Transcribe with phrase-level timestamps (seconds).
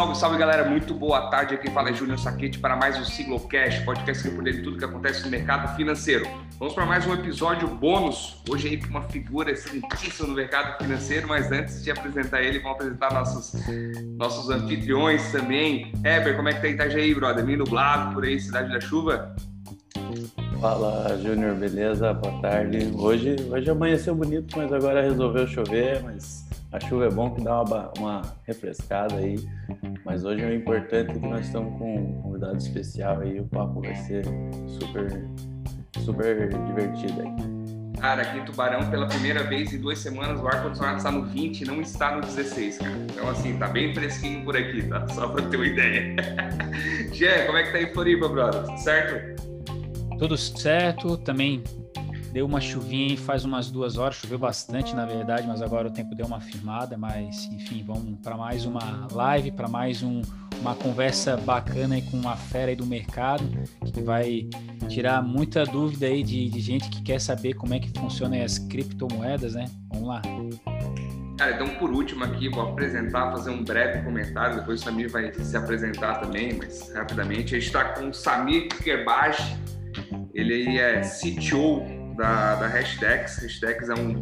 [0.00, 1.56] Salve, salve galera, muito boa tarde.
[1.56, 4.78] Aqui fala é Júnior Saquete para mais um Siglocast, podcast que por dentro de tudo
[4.78, 6.26] que acontece no mercado financeiro.
[6.58, 11.28] Vamos para mais um episódio bônus, hoje aí com uma figura excelentíssima no mercado financeiro,
[11.28, 13.52] mas antes de apresentar ele, vamos apresentar nossos,
[14.16, 15.92] nossos anfitriões também.
[16.02, 17.44] Heber, como é que tá Itajaí, brother?
[17.44, 19.36] Meio nublado por aí, Cidade da Chuva?
[20.62, 22.14] Fala, Júnior, beleza?
[22.14, 22.90] Boa tarde.
[22.96, 26.39] Hoje, hoje amanheceu bonito, mas agora resolveu chover, mas
[26.72, 29.36] a chuva é bom que dá uma, uma refrescada aí,
[30.04, 33.80] mas hoje o importante é que nós estamos com um convidado especial aí, o papo
[33.80, 34.24] vai ser
[34.68, 35.28] super,
[36.04, 37.60] super divertido aí.
[38.00, 41.60] Cara, aqui em Tubarão, pela primeira vez em duas semanas, o ar-condicionado está no 20
[41.60, 42.92] e não está no 16, cara.
[43.10, 45.06] Então, assim, tá bem fresquinho por aqui, tá?
[45.12, 46.16] Só pra ter uma ideia.
[47.12, 48.62] Gê, como é que tá em Floripa, brother?
[48.62, 49.42] Tudo certo?
[50.18, 51.62] Tudo certo, também
[52.32, 56.14] Deu uma chuvinha faz umas duas horas, choveu bastante na verdade, mas agora o tempo
[56.14, 56.96] deu uma firmada.
[56.96, 60.22] Mas enfim, vamos para mais uma live, para mais um,
[60.60, 63.44] uma conversa bacana aí com uma fera aí do mercado
[63.92, 64.48] que vai
[64.88, 68.58] tirar muita dúvida aí de, de gente que quer saber como é que funcionam as
[68.58, 69.66] criptomoedas, né?
[69.92, 70.22] Vamos lá.
[71.36, 75.32] Cara, então por último aqui, vou apresentar, fazer um breve comentário, depois o Samir vai
[75.32, 77.54] se apresentar também, mas rapidamente.
[77.54, 79.56] A gente está com o Samir Kerbaj,
[80.34, 83.38] ele é CTO da, da Hashdex.
[83.38, 84.20] Hashdex é um,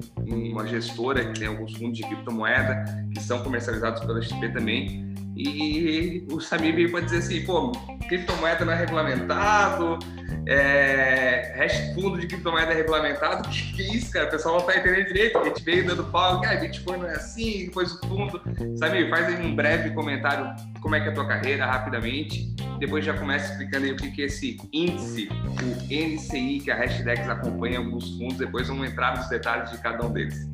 [0.52, 5.12] uma gestora que tem alguns fundos de criptomoeda que são comercializados pela XP também.
[5.38, 7.70] E o Samir veio para dizer assim, pô,
[8.08, 10.00] criptomoeda não é regulamentado,
[10.48, 14.26] é, fundo de criptomoeda é regulamentado, que, que isso, cara?
[14.26, 17.14] O pessoal não tá entendendo direito, a gente veio dando pau, ah, Bitcoin não é
[17.14, 18.42] assim, depois o fundo.
[18.76, 23.04] Samir, faz aí um breve comentário como é que é a tua carreira, rapidamente, depois
[23.04, 27.28] já começa explicando aí o que, que é esse índice, o NCI, que a Hashdex
[27.28, 30.48] acompanha alguns fundos, depois vamos entrar nos detalhes de cada um deles.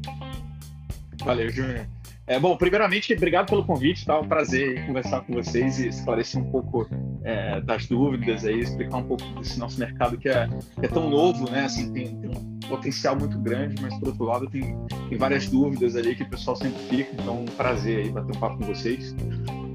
[1.24, 1.86] Valeu, Júnior.
[2.26, 4.18] É, bom, primeiramente, obrigado pelo convite, tá?
[4.18, 6.88] Um prazer conversar com vocês e esclarecer um pouco
[7.22, 11.10] é, das dúvidas aí, explicar um pouco desse nosso mercado que é, que é tão
[11.10, 11.64] novo, né?
[11.64, 14.74] Assim, tem, tem, um potencial muito grande, mas por outro lado tem,
[15.10, 18.40] tem várias dúvidas ali que o pessoal sempre fica, então um prazer aí bater um
[18.40, 19.14] papo com vocês.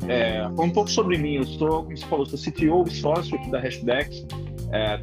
[0.07, 3.51] É, um pouco sobre mim, eu sou, como você falou, sou CTO e sócio aqui
[3.51, 4.25] da Hashdex,
[4.71, 4.99] é,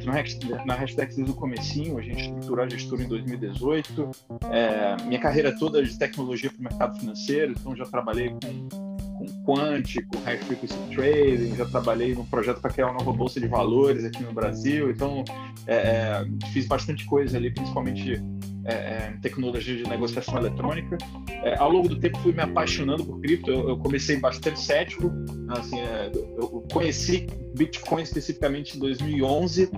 [0.65, 4.11] na Hashtag o comecinho, a gente estruturou a gestura em 2018.
[4.51, 8.69] É, minha carreira toda é de tecnologia para o mercado financeiro, então já trabalhei com,
[9.17, 13.39] com Quant, com High Frequency Trading, já trabalhei num projeto para criar uma nova bolsa
[13.39, 15.23] de valores aqui no Brasil, então
[15.65, 18.21] é, é fiz bastante coisa ali, principalmente
[18.67, 20.97] é, é, tecnologia de negociação eletrônica.
[21.43, 23.49] É, ao longo do tempo fui me apaixonando por cripto.
[23.49, 25.09] Eu, eu comecei bastante cético.
[25.49, 27.27] Assim, é, eu conheci
[27.57, 29.69] Bitcoin especificamente em 2011.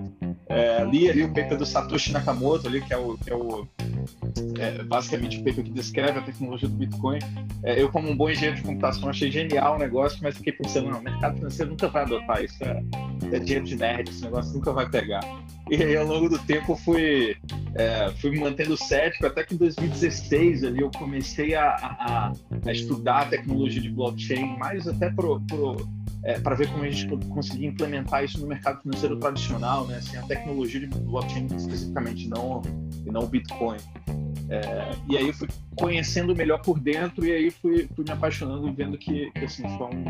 [0.47, 3.67] É, li ali o paper do Satoshi Nakamoto, ali, que é o, que é o
[4.59, 7.19] é, basicamente o paper que descreve a tecnologia do Bitcoin.
[7.63, 10.89] É, eu, como um bom engenheiro de computação, achei genial o negócio, mas fiquei pensando,
[10.89, 12.63] não, o mercado financeiro nunca vai adotar isso.
[12.63, 12.83] É,
[13.31, 15.21] é dinheiro de nerd, esse negócio nunca vai pegar.
[15.69, 17.35] E aí, ao longo do tempo, fui,
[17.75, 22.33] é, fui me mantendo cético, até que em 2016 ali, eu comecei a, a,
[22.65, 25.75] a estudar a tecnologia de blockchain, mais até pro, pro
[26.23, 29.97] é, para ver como a gente conseguia implementar isso no mercado financeiro tradicional, né?
[29.97, 32.61] Assim, a tecnologia de blockchain especificamente, não,
[33.05, 33.77] e não o Bitcoin.
[34.49, 38.71] É, e aí fui conhecendo melhor por dentro e aí fui, fui me apaixonando e
[38.71, 40.03] vendo que, que assim, foi um,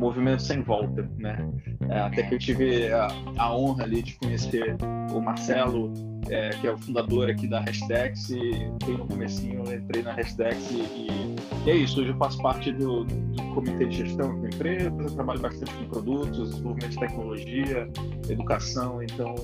[0.00, 1.46] movimento sem volta, né?
[1.88, 4.76] É, até que eu tive a, a, honra ali de conhecer
[5.12, 5.92] o Marcelo,
[6.28, 8.40] é, que é o fundador aqui da Hashdex e
[8.84, 12.72] bem no comecinho eu entrei na Hashdex e, e, é isso, hoje eu faço parte
[12.72, 17.88] do, do comitê de gestão da empresa, eu trabalho bastante com produtos, desenvolvimento de tecnologia,
[18.28, 19.34] educação, então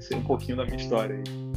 [0.00, 1.47] sei um pouquinho da minha história aí.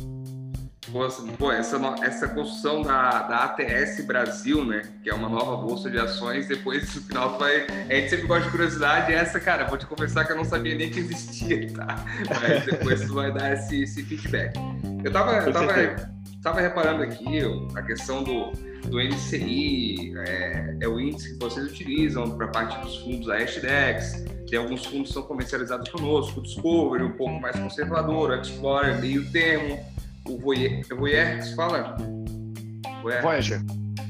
[1.38, 4.82] Pô, essa, essa construção da, da ATS Brasil, né?
[5.04, 7.68] Que é uma nova bolsa de ações, depois no final vai.
[7.68, 10.74] A gente sempre gosta de curiosidade, essa, cara, vou te confessar que eu não sabia
[10.74, 12.04] nem que existia, tá?
[12.42, 14.58] Mas depois tu vai dar esse, esse feedback.
[15.04, 15.74] Eu tava, eu tava,
[16.42, 17.42] tava reparando aqui
[17.76, 18.52] a questão do,
[18.88, 24.26] do NCI, é, é o índice que vocês utilizam para parte dos fundos da Hashdex.
[24.50, 29.00] Tem alguns fundos que são comercializados conosco, o Discovery, um pouco mais conservador, o Explorer,
[29.00, 29.92] meio termo
[30.28, 31.96] o Voyager, é Voyager que se fala?
[33.02, 33.62] Voyager.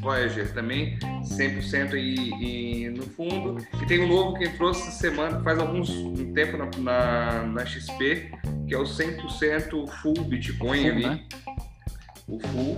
[0.02, 3.66] Voyager também, 100% aí, aí no fundo.
[3.82, 7.66] E tem um novo que entrou essa semana, faz alguns um tempo na, na, na
[7.66, 8.32] XP,
[8.68, 11.06] que é o 100% full Bitcoin full, ali.
[11.06, 11.24] Né?
[12.32, 12.78] O full.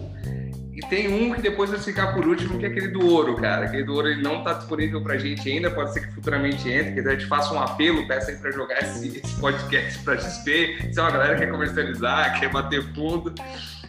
[0.73, 3.65] E tem um que depois vai ficar por último, que é aquele do ouro, cara.
[3.65, 6.93] Aquele do ouro ele não está disponível pra gente ainda, pode ser que futuramente entre,
[6.93, 10.89] que a gente faça um apelo, peça aí pra jogar esse, esse podcast pra XP.
[10.91, 13.35] Se é uma galera que quer comercializar, quer bater fundo.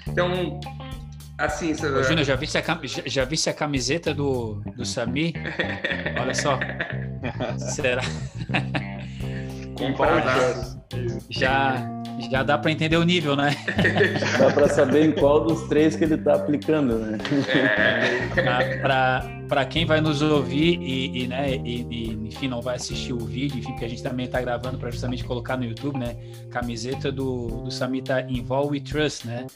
[0.07, 0.61] Então,
[1.39, 1.73] assim...
[1.73, 2.05] Você...
[2.05, 5.33] Júnior, já visse a, já, já visse a camiseta do, do Sami?
[6.21, 6.61] Olha só.
[7.57, 8.03] Será?
[9.75, 10.79] Compradaço.
[11.31, 11.89] Já,
[12.31, 13.55] já dá para entender o nível, né?
[14.39, 17.19] Dá para saber em qual dos três que ele está aplicando, né?
[18.37, 18.79] É.
[19.49, 23.19] Para quem vai nos ouvir e, e né, e, e, enfim, não vai assistir o
[23.19, 26.17] vídeo, enfim, porque a gente também está gravando para justamente colocar no YouTube, né?
[26.51, 29.47] Camiseta do, do Samita Involve We Trust, né?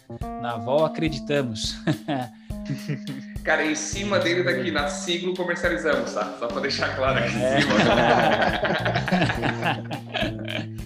[0.43, 1.79] Na Vol acreditamos.
[3.49, 6.37] Cara, em cima dele daqui, na siglo comercializamos, tá?
[6.39, 7.59] Só para deixar claro aqui É.
[7.59, 7.75] em cima.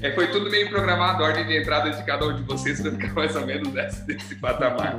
[0.01, 2.93] É, foi tudo meio programado, a ordem de entrada de cada um de vocês para
[2.93, 4.97] ficar mais ou menos desse, desse patamar.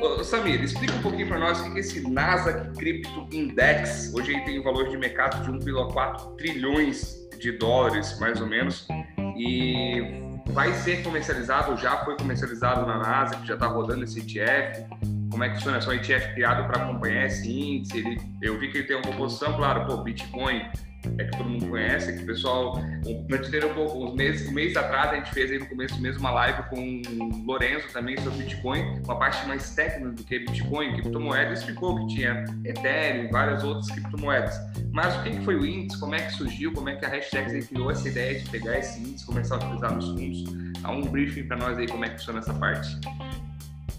[0.00, 4.12] Ô, Samir, explica um pouquinho para nós o que é esse Nasdaq Crypto Index.
[4.14, 8.86] Hoje ele tem um valor de mercado de 1,4 trilhões de dólares, mais ou menos,
[9.36, 10.00] e
[10.46, 14.84] vai ser comercializado, já foi comercializado na Nasdaq, já está rodando esse ETF.
[15.30, 15.78] Como é que funciona?
[15.78, 17.98] É só um ETF criado para acompanhar esse índice?
[17.98, 20.62] Ele, eu vi que ele tem uma composição, claro, pô, Bitcoin
[21.18, 25.16] é que todo mundo conhece, que o pessoal, um uns meses, um mês atrás a
[25.16, 29.18] gente fez aí no começo mesmo uma live com o Lorenzo também sobre Bitcoin, uma
[29.18, 34.54] parte mais técnica do que Bitcoin, criptomoedas, explicou que tinha Ethereum várias outras criptomoedas.
[34.92, 37.08] Mas o que, que foi o índice, como é que surgiu, como é que a
[37.08, 40.44] Hashtags aí criou essa ideia de pegar esse índice, começar a utilizar nos fundos?
[40.82, 42.98] Dá um briefing para nós aí como é que funciona essa parte.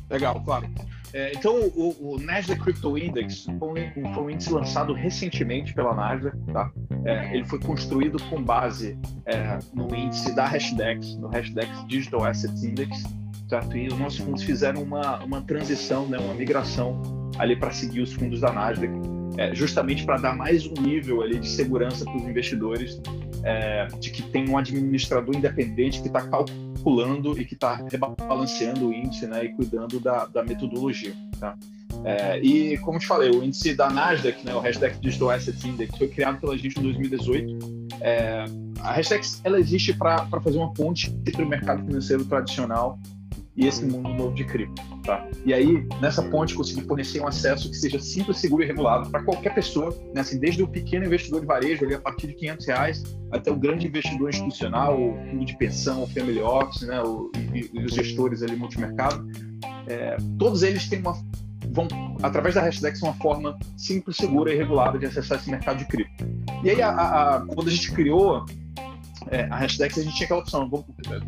[0.09, 0.69] Legal, claro.
[1.13, 6.37] É, então, o, o, Nasdaq Crypto Index foi foi um, índice lançado recentemente pela Nasdaq.
[6.53, 6.71] Tá?
[7.05, 12.63] É, ele foi construído com base é, no índice da Hashdex, no Hashdex Digital Assets
[12.63, 13.03] Index.
[13.49, 13.75] Certo?
[13.75, 17.01] E os nossos fundos fizeram uma, uma transição, né, uma migração
[17.37, 18.93] ali para seguir os fundos da Nasdaq,
[19.37, 23.01] é, justamente para dar mais um nível ali de segurança para os investidores,
[23.43, 28.93] é, de que tem um administrador independente que está calculando e que está rebalanceando o
[28.93, 31.13] índice né, e cuidando da, da metodologia.
[31.39, 31.55] Tá?
[32.03, 35.97] É, e, como te falei, o índice da Nasdaq, né, o Hashtag Digital Assets Index,
[35.97, 37.87] foi criado pela gente em 2018.
[38.01, 38.45] É,
[38.79, 42.99] a Hashtag ela existe para fazer uma ponte entre o mercado financeiro tradicional
[43.55, 44.81] e esse mundo novo de cripto.
[45.03, 45.27] Tá?
[45.45, 49.23] E aí, nessa ponte, conseguir fornecer um acesso que seja simples, seguro e regulado para
[49.23, 50.21] qualquer pessoa, né?
[50.21, 53.55] assim, desde o pequeno investidor de varejo, ali, a partir de 500 reais, até o
[53.55, 57.01] grande investidor institucional, o fundo de pensão, o family office, né?
[57.01, 59.27] o, e, e os gestores ali multimercado.
[59.87, 61.13] É, todos eles têm uma
[61.71, 61.87] vão,
[62.21, 66.25] através da hashtag, uma forma simples, segura e regulada de acessar esse mercado de cripto.
[66.63, 68.45] E aí, a, a, quando a gente criou
[69.29, 70.69] é, a hashtag, a gente tinha aquela opção,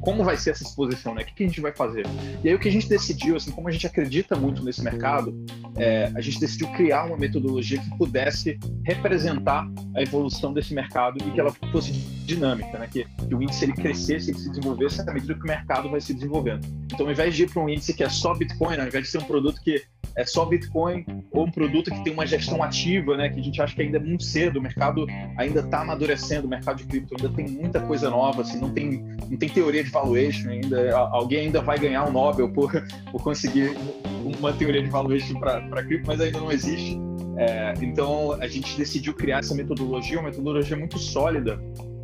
[0.02, 1.22] como vai ser essa exposição, né?
[1.22, 2.06] O que, a gente vai fazer?
[2.44, 5.34] E aí o que a gente decidiu, assim, como a gente acredita muito nesse mercado,
[5.78, 11.32] é, a gente decidiu criar uma metodologia que pudesse representar a evolução desse mercado e
[11.32, 12.88] que ela fosse dinâmica, né?
[12.92, 16.02] Que, que o índice ele crescesse, ele se desenvolvesse à medida que o mercado vai
[16.02, 16.66] se desenvolvendo.
[16.86, 19.12] Então, ao invés de ir para um índice que é só Bitcoin, ao invés de
[19.12, 19.84] ser um produto que
[20.16, 23.30] é só Bitcoin ou um produto que tem uma gestão ativa, né?
[23.30, 25.06] Que a gente acha que ainda é muito cedo, o mercado
[25.38, 29.04] ainda está amadurecendo, o mercado de cripto ainda tem muita coisa nova, assim, não tem,
[29.30, 32.72] não tem teoria de valuation ainda, alguém ainda vai ganhar um Nobel por,
[33.12, 33.76] por conseguir
[34.24, 37.00] uma teoria de valuation para cripto, mas ainda não existe.
[37.38, 41.60] É, então a gente decidiu criar essa metodologia, uma metodologia muito sólida,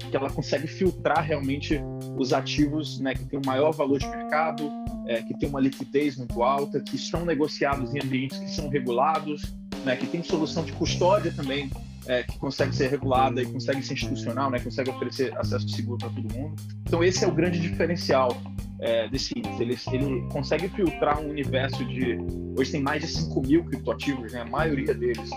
[0.10, 1.80] que ela consegue filtrar realmente
[2.18, 4.72] os ativos né, que têm o maior valor de mercado,
[5.08, 9.54] é, que tem uma liquidez muito alta, que estão negociados em ambientes que são regulados,
[9.86, 11.70] né, que tem solução de custódia também
[12.10, 16.10] é, que consegue ser regulada e consegue ser institucional, né, consegue oferecer acesso seguro para
[16.10, 16.56] todo mundo.
[16.82, 18.36] Então esse é o grande diferencial
[18.82, 19.62] é, desse índice.
[19.62, 22.18] Ele, ele consegue filtrar um universo de
[22.58, 25.30] hoje tem mais de 5 mil criptoativos, né, a maioria deles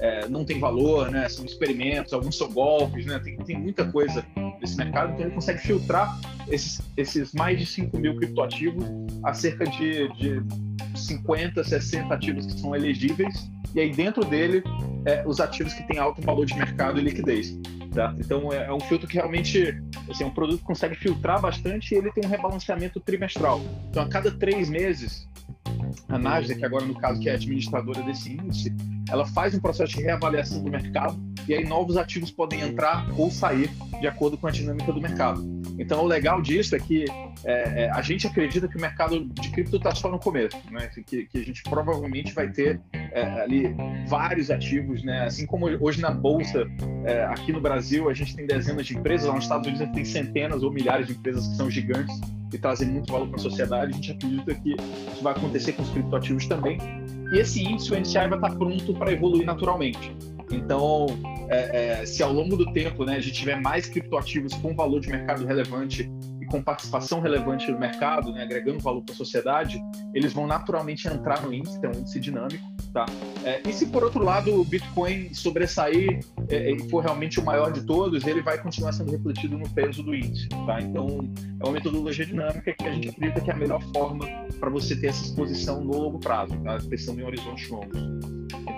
[0.00, 1.28] é, não tem valor, né?
[1.28, 3.18] São experimentos, alguns são golpes, né?
[3.18, 4.24] Tem, tem muita coisa
[4.60, 8.84] nesse mercado, então ele consegue filtrar esses, esses mais de 5 mil criptoativos
[9.22, 10.42] a cerca de, de
[10.94, 14.62] 50, 60 ativos que são elegíveis, e aí dentro dele
[15.04, 17.56] é, os ativos que têm alto valor de mercado e liquidez.
[17.94, 18.14] Tá?
[18.18, 19.76] Então é, é, um filtro que realmente
[20.08, 23.60] assim, é um produto que consegue filtrar bastante e ele tem um rebalanceamento trimestral.
[23.90, 25.28] Então a cada três meses
[26.08, 28.74] a Nasdaq, agora no caso que é administradora desse índice,
[29.10, 33.30] ela faz um processo de reavaliação do mercado e aí novos ativos podem entrar ou
[33.30, 35.60] sair de acordo com a dinâmica do mercado.
[35.78, 37.06] Então, o legal disso é que
[37.44, 40.90] é, é, a gente acredita que o mercado de cripto está só no começo, né?
[41.06, 43.74] Que, que, a gente provavelmente vai ter é, ali
[44.06, 45.24] vários ativos, né?
[45.24, 46.66] Assim como hoje na bolsa
[47.04, 49.86] é, aqui no Brasil a gente tem dezenas de empresas, lá nos Estados Unidos a
[49.86, 52.20] gente tem centenas ou milhares de empresas que são gigantes
[52.52, 53.92] e trazem muito valor para a sociedade.
[53.92, 56.78] A gente acredita que isso vai acontecer com os criptoativos também.
[57.32, 60.14] E esse índice, o NCI, vai estar pronto para evoluir naturalmente.
[60.50, 61.06] Então,
[61.48, 65.00] é, é, se ao longo do tempo né, a gente tiver mais criptoativos com valor
[65.00, 66.10] de mercado relevante
[66.50, 69.80] com participação relevante no mercado, né, agregando valor para a sociedade,
[70.14, 73.06] eles vão naturalmente entrar no índice, é um índice dinâmico, Tá?
[73.44, 77.72] É, e se por outro lado o Bitcoin sobressair é, e for realmente o maior
[77.72, 80.48] de todos, ele vai continuar sendo refletido no peso do índice.
[80.48, 80.80] Tá?
[80.80, 81.30] Então
[81.60, 84.26] é uma metodologia dinâmica que a gente acredita que é a melhor forma
[84.58, 86.78] para você ter essa exposição no longo prazo, tá?
[86.88, 87.98] pensando em horizontes longos.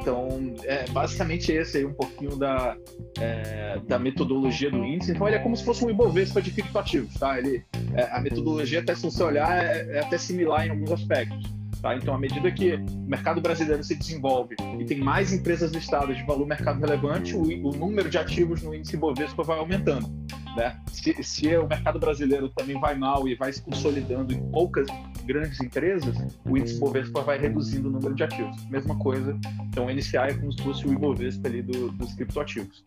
[0.03, 0.29] Então,
[0.65, 2.77] é basicamente esse aí um pouquinho da,
[3.21, 5.13] é, da metodologia do índice.
[5.13, 7.39] Então, ele é como se fosse um Ibovespa de criptoativos, tá?
[7.39, 11.41] Ele, é, a metodologia, até se você olhar, é, é até similar em alguns aspectos.
[11.81, 11.97] Tá?
[11.97, 16.25] Então, à medida que o mercado brasileiro se desenvolve e tem mais empresas listadas de
[16.25, 20.09] valor mercado relevante, o, o número de ativos no índice Bovespa vai aumentando.
[20.57, 20.79] Né?
[20.89, 24.87] Se, se, o mercado brasileiro também vai mal e vai se consolidando em poucas
[25.25, 28.57] grandes empresas, o índice Bovespa vai reduzindo o número de ativos.
[28.67, 32.83] Mesma coisa, então o NCI é como se fosse o Ibovespa ali do, dos criptoativos.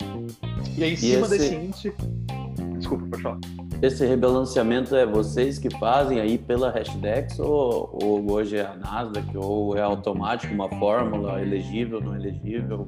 [0.78, 1.38] E aí, em cima esse...
[1.38, 1.94] desse índice.
[2.78, 3.40] Desculpa, pode falar.
[3.82, 9.38] Esse rebalanceamento é vocês que fazem aí pela Hashdex ou, ou hoje é a Nasdaq
[9.38, 12.88] ou é automático uma fórmula elegível, não elegível?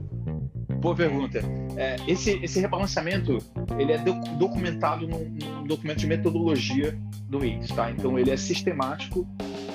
[0.80, 1.40] Boa pergunta.
[1.76, 3.40] É, esse, esse rebalanceamento
[3.78, 3.98] ele é
[4.38, 6.98] documentado num, num, documento de metodologia
[7.30, 7.92] do índice, tá?
[7.92, 9.28] Então ele é sistemático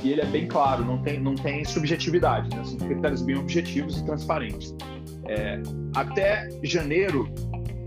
[0.02, 2.64] e ele é bem claro, não tem, não tem subjetividade, né?
[2.64, 4.74] são critérios bem objetivos e transparentes.
[5.28, 5.60] É,
[5.94, 7.32] até janeiro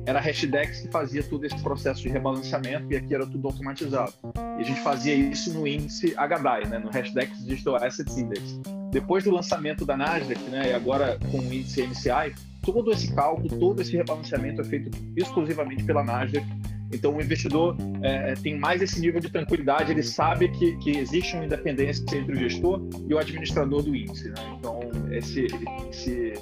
[0.05, 4.13] era a Hashdex que fazia todo esse processo de rebalanceamento e aqui era tudo automatizado.
[4.57, 8.61] E a gente fazia isso no índice HDAI, né, no Hashdex Digital Assets Index.
[8.91, 13.47] Depois do lançamento da Nasdaq, né, e agora com o índice MCI, todo esse cálculo,
[13.59, 16.45] todo esse rebalanceamento é feito exclusivamente pela Nasdaq.
[16.91, 21.35] Então o investidor é, tem mais esse nível de tranquilidade, ele sabe que, que existe
[21.35, 24.29] uma independência entre o gestor e o administrador do índice.
[24.29, 24.57] Né?
[24.57, 24.79] Então
[25.11, 25.47] esse,
[25.89, 26.33] esse,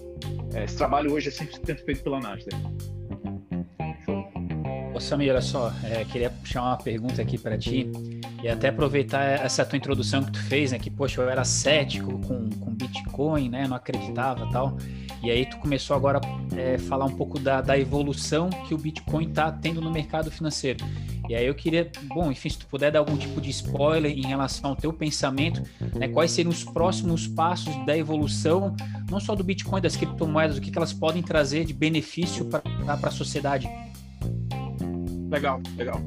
[0.64, 2.56] esse trabalho hoje é 100% feito pela Nasdaq.
[4.94, 7.90] Ô Samir, olha só, é, queria puxar uma pergunta aqui para ti
[8.44, 10.78] e até aproveitar essa tua introdução que tu fez, né?
[10.78, 13.66] Que, poxa, eu era cético com, com Bitcoin, né?
[13.70, 14.78] Não acreditava tal.
[15.24, 18.78] E aí tu começou agora a é, falar um pouco da, da evolução que o
[18.78, 20.84] Bitcoin está tendo no mercado financeiro.
[21.30, 24.28] E aí eu queria, bom, enfim, se tu puder dar algum tipo de spoiler em
[24.28, 25.64] relação ao teu pensamento,
[25.96, 28.76] né, quais seriam os próximos passos da evolução,
[29.10, 32.62] não só do Bitcoin, das criptomoedas, o que, que elas podem trazer de benefício para
[33.02, 33.70] a sociedade?
[35.30, 36.02] Legal, legal.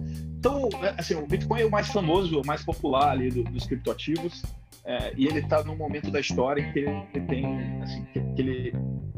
[0.47, 3.67] Então, é, assim, o Bitcoin é o mais famoso, o mais popular ali do, dos
[3.67, 4.45] criptoativos,
[4.85, 8.73] é, e ele está num momento da história que ele tem, assim, que, que ele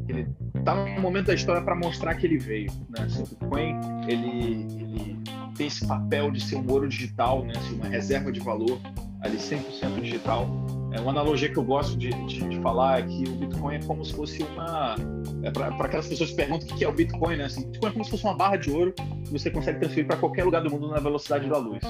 [0.08, 3.04] ele está no momento da história para mostrar que ele veio, né?
[3.04, 5.18] Assim, o Bitcoin ele, ele
[5.54, 7.52] tem esse papel de ser um ouro digital, né?
[7.54, 8.80] Assim, uma reserva de valor
[9.20, 10.48] ali 100% digital.
[10.92, 13.82] É uma analogia que eu gosto de, de, de, falar é que o Bitcoin é
[13.82, 14.96] como se fosse uma.
[15.42, 17.44] É para aquelas pessoas que perguntam o que é o Bitcoin, né?
[17.44, 20.16] Assim, Bitcoin é como se fosse uma barra de ouro que você consegue transferir para
[20.16, 21.82] qualquer lugar do mundo na velocidade da luz.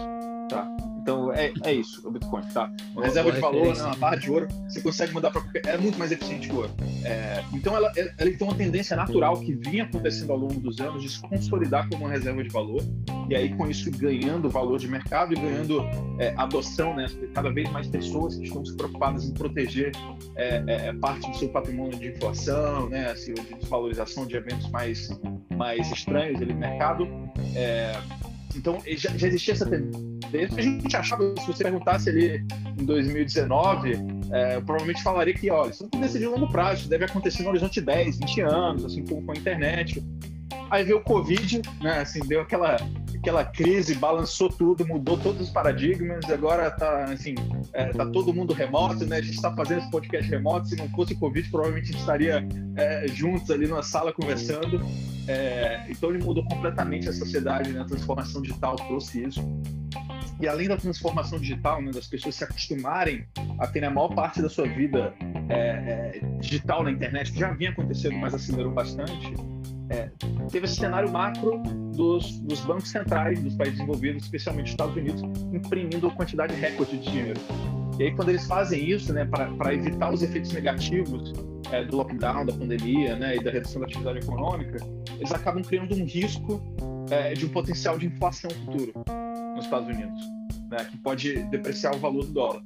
[0.48, 0.66] Tá?
[1.08, 2.70] Então é, é isso, o Bitcoin, tá?
[2.92, 5.66] Uma reserva de valor, né, uma barra de ouro, você consegue mandar para qualquer.
[5.66, 6.70] É muito mais eficiente que o ouro.
[7.02, 11.02] É, então ela, ela tem uma tendência natural que vinha acontecendo ao longo dos anos
[11.02, 12.82] de se consolidar como uma reserva de valor,
[13.30, 15.80] e aí com isso ganhando valor de mercado e ganhando
[16.18, 17.06] é, adoção, né?
[17.32, 19.92] Cada vez mais pessoas que estão se preocupadas em proteger
[20.36, 23.12] é, é, parte do seu patrimônio de inflação, né?
[23.12, 25.08] Assim, de desvalorização de eventos mais,
[25.56, 27.08] mais estranhos ali no mercado.
[27.54, 27.98] É,
[28.54, 30.17] então, já, já existia essa tendência.
[30.56, 32.44] A gente achava, se você perguntasse ali
[32.78, 33.92] em 2019,
[34.30, 37.50] é, eu provavelmente falaria que, olha, isso não decidir longo prazo, isso deve acontecer no
[37.50, 40.02] horizonte 10, 20 anos, assim, com, com a internet.
[40.70, 42.76] Aí veio o Covid, né, assim, deu aquela
[43.18, 47.34] aquela crise balançou tudo, mudou todos os paradigmas, agora tá, assim,
[47.72, 49.16] é, tá todo mundo remoto, né?
[49.16, 52.00] A gente está fazendo esse podcast remoto, se não fosse o Covid, provavelmente a gente
[52.00, 54.80] estaria é, juntos ali numa sala conversando.
[55.26, 57.80] É, então ele mudou completamente a sociedade, né?
[57.80, 59.40] A transformação digital trouxe isso.
[60.40, 63.26] E além da transformação digital, né, das pessoas se acostumarem
[63.58, 65.12] a ter a maior parte da sua vida
[65.48, 69.34] é, é, digital na internet, que já vinha acontecendo, mas acelerou bastante,
[69.90, 70.10] é,
[70.50, 71.62] teve esse cenário macro
[71.96, 76.98] dos, dos, bancos centrais dos países desenvolvidos, especialmente os Estados Unidos, imprimindo uma quantidade recorde
[76.98, 77.40] de dinheiro.
[77.98, 81.32] E aí, quando eles fazem isso, né, para evitar os efeitos negativos
[81.72, 84.78] é, do lockdown, da pandemia né, e da redução da atividade econômica,
[85.16, 86.62] eles acabam criando um risco
[87.10, 88.92] é, de um potencial de inflação futuro
[89.54, 90.20] nos Estados Unidos,
[90.70, 92.62] né, que pode depreciar o valor do dólar.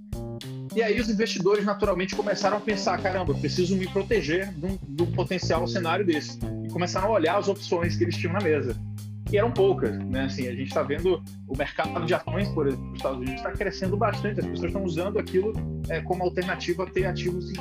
[0.75, 5.12] E aí os investidores naturalmente começaram a pensar, caramba, eu preciso me proteger de um,
[5.12, 6.38] potencial cenário desse.
[6.64, 8.75] E começaram a olhar as opções que eles tinham na mesa.
[9.30, 10.25] E eram poucas, né?
[10.25, 13.52] Assim, a gente está vendo o mercado de ações, por exemplo, nos Estados Unidos está
[13.52, 14.40] crescendo bastante.
[14.40, 15.52] As pessoas estão usando aquilo
[15.88, 17.52] é, como alternativa a ter ativos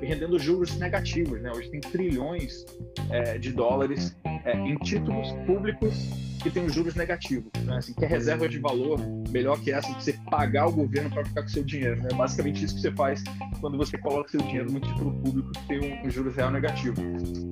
[0.00, 1.50] rendendo juros negativos, né?
[1.52, 2.64] Hoje tem trilhões
[3.10, 7.50] é, de dólares é, em títulos públicos que tem os juros negativos.
[7.64, 7.76] Né?
[7.76, 11.24] Assim, que é reserva de valor melhor que essa de você pagar o governo para
[11.24, 12.00] ficar com seu dinheiro.
[12.02, 12.08] Né?
[12.14, 13.22] Basicamente isso que você faz
[13.60, 16.96] quando você coloca seu dinheiro no título público que tem um, um juros real negativo.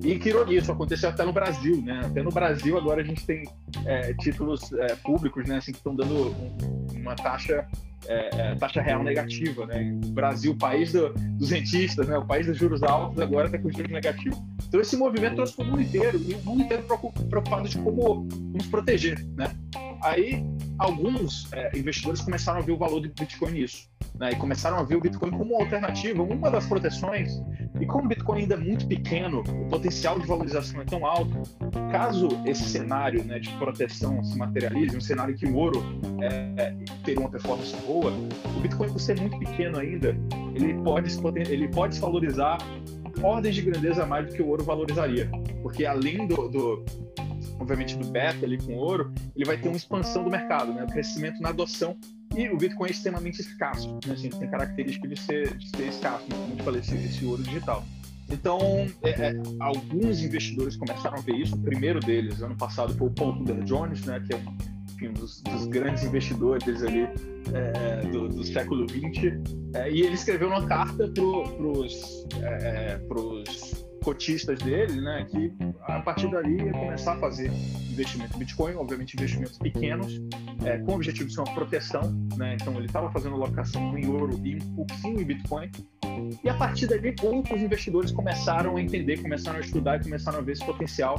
[0.03, 1.81] E que ironia, isso aconteceu até no Brasil.
[1.81, 2.01] Né?
[2.03, 3.43] Até no Brasil agora a gente tem
[3.85, 5.57] é, títulos é, públicos né?
[5.57, 6.35] assim, que estão dando
[7.01, 7.67] uma taxa
[8.07, 9.99] é, é, taxa real negativa, né?
[10.03, 12.17] O Brasil, país do, dos rentistas, né?
[12.17, 14.37] O país dos juros altos, agora está com juros negativos.
[14.67, 16.83] Então esse movimento trouxe para o mundo inteiro e o mundo inteiro
[17.29, 19.51] preocupado de como nos proteger, né?
[20.01, 20.43] Aí
[20.77, 24.31] alguns é, investidores começaram a ver o valor do Bitcoin nisso, né?
[24.31, 27.41] E começaram a ver o Bitcoin como uma alternativa, uma das proteções.
[27.79, 31.43] E como o Bitcoin ainda é muito pequeno, o potencial de valorização é tão alto,
[31.91, 35.83] caso esse cenário né, de proteção se materialize, um cenário que o ouro
[36.21, 40.15] é, é teria uma performance boa, o Bitcoin, por ser muito pequeno ainda,
[40.55, 41.09] ele pode,
[41.49, 42.57] ele pode se valorizar
[43.21, 45.29] ordens de grandeza a mais do que o ouro valorizaria.
[45.61, 46.85] Porque além do, do
[47.59, 50.83] obviamente, do beta ali com ouro, ele vai ter uma expansão do mercado, né?
[50.83, 51.95] o crescimento na adoção.
[52.35, 54.13] E o Bitcoin é extremamente escasso, né?
[54.13, 56.35] assim, tem característica de ser, de ser escasso, né?
[56.37, 57.83] como eu falei, esse, esse ouro digital.
[58.31, 58.59] Então,
[59.01, 61.55] é, é, alguns investidores começaram a ver isso.
[61.55, 64.37] O primeiro deles, ano passado, foi o Paul Tudor Jones, né, que é
[65.07, 67.07] um dos, dos, grandes investidores ali
[67.53, 69.33] é, do, do, século XX.
[69.73, 72.99] É, e ele escreveu uma carta para os é,
[74.09, 77.51] cotistas dele, né, que a partir dali ia começar a fazer
[77.91, 80.19] investimento em Bitcoin, obviamente investimentos pequenos,
[80.65, 82.01] é, com o objetivo de ser uma proteção,
[82.35, 85.69] né, então ele estava fazendo alocação em ouro e um pouquinho em Bitcoin,
[86.43, 90.41] e a partir dali outros investidores começaram a entender, começaram a estudar e começaram a
[90.41, 91.15] ver esse potencial,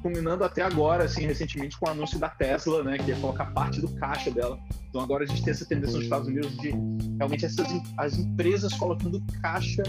[0.00, 3.82] culminando até agora, assim, recentemente com o anúncio da Tesla, né, que ia colocar parte
[3.82, 4.58] do caixa dela.
[4.92, 6.70] Então agora a gente tem essa tendência nos Estados Unidos de
[7.16, 9.82] realmente essas as empresas colocando caixa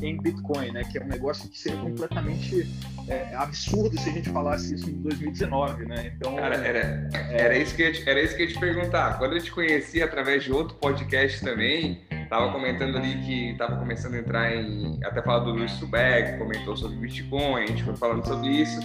[0.00, 0.84] em Bitcoin, né?
[0.84, 2.72] Que é um negócio que seria completamente
[3.08, 6.12] é, absurdo se a gente falasse isso em 2019, né?
[6.16, 7.40] Então, cara, era, é...
[7.42, 9.18] era isso que eu te, era isso que eu ia te perguntar.
[9.18, 14.14] Quando eu te conheci através de outro podcast também, tava comentando ali que tava começando
[14.14, 18.24] a entrar em até falar do Luiz Subeg, comentou sobre Bitcoin, a gente foi falando
[18.24, 18.78] sobre isso.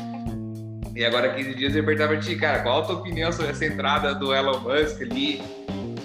[0.96, 3.66] E agora 15 dias eu perguntava a ti, cara, qual a tua opinião sobre essa
[3.66, 5.42] entrada do Elon Musk ali?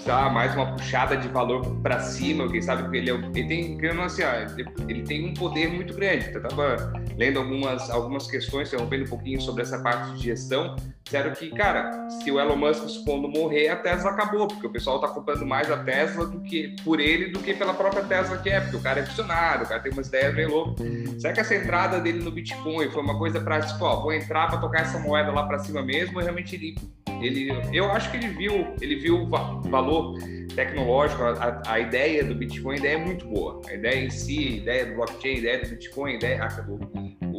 [0.07, 4.23] dar mais uma puxada de valor para cima, quem sabe ele, é, ele tem, assim,
[4.23, 6.33] ó, ele tem um poder muito grande.
[6.33, 11.31] Eu tava lendo algumas, algumas questões, interrompendo um pouquinho sobre essa parte de gestão, disseram
[11.31, 15.07] que, cara, se o Elon Musk, supondo, morrer, a Tesla acabou, porque o pessoal tá
[15.07, 18.61] comprando mais a Tesla do que por ele do que pela própria Tesla que é,
[18.61, 20.85] porque o cara é visionário, o cara tem umas ideias meio loucas.
[21.21, 24.49] Será que essa entrada dele no Bitcoin foi uma coisa para, tipo, ó, vou entrar
[24.49, 26.75] para tocar essa moeda lá para cima mesmo, ou realmente ele
[27.23, 30.19] ele, eu acho que ele viu, ele viu o valor
[30.55, 33.63] tecnológico, a, a, ideia do Bitcoin, a ideia é muito boa.
[33.67, 36.79] A ideia em si, a ideia do blockchain, a ideia do Bitcoin, a ideia do,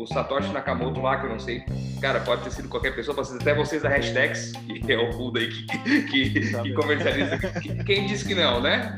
[0.01, 1.63] o Satoshi Nakamoto lá, que eu não sei,
[1.99, 5.12] cara, pode ter sido qualquer pessoa, pode ser até vocês da Hashtags, que é o
[5.13, 7.38] fundo aí que, que, que comercializa.
[7.86, 8.97] Quem disse que não, né?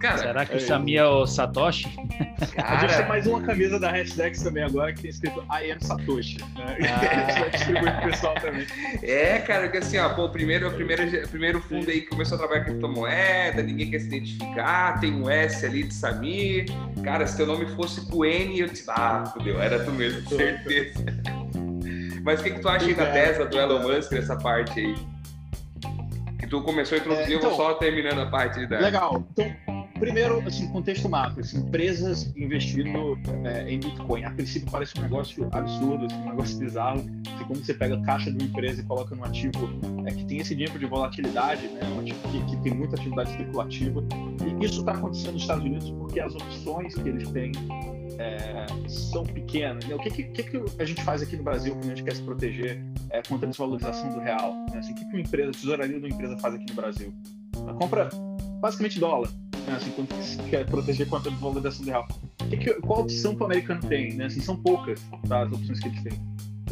[0.00, 1.88] Cara, Será que o Sami é o Satoshi?
[2.56, 2.68] Cara...
[2.68, 5.80] A gente tem mais uma camisa da Hashtags também agora que tem escrito I am
[5.80, 6.38] Satoshi.
[6.56, 6.78] Né?
[7.90, 8.06] Ah.
[8.06, 8.66] pessoal também.
[9.02, 12.36] É, cara, que assim, ó, pô, o primeiro, o primeiro, primeiro fundo aí que começou
[12.36, 16.66] a trabalhar com criptomoeda, ninguém quer se identificar, tem um S ali de Samir.
[17.02, 18.82] Cara, se teu nome fosse com N, eu te.
[18.88, 21.04] Ah, fudeu, era tu mesmo, certeza.
[22.22, 24.94] Mas o que, que tu acha aí da Tesla, do Elon Musk, nessa parte aí?
[26.38, 28.78] Que tu começou a introduzir, é, então, só terminando a parte da.
[28.78, 29.24] Legal.
[29.32, 34.24] Então, Primeiro, assim, contexto macro, assim, empresas investindo é, em Bitcoin.
[34.24, 37.00] A princípio parece um negócio absurdo, assim, um negócio bizarro.
[37.00, 39.68] Assim, quando você pega a caixa de uma empresa e coloca num ativo
[40.06, 43.30] é, que tem esse nível de volatilidade, né, um ativo que, que tem muita atividade
[43.30, 44.02] especulativa.
[44.40, 47.52] E isso está acontecendo nos Estados Unidos porque as opções que eles têm
[48.18, 49.84] é, são pequenas.
[49.84, 49.94] Né?
[49.94, 52.22] O que, que, que, a gente faz aqui no Brasil quando a gente quer se
[52.22, 54.52] proteger é, contra a desvalorização do real?
[54.70, 54.78] Né?
[54.78, 57.12] Assim, o que, que uma empresa, a tesouraria de uma empresa faz aqui no Brasil?
[57.56, 58.08] Ela compra
[58.60, 59.30] basicamente dólar
[59.66, 59.76] né?
[59.76, 60.08] assim, quando
[60.48, 62.08] quer proteger contra a desvalorização real.
[62.48, 64.14] Que que, qual opção que o americano tem?
[64.14, 64.26] Né?
[64.26, 66.12] Assim, são poucas tá, as opções que eles têm.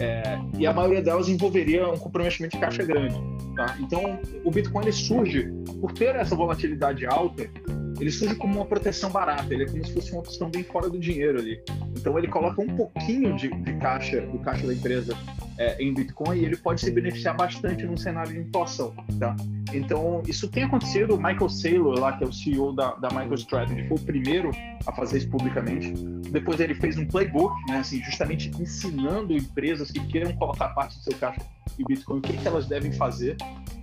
[0.01, 3.17] É, e a maioria delas envolveria um comprometimento de caixa grande.
[3.57, 3.77] Tá?
[3.81, 7.51] Então, o Bitcoin surge, por ter essa volatilidade alta,
[8.01, 10.89] ele surge como uma proteção barata, ele é como se fosse uma opção bem fora
[10.89, 11.61] do dinheiro ali.
[11.97, 15.17] Então ele coloca um pouquinho de, de caixa, do caixa da empresa
[15.59, 19.35] é, em Bitcoin e ele pode se beneficiar bastante num cenário de inflação, tá?
[19.73, 23.89] Então isso tem acontecido, o Michael Saylor lá, que é o CEO da, da MicroStrategy,
[23.89, 24.51] foi o primeiro
[24.87, 25.93] a fazer isso publicamente.
[26.31, 31.03] Depois ele fez um playbook, né, assim, justamente ensinando empresas que queiram colocar parte do
[31.03, 31.41] seu caixa
[31.79, 33.37] em Bitcoin, o que, que elas devem fazer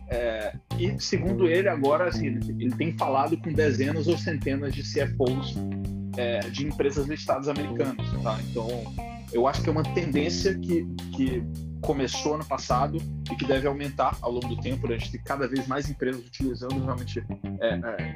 [0.07, 5.55] é, e segundo ele, agora assim, ele tem falado com dezenas ou centenas de CFOs
[6.17, 8.07] é, de empresas listadas americanas.
[8.21, 8.39] Tá?
[8.49, 8.67] Então,
[9.33, 11.43] eu acho que é uma tendência que, que
[11.81, 12.97] começou ano passado
[13.31, 14.87] e que deve aumentar ao longo do tempo.
[14.87, 14.95] Né?
[14.95, 17.23] A gente tem cada vez mais empresas utilizando realmente
[17.59, 18.15] é, é,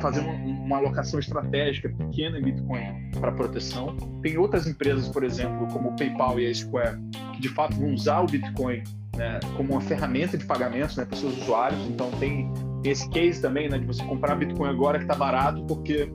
[0.00, 3.96] fazendo uma alocação estratégica pequena em Bitcoin para proteção.
[4.22, 6.98] Tem outras empresas, por exemplo, como o PayPal e a Square,
[7.34, 8.82] que de fato vão usar o Bitcoin
[9.16, 11.80] né, como uma ferramenta de pagamentos né, para seus usuários.
[11.88, 12.52] Então tem
[12.84, 16.10] esse case também né, de você comprar Bitcoin agora que está barato, porque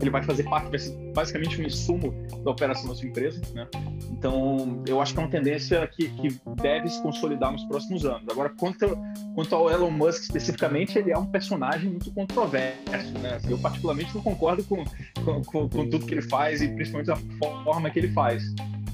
[0.00, 2.12] ele vai fazer parte, vai ser basicamente um insumo
[2.44, 3.66] da operação da sua empresa, né?
[4.10, 8.28] Então, eu acho que é uma tendência que, que deve se consolidar nos próximos anos.
[8.28, 8.86] Agora, quanto,
[9.34, 13.38] quanto ao Elon Musk especificamente, ele é um personagem muito controverso, né?
[13.48, 14.84] Eu particularmente não concordo com,
[15.24, 17.16] com, com, com, tudo que ele faz e principalmente a
[17.64, 18.42] forma que ele faz.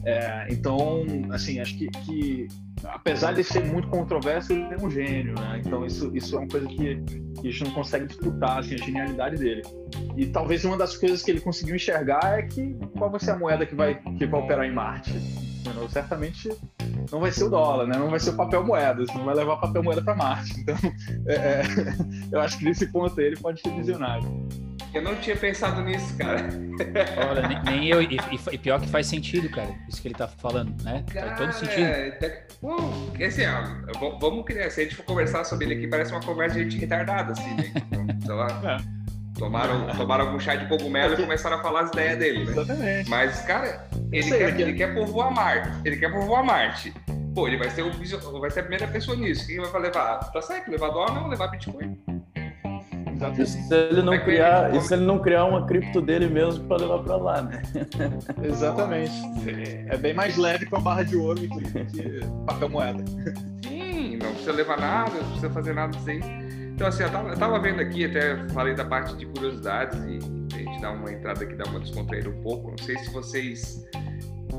[0.05, 2.49] É, então, assim, acho que, que
[2.85, 5.61] apesar de ser muito controverso, ele é um gênio, né?
[5.65, 6.77] Então isso, isso é uma coisa que,
[7.41, 9.63] que a gente não consegue disputar, assim, a genialidade dele.
[10.17, 13.39] E talvez uma das coisas que ele conseguiu enxergar é que qual vai ser a
[13.39, 15.13] moeda que vai, que vai operar em Marte.
[15.65, 16.49] Não, certamente
[17.11, 17.97] não vai ser o dólar, né?
[17.97, 20.61] Não vai ser o papel moeda, você não vai levar papel moeda para Marte.
[20.61, 20.77] Então,
[21.27, 21.63] é, é,
[22.31, 24.49] eu acho que nesse ponto ele pode ser visionário.
[24.95, 26.49] Eu não tinha pensado nisso, cara.
[27.31, 28.01] Olha, nem, nem eu.
[28.01, 28.17] E,
[28.53, 29.69] e, pior que faz sentido, cara.
[29.87, 31.05] Isso que ele tá falando, né?
[31.13, 31.85] Cara, faz todo sentido.
[31.85, 34.71] É, bom, assim, ó, vamos criar.
[34.71, 37.55] Se a gente for conversar sobre ele aqui, parece uma conversa de gente retardada, assim,
[37.55, 37.73] né?
[37.89, 38.79] Então, sei lá.
[38.95, 38.98] É.
[39.39, 42.53] Tomaram, tomaram algum chá de cogumelo e começaram a falar as ideias dele, né?
[42.53, 43.09] Exatamente.
[43.09, 45.71] Mas, cara, ele, quer, ele quer povoar Marte.
[45.85, 46.93] Ele quer povoar Marte.
[47.35, 49.47] Pô, ele vai ser, o, vai ser a primeira pessoa nisso.
[49.47, 50.19] Quem vai levar?
[50.33, 51.97] Tá certo, levar dólar não, levar Bitcoin.
[53.15, 53.43] Exatamente.
[53.43, 56.79] E se ele não criar, e se ele não criar uma cripto dele mesmo para
[56.79, 57.63] levar para lá, né?
[58.43, 59.13] Exatamente.
[59.89, 63.05] É bem mais leve com a barra de ouro que, que papel moeda.
[63.65, 66.21] Sim, não precisa levar nada, não precisa fazer nada sem.
[66.79, 70.21] Então, assim, eu tava, eu tava vendo aqui, até falei da parte de curiosidades e
[70.55, 72.71] a gente dá uma entrada aqui, dá uma descontraída um pouco.
[72.71, 73.85] Não sei se vocês.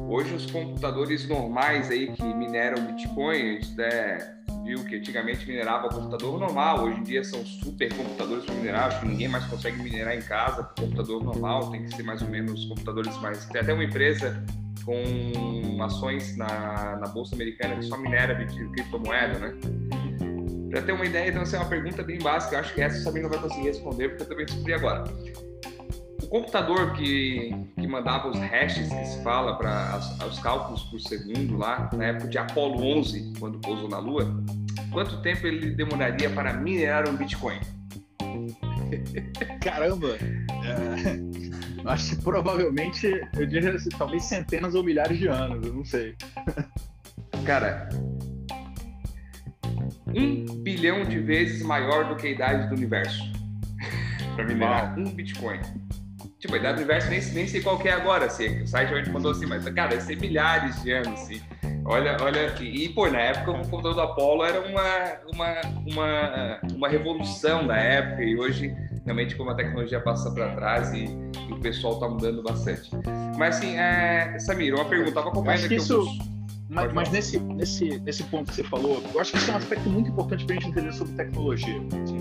[0.09, 5.87] Hoje, os computadores normais aí que mineram Bitcoin, a gente der viu que antigamente minerava
[5.87, 9.81] computador normal, hoje em dia são super computadores para minerar, acho que ninguém mais consegue
[9.81, 13.45] minerar em casa com computador normal, tem que ser mais ou menos computadores mais.
[13.45, 14.43] Tem até uma empresa
[14.83, 19.53] com ações na, na Bolsa Americana que só minera criptomoeda, né?
[20.69, 23.03] Para ter uma ideia, então, essa é uma pergunta bem básica, eu acho que essa
[23.03, 25.03] também não vai conseguir responder, porque eu também descobri agora
[26.29, 31.89] computador que, que mandava os hashes que se fala para os cálculos por segundo lá,
[31.93, 34.25] na época de Apollo 11, quando pousou na Lua,
[34.91, 37.59] quanto tempo ele demoraria para minerar um Bitcoin?
[39.61, 40.17] Caramba!
[40.17, 46.15] É, acho que provavelmente, eu diria talvez centenas ou milhares de anos, eu não sei.
[47.45, 47.89] Cara,
[50.15, 53.23] um bilhão de vezes maior do que a idade do universo
[54.35, 55.59] para minerar um Bitcoin.
[56.39, 58.61] Tipo, a idade do universo nem, nem sei qual que é agora, assim.
[58.61, 61.41] O site gente mandou assim, mas, cara, deve ser milhares de anos, assim.
[61.85, 66.59] Olha, olha, e, e pô, na época o computador do Apollo era uma, uma, uma,
[66.75, 71.05] uma revolução da época, e hoje, realmente, como a tecnologia passa para trás e,
[71.49, 72.89] e, o pessoal está mudando bastante.
[73.37, 76.38] Mas, assim, é, Samir, uma pergunta, estava acompanhando aqui isso...
[76.69, 79.57] Mas, mas, nesse, nesse, nesse ponto que você falou, eu acho que isso é um
[79.57, 81.81] aspecto muito importante para a gente entender sobre tecnologia.
[82.03, 82.17] Assim,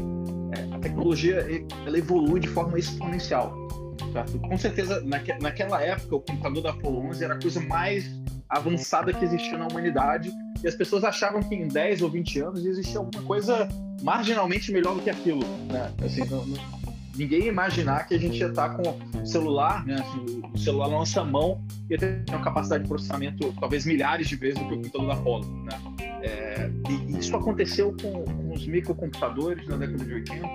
[0.57, 1.47] é, a tecnologia
[1.87, 3.55] ela evolui de forma exponencial.
[4.49, 8.11] Com certeza, naque, naquela época, o computador da Apollo 11 era a coisa mais
[8.49, 10.33] avançada que existia na humanidade
[10.63, 13.69] e as pessoas achavam que em 10 ou 20 anos existia alguma coisa
[14.03, 15.45] marginalmente melhor do que aquilo.
[15.71, 15.93] Né?
[16.03, 16.78] Assim, não, não,
[17.19, 19.97] ninguém ia imaginar que a gente ia estar com o celular, né?
[19.97, 24.37] Assim, o celular na nossa mão ia ter uma capacidade de processamento talvez milhares de
[24.37, 25.65] vezes do que o computador da Apollo.
[25.65, 25.79] Né?
[26.23, 30.49] É, e isso aconteceu com, com os microcomputadores na década de 80,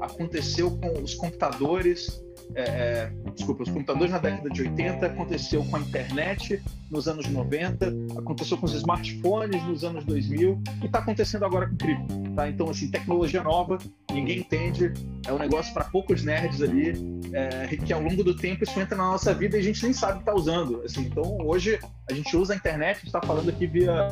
[0.00, 2.23] aconteceu com os computadores
[2.54, 7.26] é, é, desculpa, os computadores na década de 80, aconteceu com a internet nos anos
[7.26, 12.14] 90, aconteceu com os smartphones nos anos 2000 e está acontecendo agora com cripto.
[12.34, 12.48] Tá?
[12.48, 13.78] Então, assim, tecnologia nova,
[14.12, 14.92] ninguém entende,
[15.26, 16.92] é um negócio para poucos nerds ali,
[17.32, 19.92] é, que ao longo do tempo isso entra na nossa vida e a gente nem
[19.92, 20.82] sabe que está usando.
[20.84, 24.08] Assim, então, hoje a gente usa a internet, a gente está falando aqui via,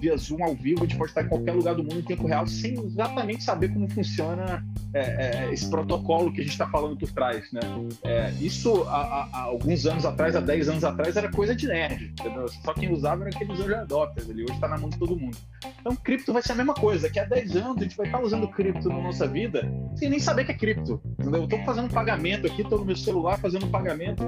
[0.00, 2.26] via Zoom ao vivo, a gente pode estar em qualquer lugar do mundo em tempo
[2.26, 5.00] real sem exatamente saber como funciona é,
[5.46, 7.47] é, esse protocolo que a gente está falando por trás.
[7.52, 7.60] Né?
[8.04, 12.12] É, isso há, há, alguns anos atrás, há 10 anos atrás, era coisa de nerd.
[12.18, 12.48] Entendeu?
[12.48, 14.28] Só quem usava era aqueles early adopters.
[14.28, 15.36] Hoje está na mão de todo mundo.
[15.80, 17.06] Então, cripto vai ser a mesma coisa.
[17.06, 20.18] Daqui a 10 anos a gente vai estar usando cripto na nossa vida sem nem
[20.18, 21.00] saber que é cripto.
[21.18, 21.40] Entendeu?
[21.40, 24.24] Eu estou fazendo um pagamento aqui, estou no meu celular fazendo um pagamento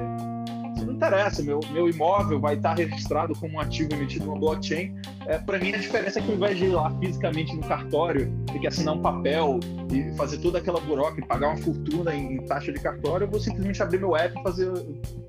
[1.01, 4.95] interessa, meu, meu imóvel vai estar registrado como um ativo emitido no blockchain.
[5.27, 8.31] É, Para mim, a diferença é que ao invés de ir lá fisicamente no cartório,
[8.53, 9.59] ter que assinar um papel
[9.91, 13.41] e fazer toda aquela burocracia, pagar uma fortuna em, em, taxa de cartório, eu vou
[13.41, 14.71] simplesmente abrir meu app e fazer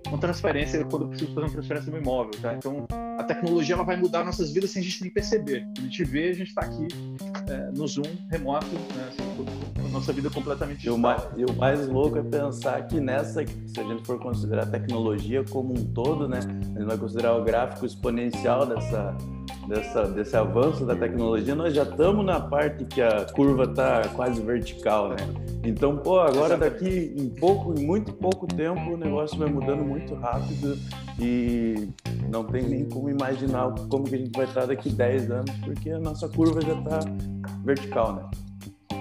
[0.08, 2.54] uma transferência quando eu preciso fazer uma transferência no imóvel, tá?
[2.54, 2.86] Então,
[3.18, 5.66] a tecnologia ela vai mudar nossas vidas sem a gente nem perceber.
[5.78, 6.88] A gente vê, a gente está aqui
[7.50, 9.08] é, no Zoom, remoto, né?
[9.08, 13.46] Assim, nossa vida completamente e o, mais, e o mais louco é pensar que nessa,
[13.46, 16.40] se a gente for considerar a tecnologia como um todo, né?
[16.40, 19.16] A gente vai considerar o gráfico exponencial dessa,
[19.68, 24.42] dessa, desse avanço da tecnologia, nós já estamos na parte que a curva está quase
[24.42, 25.18] vertical, né?
[25.64, 30.16] Então, pô, agora daqui em pouco, em muito pouco tempo, o negócio vai mudando muito
[30.16, 30.78] rápido
[31.20, 31.90] e
[32.30, 35.92] não tem nem como imaginar como que a gente vai estar daqui 10 anos, porque
[35.92, 37.00] a nossa curva já está
[37.64, 38.41] vertical, né?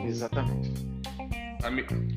[0.05, 0.71] Exatamente.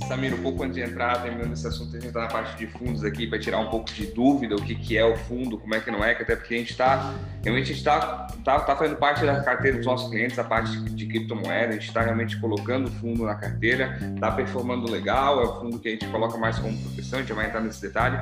[0.07, 2.67] Samir, um pouco antes de entrar, terminando esse assunto, a gente está na parte de
[2.67, 5.75] fundos aqui para tirar um pouco de dúvida o que, que é o fundo, como
[5.75, 8.97] é que não é, que até porque a gente está realmente está tá, tá fazendo
[8.97, 12.87] parte da carteira dos nossos clientes, a parte de criptomoeda, a gente está realmente colocando
[12.87, 16.57] o fundo na carteira, está performando legal, é o fundo que a gente coloca mais
[16.57, 18.17] como profissão, a gente vai entrar nesse detalhe.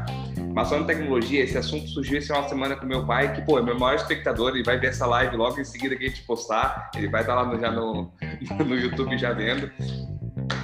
[0.54, 3.42] Mas falando de tecnologia, esse assunto surgiu esse final de semana com meu pai, que,
[3.44, 6.10] pô, é meu maior espectador, ele vai ver essa live logo em seguida que a
[6.10, 8.12] gente postar, ele vai estar tá lá no, já no,
[8.66, 9.72] no YouTube já vendo.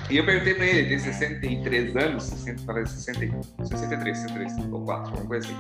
[0.10, 4.86] E eu perguntei pra ele, ele tem 63 anos, 60, parece 60, 63, 63, ou
[4.86, 5.58] 4, alguma coisa assim.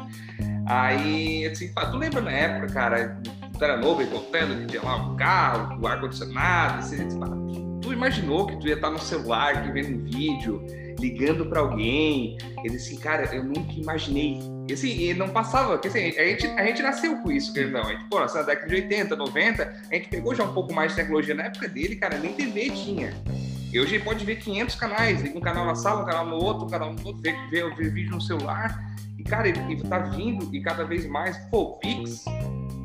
[0.65, 3.21] Aí, eu disse, tu lembra na época, cara,
[3.57, 7.07] tu era novo e contando que tinha lá um carro, o ar-condicionado, assim,
[7.81, 10.65] tu imaginou que tu ia estar no celular, que vendo um vídeo,
[10.99, 12.37] ligando para alguém.
[12.63, 14.39] Ele disse, cara, eu nunca imaginei.
[14.69, 17.77] E assim, não passava, porque assim, a gente, a gente nasceu com isso, querido.
[17.77, 20.91] A gente, pô, na década de 80, 90, a gente pegou já um pouco mais
[20.91, 21.35] de tecnologia.
[21.35, 23.13] Na época dele, cara, nem TV tinha.
[23.77, 26.67] E hoje pode ver 500 canais, um canal na sala, um canal no outro, um
[26.67, 28.83] canal no outro, ver, ver, ver vídeo no celular.
[29.19, 32.25] E, cara, ele, ele tá vindo e cada vez mais, pô, Pix.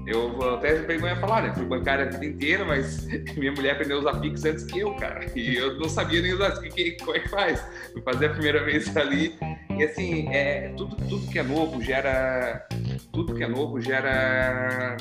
[0.06, 1.54] Eu até vergonha falar, né?
[1.54, 3.06] Fui bancário a vida inteira, mas
[3.38, 5.24] minha mulher aprendeu a usar Pix antes que eu, cara.
[5.34, 6.60] E eu não sabia nem usar.
[6.60, 7.64] Que, que, como é que faz?
[7.94, 9.34] Fui fazer a primeira vez ali.
[9.70, 12.68] E assim, é, tudo, tudo que é novo gera.
[13.10, 14.98] Tudo que é novo gera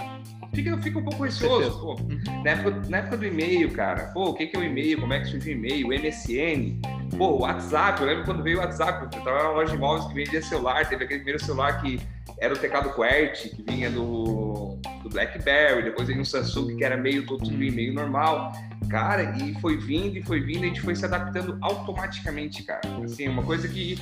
[0.54, 1.80] fica, fica um pouco receoso.
[1.80, 2.44] Pô, uhum.
[2.44, 5.00] na, época, na época do e-mail, cara, pô, o que, que é o e-mail?
[5.00, 5.88] Como é que surgiu o e-mail?
[5.88, 6.80] O MSN,
[7.18, 10.08] pô, o WhatsApp, eu lembro quando veio o WhatsApp, eu tava na loja de imóveis
[10.08, 12.00] que vendia celular, teve aquele primeiro celular que
[12.40, 16.98] era o teclado QWERTY, que vinha do, do BlackBerry, depois veio um Samsung que era
[16.98, 18.52] meio todo tudo e-mail normal.
[18.90, 22.82] Cara, e foi vindo e foi vindo, e a gente foi se adaptando automaticamente, cara.
[23.04, 23.98] Assim, uma coisa que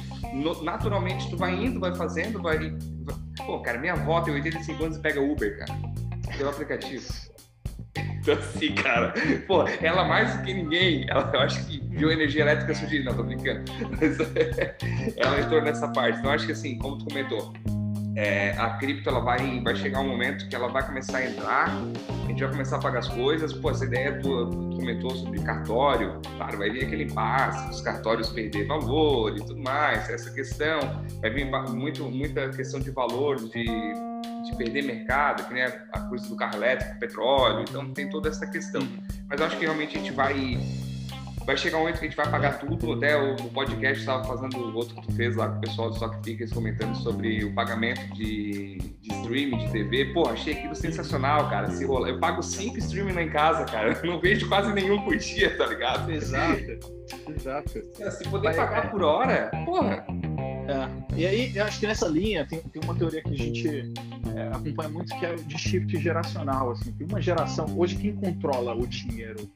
[0.63, 2.57] naturalmente tu vai indo, vai fazendo, vai.
[2.57, 3.15] vai...
[3.45, 5.88] Pô, cara, minha avó tem 85 anos e pega Uber, cara
[6.39, 7.05] pelo aplicativo.
[8.21, 9.13] Então, assim, cara,
[9.45, 13.13] pô, ela mais do que ninguém, ela, eu acho que viu energia elétrica surgir, não,
[13.13, 13.69] tô brincando.
[13.99, 14.17] Mas,
[15.17, 16.19] ela entrou nessa parte.
[16.19, 17.53] Então, acho que, assim, como tu comentou,
[18.19, 21.69] é, a cripto ela vai, vai chegar um momento que ela vai começar a entrar,
[21.69, 23.53] a gente vai começar a pagar as coisas.
[23.53, 28.27] Pô, essa ideia tu, tu comentou sobre cartório, claro, vai vir aquele impasse, os cartórios
[28.29, 30.79] perder valor e tudo mais, essa questão,
[31.21, 34.09] vai vir muito, muita questão de valor, de
[34.43, 38.47] de perder mercado, que nem a coisa do carro elétrico, petróleo, então tem toda essa
[38.47, 38.81] questão.
[39.27, 40.57] Mas eu acho que realmente a gente vai
[41.45, 42.93] vai chegar um momento que a gente vai pagar tudo.
[42.93, 45.89] Até o, o podcast estava fazendo o outro que tu fez lá com o pessoal
[45.89, 50.05] do Stockpickers comentando sobre o pagamento de, de streaming, de TV.
[50.13, 51.69] Pô, achei aquilo sensacional, cara.
[51.71, 52.09] Se rola.
[52.09, 53.93] Eu pago cinco streaming lá em casa, cara.
[53.93, 56.11] Eu não vejo quase nenhum por dia, tá ligado?
[56.11, 56.79] Exato.
[57.29, 57.81] Exato.
[58.11, 60.05] Se poder pagar por hora, porra.
[60.69, 61.15] É.
[61.15, 63.67] E aí, eu acho que nessa linha tem, tem uma teoria que a gente
[64.35, 66.71] é, acompanha muito que é de shift geracional.
[66.71, 66.91] Assim.
[66.91, 69.49] Tem uma geração, hoje quem controla o dinheiro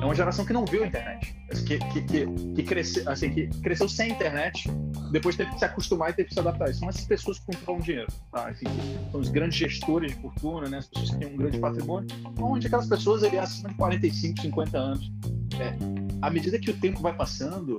[0.00, 1.34] é uma geração que não viu a internet,
[1.66, 4.70] que, que, que, que, cresceu, assim, que cresceu sem internet,
[5.10, 6.72] depois teve que se acostumar e teve que se adaptar.
[6.74, 8.48] São essas pessoas que controlam dinheiro, tá?
[8.48, 8.66] Assim,
[9.10, 10.78] são os grandes gestores de fortuna, né?
[10.78, 14.78] as pessoas que têm um grande patrimônio, onde aquelas pessoas ele, acima de 45, 50
[14.78, 15.12] anos.
[15.58, 17.76] É, à medida que o tempo vai passando,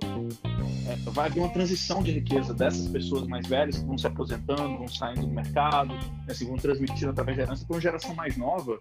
[0.88, 4.78] é, vai haver uma transição de riqueza dessas pessoas mais velhas que vão se aposentando,
[4.78, 5.96] vão saindo do mercado,
[6.28, 8.80] né, se vão transmitindo através da herança para uma geração mais nova.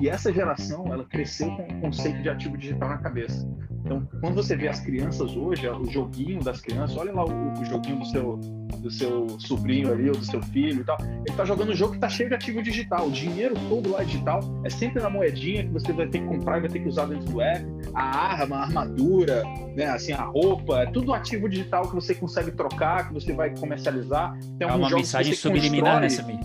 [0.00, 3.48] E essa geração, ela cresceu com o conceito de ativo digital na cabeça.
[3.84, 7.64] Então, quando você vê as crianças hoje, o joguinho das crianças, olha lá o, o
[7.66, 8.36] joguinho do seu,
[8.78, 10.96] do seu sobrinho ali, ou do seu filho e tal.
[11.00, 13.06] Ele está jogando um jogo que está cheio de ativo digital.
[13.06, 16.26] O dinheiro todo lá é digital é sempre na moedinha que você vai ter que
[16.26, 17.64] comprar e vai ter que usar dentro do app.
[17.94, 19.42] A arma, a armadura,
[19.76, 23.54] né, assim, a roupa, é tudo ativo digital que você consegue trocar, que você vai
[23.54, 24.34] comercializar.
[24.58, 26.40] Tem é uma mensagem subliminar, né, Samir?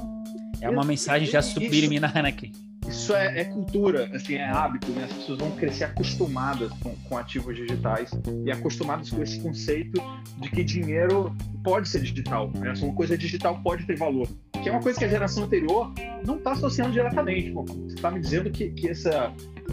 [0.60, 2.52] É uma mensagem já subliminar, né, aqui
[2.90, 5.04] isso é, é, cultura, assim, é hábito, né?
[5.04, 8.12] As pessoas vão crescer acostumadas com, com, ativos digitais
[8.46, 10.02] e acostumadas com esse conceito
[10.38, 12.74] de que dinheiro pode ser digital, né?
[12.82, 15.94] Uma coisa digital pode ter valor, que é uma coisa que a geração anterior
[16.26, 17.52] não está associando diretamente.
[17.52, 19.32] Você está me dizendo que, que essa,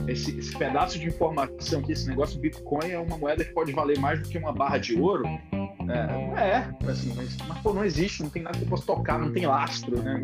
[0.08, 3.98] esse, esse, pedaço de informação, que esse negócio Bitcoin é uma moeda que pode valer
[3.98, 5.24] mais do que uma barra de ouro,
[5.88, 9.18] É, é assim, mas, mas pô, não existe, não tem nada que eu possa tocar,
[9.18, 10.20] não tem lastro, né?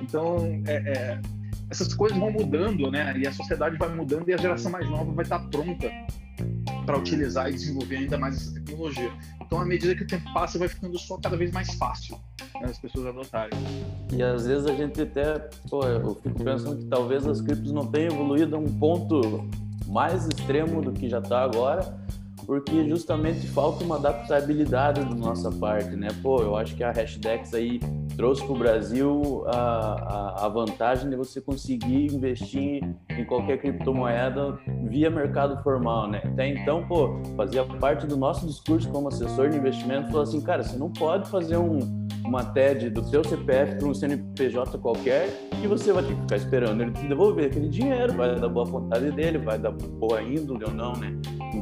[0.00, 1.20] Então, é, é,
[1.70, 3.16] essas coisas vão mudando, né?
[3.18, 5.90] E a sociedade vai mudando e a geração mais nova vai estar pronta
[6.86, 9.12] para utilizar e desenvolver ainda mais essa tecnologia.
[9.42, 12.18] Então, à medida que o tempo passa, vai ficando só cada vez mais fácil
[12.54, 13.58] né, as pessoas adotarem.
[14.12, 17.86] E às vezes a gente até, pô, eu fico pensando que talvez as criptos não
[17.86, 19.48] tenham evoluído a um ponto
[19.86, 22.05] mais extremo do que já está agora,
[22.46, 26.08] porque justamente falta uma adaptabilidade da nossa parte, né?
[26.22, 27.80] Pô, eu acho que a Hashdex aí
[28.16, 34.58] trouxe para o Brasil a, a, a, vantagem de você conseguir investir em qualquer criptomoeda
[34.84, 36.22] via mercado formal, né?
[36.24, 40.62] Até então, pô, fazia parte do nosso discurso como assessor de investimento, falou assim, cara,
[40.62, 45.28] você não pode fazer um uma TED do seu CPF para um CNPJ qualquer
[45.62, 48.64] e você vai ter que ficar esperando ele te devolver aquele dinheiro, vai dar boa
[48.66, 51.16] vontade dele, vai dar boa índole ou não, né?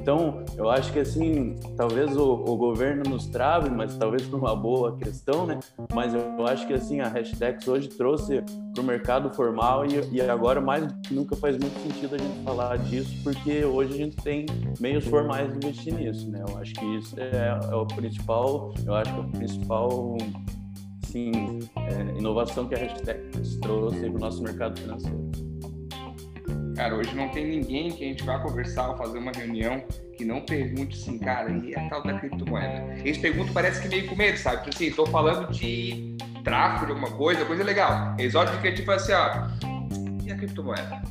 [0.04, 4.54] Então, eu acho que assim, talvez o, o governo nos trave, mas talvez por uma
[4.54, 5.58] boa questão, né?
[5.94, 8.42] Mas eu acho que assim, a hashtag hoje trouxe
[8.74, 12.76] para o mercado formal e, e agora mais nunca faz muito sentido a gente falar
[12.76, 14.44] disso, porque hoje a gente tem
[14.78, 16.44] meios formais de investir nisso, né?
[16.46, 20.18] Eu acho que isso é, é o principal, eu acho que é o principal
[21.06, 21.32] sim,
[21.76, 23.30] é, inovação que a hashtag
[23.62, 25.30] trouxe para o nosso mercado financeiro.
[26.74, 29.84] Cara, hoje não tem ninguém que a gente vá conversar ou fazer uma reunião
[30.16, 32.94] que não pergunte assim, cara, e a tal da criptomoeda?
[32.98, 34.64] Eles perguntam, parece que meio com medo, sabe?
[34.64, 38.16] Tipo assim, tô falando de tráfego de alguma coisa, coisa legal.
[38.18, 39.48] Eles olham é tipo assim, ó,
[40.24, 41.02] e a criptomoeda?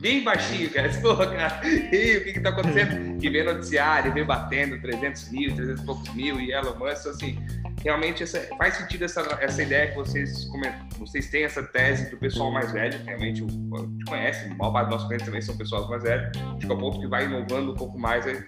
[0.00, 0.88] Bem baixinho, cara.
[1.02, 3.18] Pô, cara, e o que que tá acontecendo?
[3.18, 7.38] Que vem noticiário, vem batendo 300 mil, 300 e poucos mil, e Elon Musk, assim,
[7.82, 10.86] realmente essa, faz sentido essa, essa ideia que vocês comentam.
[10.98, 14.86] Vocês têm essa tese do pessoal mais velho, realmente a gente conhece, a maior parte
[14.86, 17.24] dos nossos clientes também são pessoas mais velhas, acho que é o ponto que vai
[17.24, 18.26] inovando um pouco mais.
[18.26, 18.42] Aí.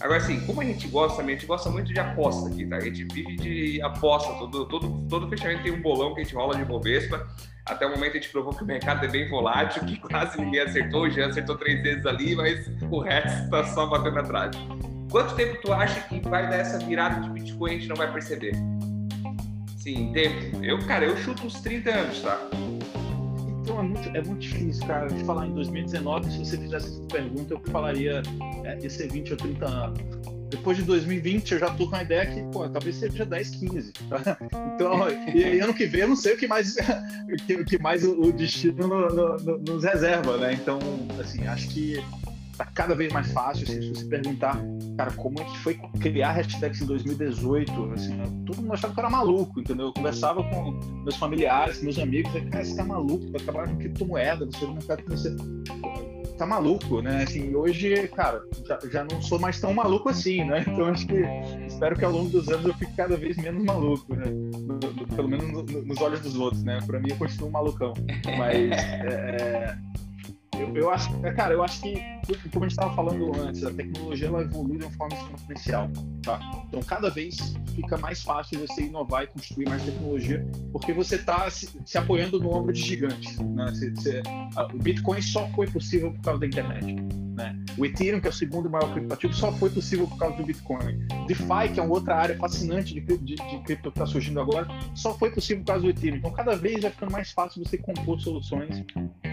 [0.00, 2.76] Agora, assim, como a gente gosta também, a gente gosta muito de aposta aqui, tá?
[2.76, 6.34] A gente vive de aposta, todo, todo, todo fechamento tem um bolão que a gente
[6.34, 7.26] rola de Bovespa.
[7.64, 10.60] Até o momento a gente provou que o mercado é bem volátil, que quase ninguém
[10.60, 14.56] acertou, já acertou três vezes ali, mas o resto está só batendo atrás.
[15.12, 18.10] Quanto tempo tu acha que vai dar essa virada de Bitcoin a gente não vai
[18.10, 18.52] perceber?
[19.76, 20.64] Sim, tempo.
[20.64, 22.40] Eu, cara, eu chuto uns 30 anos, tá?
[23.60, 26.32] Então é muito, é muito difícil, cara, de falar em 2019.
[26.32, 28.22] Se você fizesse essa pergunta, eu falaria
[28.64, 30.00] é, ia ser 20 ou 30 anos.
[30.48, 33.92] Depois de 2020, eu já tô com a ideia que, pô, talvez seja 10, 15.
[34.08, 34.38] Tá?
[34.74, 36.74] Então, e, ano que vem eu não sei o que mais,
[37.60, 40.54] o que mais o, destino no, no, no, nos reserva, né?
[40.54, 40.78] Então,
[41.20, 42.02] assim, acho que
[42.64, 43.64] tá cada vez mais fácil.
[43.64, 44.56] Assim, se você perguntar,
[44.96, 47.92] cara, como é que foi criar hashtags em 2018?
[47.92, 49.86] Assim, todo mundo achava que eu era maluco, entendeu?
[49.86, 50.72] Eu conversava com
[51.04, 55.02] meus familiares, meus amigos, cara, você tá maluco, vai trabalhar com criptomoeda, você não quer
[55.04, 55.36] você
[56.38, 57.22] tá maluco, né?
[57.22, 60.64] Assim, hoje, cara, já, já, não sou mais tão maluco assim, né?
[60.72, 61.22] Então acho que
[61.66, 64.26] espero que ao longo dos anos eu fique cada vez menos maluco, né?
[64.26, 66.78] No, no, pelo menos no, nos olhos dos outros, né?
[66.86, 67.92] Para mim eu continuo um malucão,
[68.38, 69.76] mas é,
[70.58, 71.94] eu, eu, acho, cara, eu acho que,
[72.52, 75.90] como a gente estava falando antes, a tecnologia ela evolui de uma forma exponencial,
[76.22, 76.64] tá?
[76.68, 81.48] Então, cada vez fica mais fácil você inovar e construir mais tecnologia, porque você está
[81.50, 83.66] se, se, apoiando no ombro de gigantes, né?
[83.68, 84.22] Você, você,
[84.56, 86.96] a, o Bitcoin só foi possível por causa da internet.
[87.34, 87.58] Né?
[87.78, 90.98] O Ethereum, que é o segundo maior criptoativo, só foi possível por causa do Bitcoin.
[91.26, 94.68] DeFi, que é uma outra área fascinante de, de, de cripto que está surgindo agora,
[94.94, 96.18] só foi possível por causa do Ethereum.
[96.18, 98.84] Então, cada vez vai ficando mais fácil você compor soluções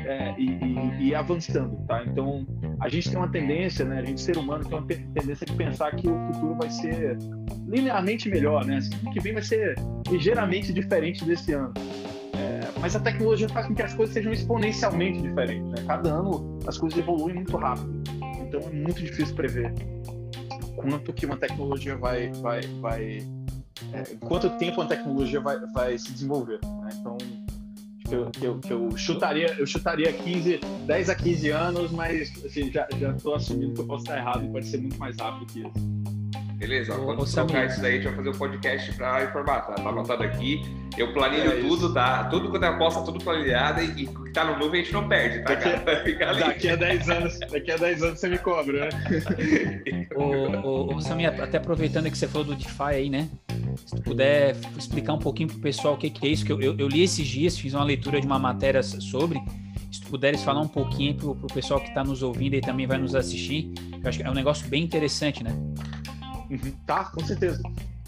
[0.05, 2.03] é, e, e, e, avançando, tá?
[2.05, 2.45] Então,
[2.79, 3.99] a gente tem uma tendência, né?
[3.99, 7.17] A gente, ser humano, tem uma tendência de pensar que o futuro vai ser
[7.67, 8.77] linearmente melhor, né?
[8.77, 9.75] Assim, que vem vai ser
[10.09, 11.73] ligeiramente diferente desse ano.
[12.33, 15.69] É, mas a tecnologia faz com que as coisas sejam exponencialmente diferentes.
[15.69, 15.83] Né?
[15.85, 18.01] Cada ano as coisas evoluem muito rápido.
[18.41, 19.73] Então é muito difícil prever
[20.79, 23.17] quanto que uma tecnologia vai, vai, vai
[23.93, 26.59] é, quanto tempo uma tecnologia vai, vai se desenvolver.
[26.63, 26.89] Né?
[26.99, 27.17] Então
[28.09, 32.31] que eu, que eu, que eu, chutaria, eu chutaria 15, 10 a 15 anos, mas
[32.43, 35.59] assim, já estou assumindo que eu posso estar errado pode ser muito mais rápido que
[35.59, 35.98] isso.
[36.59, 39.75] Beleza, quando trocar isso daí, a gente vai fazer um podcast para informar, tá?
[39.75, 40.61] Tá anotado aqui.
[40.97, 42.25] Eu planilho é tudo, tá?
[42.25, 45.07] Tudo quando é aposta, tudo planilhado e o que tá no nuvem a gente não
[45.07, 46.33] perde, tá, daqui, cara?
[46.49, 50.09] Daqui a 10 anos, daqui a 10 anos você me cobra, né?
[50.17, 53.29] ô, ô, Samir, até aproveitando que você falou do DeFi aí, né?
[53.85, 56.59] Se tu puder explicar um pouquinho pro pessoal o que, que é isso, que eu,
[56.61, 59.41] eu, eu li esses dias, fiz uma leitura de uma matéria sobre
[59.89, 62.85] se tu puderes falar um pouquinho pro, pro pessoal que está nos ouvindo e também
[62.85, 65.51] vai nos assistir, eu acho que é um negócio bem interessante, né?
[66.49, 66.71] Uhum.
[66.85, 67.61] Tá, com certeza.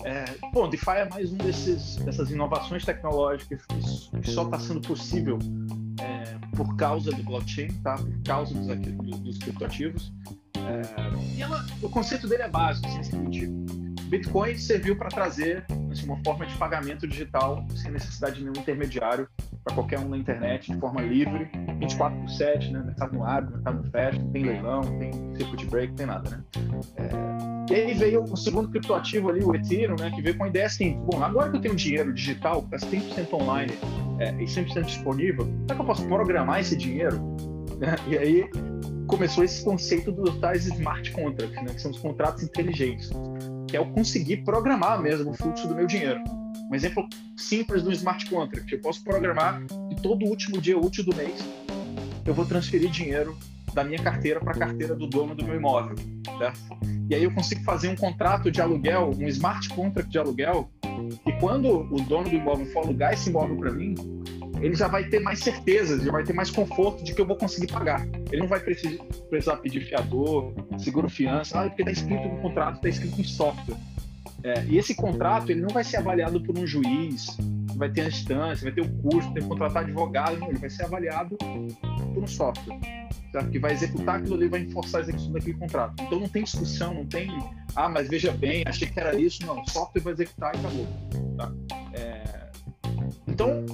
[0.04, 3.62] É, bom, DeFi é mais um desses, dessas inovações tecnológicas
[4.24, 5.38] que só está sendo possível
[6.00, 7.96] é, por causa do blockchain, tá?
[7.96, 10.12] por causa dos, dos criptoativos.
[10.56, 13.50] É, e ela, o conceito dele é básico, assim, é o seguinte,
[14.12, 19.26] Bitcoin serviu para trazer assim, uma forma de pagamento digital sem necessidade de nenhum intermediário
[19.64, 21.49] para qualquer um na internet, de forma livre,
[21.80, 22.84] 24 por 7, né?
[22.88, 26.43] Mercado no abre, mercado no fecha, tem leilão, tem circuit break, tem nada, né?
[26.97, 27.74] É...
[27.74, 30.12] E aí veio o segundo criptoativo ali, o Ethereum, né?
[30.12, 33.34] Que veio com a ideia assim, bom, agora que eu tenho dinheiro digital, está 100%
[33.34, 33.72] online
[34.20, 37.18] é, e 100% disponível, é que eu posso programar esse dinheiro?
[38.07, 38.47] E aí
[39.07, 41.74] começou esse conceito dos tais smart contracts, né?
[41.74, 43.09] Que são os contratos inteligentes
[43.72, 46.22] que é eu conseguir programar mesmo o fluxo do meu dinheiro.
[46.70, 47.08] Um exemplo
[47.38, 51.40] simples do smart contract, eu posso programar que todo último dia útil do mês
[52.26, 53.36] eu vou transferir dinheiro
[53.74, 55.96] da minha carteira para a carteira do dono do meu imóvel,
[56.38, 56.60] certo?
[57.10, 60.70] E aí eu consigo fazer um contrato de aluguel, um smart contract de aluguel,
[61.26, 63.96] e quando o dono do imóvel for alugar esse imóvel para mim,
[64.62, 67.36] ele já vai ter mais certeza, já vai ter mais conforto de que eu vou
[67.36, 68.07] conseguir pagar.
[68.32, 72.89] Ele não vai precisar pedir fiador, seguro fiança, ah, porque está escrito no contrato, está
[72.89, 73.78] escrito em software.
[74.43, 77.38] É, e esse contrato ele não vai ser avaliado por um juiz,
[77.76, 80.70] vai ter a instância, vai ter o custo, tem que contratar advogado, não, ele vai
[80.70, 82.80] ser avaliado por um software,
[83.32, 83.49] certo?
[83.49, 86.01] que vai executar aquilo ali, vai enforçar a execução daquele contrato.
[86.01, 87.30] Então não tem discussão, não tem,
[87.76, 90.88] ah, mas veja bem, achei que era isso, não, o software vai executar e acabou.
[91.38, 91.51] Tá?
[91.93, 92.51] É...
[93.28, 93.66] Então,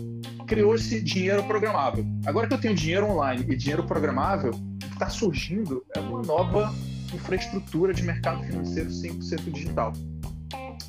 [0.47, 2.05] criou esse dinheiro programável.
[2.25, 6.21] Agora que eu tenho dinheiro online e dinheiro programável, o que está surgindo é uma
[6.21, 6.73] nova
[7.13, 9.93] infraestrutura de mercado financeiro 100% digital.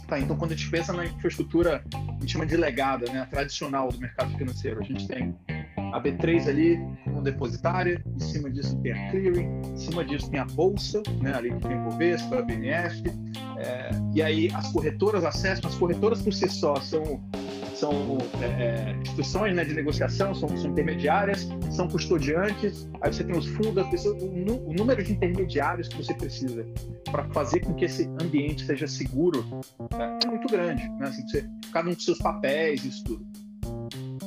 [0.07, 3.91] Tá, então, quando a gente pensa na infraestrutura, a gente chama de legada, né, tradicional
[3.91, 5.37] do mercado financeiro, a gente tem
[5.93, 10.41] a B3 ali como depositária, em cima disso tem a clearing, em cima disso tem
[10.41, 13.03] a bolsa, né, ali que tem o Bovespa, a BNF,
[13.59, 17.23] é, e aí as corretoras acessam, as corretoras por si só são
[17.79, 23.37] são é, é, instituições né, de negociação, são, são, intermediárias, são custodiantes, aí você tem
[23.37, 26.67] os fundos o, o número de intermediários que você precisa
[27.11, 29.45] para fazer com que esse ambiente seja seguro
[29.97, 31.09] né, é muito grande, né?
[31.09, 33.27] Assim, você, cada um com seus papéis, isso tudo.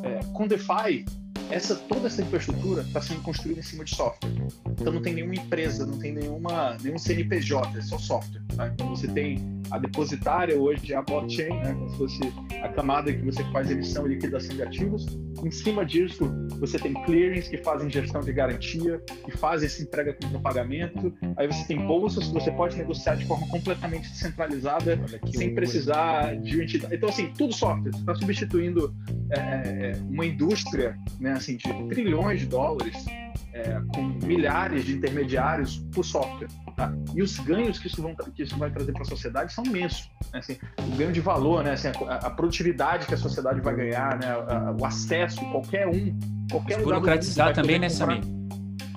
[0.03, 1.05] É, com DeFi,
[1.51, 4.31] essa, toda essa infraestrutura está sendo construída em cima de software.
[4.71, 8.41] Então não tem nenhuma empresa, não tem nenhuma, nenhum CNPJ, é só software.
[8.55, 8.67] Tá?
[8.67, 11.73] Então você tem a depositária hoje, a blockchain, né?
[11.73, 12.19] como se fosse
[12.63, 15.05] a camada que você faz emissão e liquidação de ativos.
[15.43, 20.13] Em cima disso, você tem clearings que fazem gestão de garantia, que fazem essa entrega
[20.13, 21.13] com pagamento.
[21.37, 24.99] Aí você tem bolsas que você pode negociar de forma completamente descentralizada,
[25.33, 26.95] sem precisar de entidade.
[26.95, 27.91] Então, assim, tudo software.
[27.91, 28.93] Você está substituindo
[29.31, 33.05] é, é, é, uma indústria né, assim, de trilhões de dólares
[33.53, 36.47] é, com milhares de intermediários por software.
[36.75, 36.93] Tá?
[37.13, 40.09] E os ganhos que isso, vão, que isso vai trazer para a sociedade são imensos.
[40.33, 40.39] Né?
[40.39, 41.73] Assim, o ganho de valor, né?
[41.73, 44.27] assim, a, a, produtividade que a sociedade vai ganhar, né?
[44.29, 46.17] A, o acesso, qualquer um,
[46.49, 48.21] qualquer lugar Burocratizar também, né, Samir?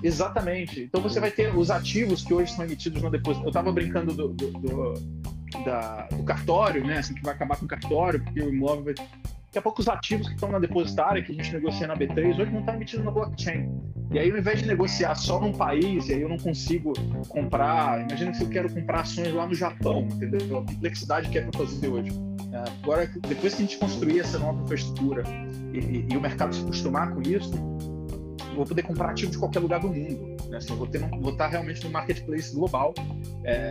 [0.02, 0.82] Exatamente.
[0.82, 3.44] Então você vai ter os ativos que hoje são emitidos no depósito.
[3.44, 4.94] Eu estava brincando do, do, do,
[5.64, 6.98] da, do, cartório, né?
[6.98, 8.94] Assim, que vai acabar com o cartório, porque o imóvel vai
[9.54, 12.40] Daqui a pouco os ativos que estão na depositária, que a gente negocia na B3,
[12.40, 13.70] hoje não está emitido na blockchain.
[14.10, 16.92] E aí, ao invés de negociar só num país, e aí eu não consigo
[17.28, 20.58] comprar, imagina se eu quero comprar ações lá no Japão, entendeu?
[20.58, 22.10] A complexidade que é para fazer hoje.
[22.50, 25.22] É, agora, depois que a gente construir essa nova infraestrutura
[25.72, 27.52] e, e, e o mercado se acostumar com isso,
[28.56, 30.36] vou poder comprar ativo de qualquer lugar do mundo.
[30.48, 30.56] Né?
[30.56, 32.92] Assim, vou, ter, vou estar realmente no marketplace global,
[33.44, 33.70] é,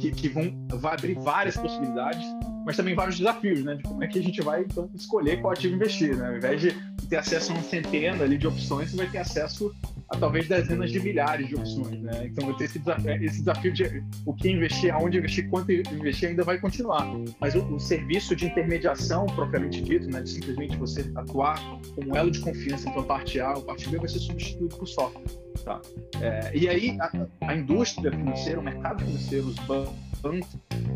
[0.00, 2.24] que, que vão, vai abrir várias possibilidades
[2.68, 3.76] mas também vários desafios, né?
[3.76, 6.28] De como é que a gente vai então escolher qual ativo investir, né?
[6.28, 6.72] Ao invés de
[7.08, 9.74] ter acesso a uma centena ali de opções, você vai ter acesso
[10.10, 12.26] a talvez dezenas de milhares de opções, né?
[12.26, 16.28] Então vai ter esse desafio, esse desafio de o que investir, aonde investir, quanto investir
[16.28, 17.10] ainda vai continuar.
[17.40, 20.20] Mas o, o serviço de intermediação propriamente dito, né?
[20.20, 21.58] De simplesmente você atuar
[21.94, 24.76] como elo de confiança entre a parte A e a parte B vai ser substituído
[24.76, 25.47] por software.
[25.64, 25.80] Tá?
[26.20, 27.10] É, e aí a,
[27.48, 29.98] a indústria financeira, o mercado financeiro, os bancos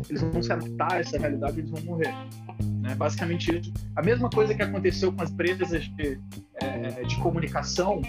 [0.09, 2.13] eles vão se adaptar a essa realidade, eles vão morrer.
[2.81, 2.95] Né?
[2.95, 3.73] Basicamente isso.
[3.95, 6.19] A mesma coisa que aconteceu com as empresas de,
[6.61, 8.01] é, de comunicação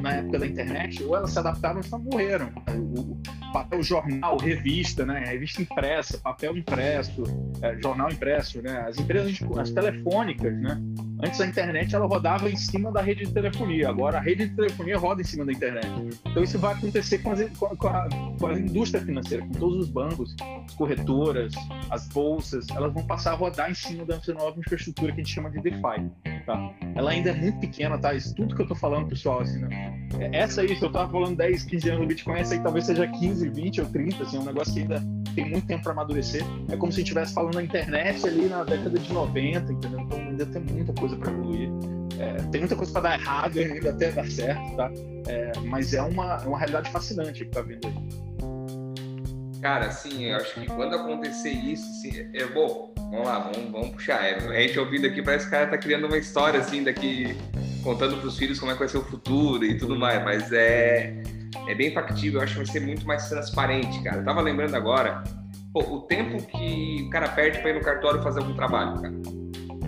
[0.00, 2.52] na época da internet, ou elas se adaptaram ou elas morreram.
[2.96, 3.16] O,
[3.52, 7.22] papel jornal, revista, né, revista impressa, papel impresso,
[7.62, 10.78] é, jornal impresso, né, as empresas, as telefônicas, né,
[11.24, 14.54] Antes a internet ela rodava em cima da rede de telefonia, agora a rede de
[14.54, 15.88] telefonia roda em cima da internet.
[16.26, 19.88] Então isso vai acontecer com, as, com, a, com, a, indústria financeira, com todos os
[19.88, 20.36] bancos,
[20.66, 21.54] as corretoras,
[21.90, 25.32] as bolsas, elas vão passar a rodar em cima dessa nova infraestrutura que a gente
[25.32, 26.10] chama de DeFi.
[26.46, 26.70] Tá?
[26.94, 28.14] Ela ainda é muito pequena, tá?
[28.14, 30.08] Isso tudo que eu estou falando, pessoal, assim, né?
[30.20, 32.86] É, essa aí, se eu estava falando 10, 15 anos do Bitcoin, essa aí talvez
[32.86, 35.02] seja 15, 20 ou 30, assim, é um negócio que ainda
[35.34, 36.44] tem muito tempo para amadurecer.
[36.70, 40.00] É como se estivesse falando na internet ali na década de 90, entendeu?
[40.00, 41.68] Então ainda tem muita coisa para evoluir.
[42.18, 44.90] É, tem muita coisa para dar errado ainda até dar certo, tá?
[45.26, 48.55] É, mas é uma, é uma realidade fascinante que tá vindo aí.
[49.60, 52.92] Cara, assim, eu acho que quando acontecer isso, assim, é bom.
[52.96, 54.24] Vamos lá, vamos, vamos puxar.
[54.24, 57.36] É, a gente ouvindo aqui, parece que o cara tá criando uma história, assim, daqui,
[57.82, 61.22] contando pros filhos como é que vai ser o futuro e tudo mais, mas é,
[61.68, 64.18] é bem factível, eu acho que vai ser muito mais transparente, cara.
[64.18, 65.22] Eu tava lembrando agora,
[65.72, 69.14] pô, o tempo que o cara perde pra ir no cartório fazer algum trabalho, cara.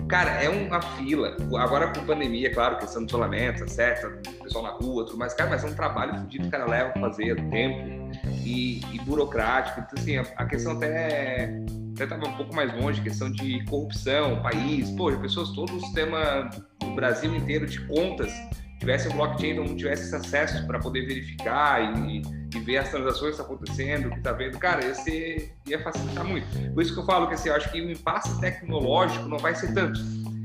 [0.09, 1.37] Cara, é uma fila.
[1.59, 4.09] Agora com pandemia, claro, questão do isolamento, certo?
[4.41, 5.35] Pessoal na rua, tudo mais.
[5.35, 8.09] Cara, mas é um trabalho fodido que o cara leva pra fazer, tempo
[8.43, 9.81] e, e burocrático.
[9.81, 11.53] Então, assim, a, a questão até
[11.93, 16.49] até estava um pouco mais longe, questão de corrupção, país, pô, pessoas, todo o sistema
[16.79, 18.31] do Brasil inteiro de contas
[18.79, 22.21] tivesse um blockchain, não tivesse acesso para poder verificar e,
[22.55, 25.83] e, ver as transações que estão acontecendo, o que está vendo, cara, ia, ser, ia
[25.83, 26.47] facilitar muito.
[26.73, 29.53] Por isso que eu falo que assim, eu acho que o impasse tecnológico não vai
[29.53, 29.99] ser tanto.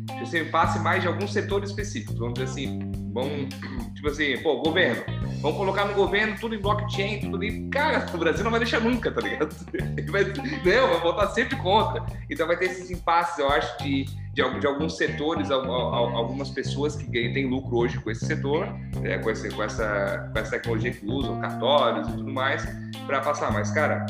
[0.09, 3.55] Vai ser um impasse mais de algum setor específico, vamos dizer assim, vamos,
[3.95, 5.03] tipo assim, pô, governo,
[5.41, 7.69] vamos colocar no governo tudo em blockchain, tudo ali.
[7.69, 9.55] Cara, o Brasil não vai deixar nunca, tá ligado?
[10.11, 12.05] Vai, não, vai voltar sempre contra.
[12.31, 14.05] Então vai ter esses impasses, eu acho, de,
[14.35, 18.69] de, de alguns setores, algumas pessoas que têm lucro hoje com esse setor,
[19.05, 22.67] é, com, esse, com, essa, com essa tecnologia que usam, cartórios e tudo mais,
[23.07, 23.53] para passar.
[23.53, 24.05] Mas, cara,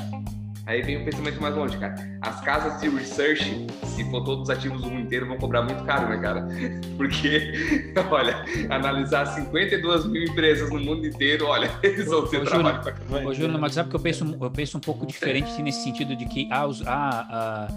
[0.66, 1.94] Aí vem o pensamento mais longe, cara.
[2.22, 5.84] As casas de research, se for todos os ativos do mundo inteiro, vão cobrar muito
[5.84, 6.48] caro, né, cara?
[6.96, 7.52] Porque,
[8.10, 12.94] olha, analisar 52 mil empresas no mundo inteiro, olha, eles vão ter ô, trabalho Júnior,
[13.10, 16.16] pra Ô, Júnior, mas sabe que eu penso, eu penso um pouco diferente nesse sentido
[16.16, 17.68] de que ah, os, ah, ah,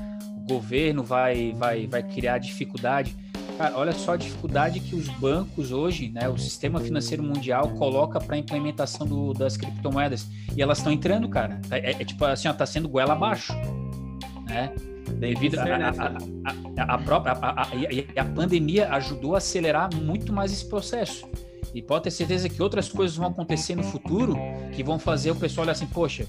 [0.48, 3.16] governo vai, vai, vai criar dificuldade
[3.58, 8.20] Cara, olha só a dificuldade que os bancos hoje, né, o sistema financeiro mundial coloca
[8.20, 10.28] para a implementação do, das criptomoedas.
[10.56, 11.60] E elas estão entrando, cara.
[11.72, 13.54] É, é, tipo assim, ó, tá sendo goela abaixo,
[14.46, 14.72] né?
[15.18, 20.52] Devido a, a, a, a, própria a, a, a pandemia ajudou a acelerar muito mais
[20.52, 21.28] esse processo.
[21.74, 24.36] E pode ter certeza que outras coisas vão acontecer no futuro
[24.74, 26.28] que vão fazer o pessoal olhar assim, poxa,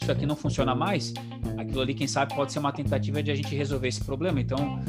[0.00, 1.12] isso aqui não funciona mais.
[1.56, 4.40] Aquilo ali, quem sabe, pode ser uma tentativa de a gente resolver esse problema.
[4.40, 4.80] Então,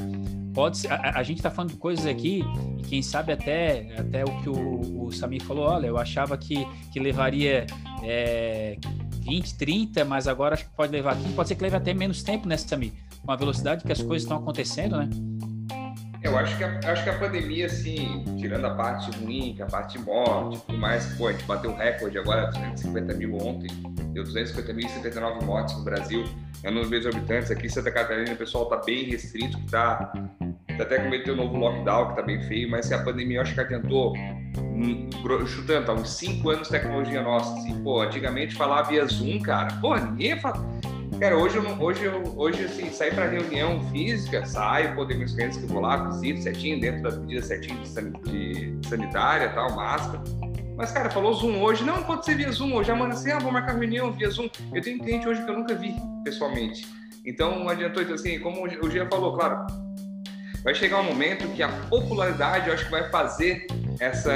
[0.54, 2.44] pode ser, a, a gente está falando de coisas aqui
[2.78, 6.66] e quem sabe até até o que o, o Samir falou olha eu achava que,
[6.92, 7.66] que levaria
[8.04, 8.78] é,
[9.22, 12.24] 20, 30 mas agora acho que pode levar 15 pode ser que leve até menos
[12.24, 12.92] tempo né Samir
[13.26, 15.10] com a velocidade que as coisas estão acontecendo né
[16.24, 19.66] eu acho que, a, acho que a pandemia, assim, tirando a parte ruim, que a
[19.66, 23.70] parte morte tudo mais, pô, a gente bateu recorde agora, 250 mil ontem,
[24.14, 26.24] deu 250.079 mortes no Brasil,
[26.64, 27.50] é um número exorbitantes.
[27.50, 30.14] Aqui em Santa Catarina o pessoal tá bem restrito, que tá,
[30.78, 33.42] tá até cometeu um novo lockdown, que tá bem feio, mas se a pandemia eu
[33.42, 33.76] acho que
[34.58, 35.10] hum,
[35.48, 39.74] chutando, tá uns 5 anos de tecnologia nossa, assim, pô, antigamente falava via Zoom, cara,
[39.82, 40.64] pô, ninguém fala
[41.22, 45.36] Cara, hoje eu, hoje eu, hoje assim, sair para reunião física, saio, pô, tem meus
[45.36, 50.24] clientes que vou lá, visito certinho, dentro das medidas certinhas de, de sanitária, tal, máscara.
[50.76, 53.52] Mas, cara, falou Zoom hoje, não pode ser via Zoom hoje, amanhã assim, ah, vou
[53.52, 54.50] marcar reunião via Zoom.
[54.74, 55.94] Eu tenho cliente hoje que eu nunca vi
[56.24, 56.88] pessoalmente.
[57.24, 59.68] Então, não adiantou, então, assim, como o Gia falou, claro,
[60.64, 63.68] vai chegar um momento que a popularidade, eu acho que vai fazer
[64.02, 64.34] essa,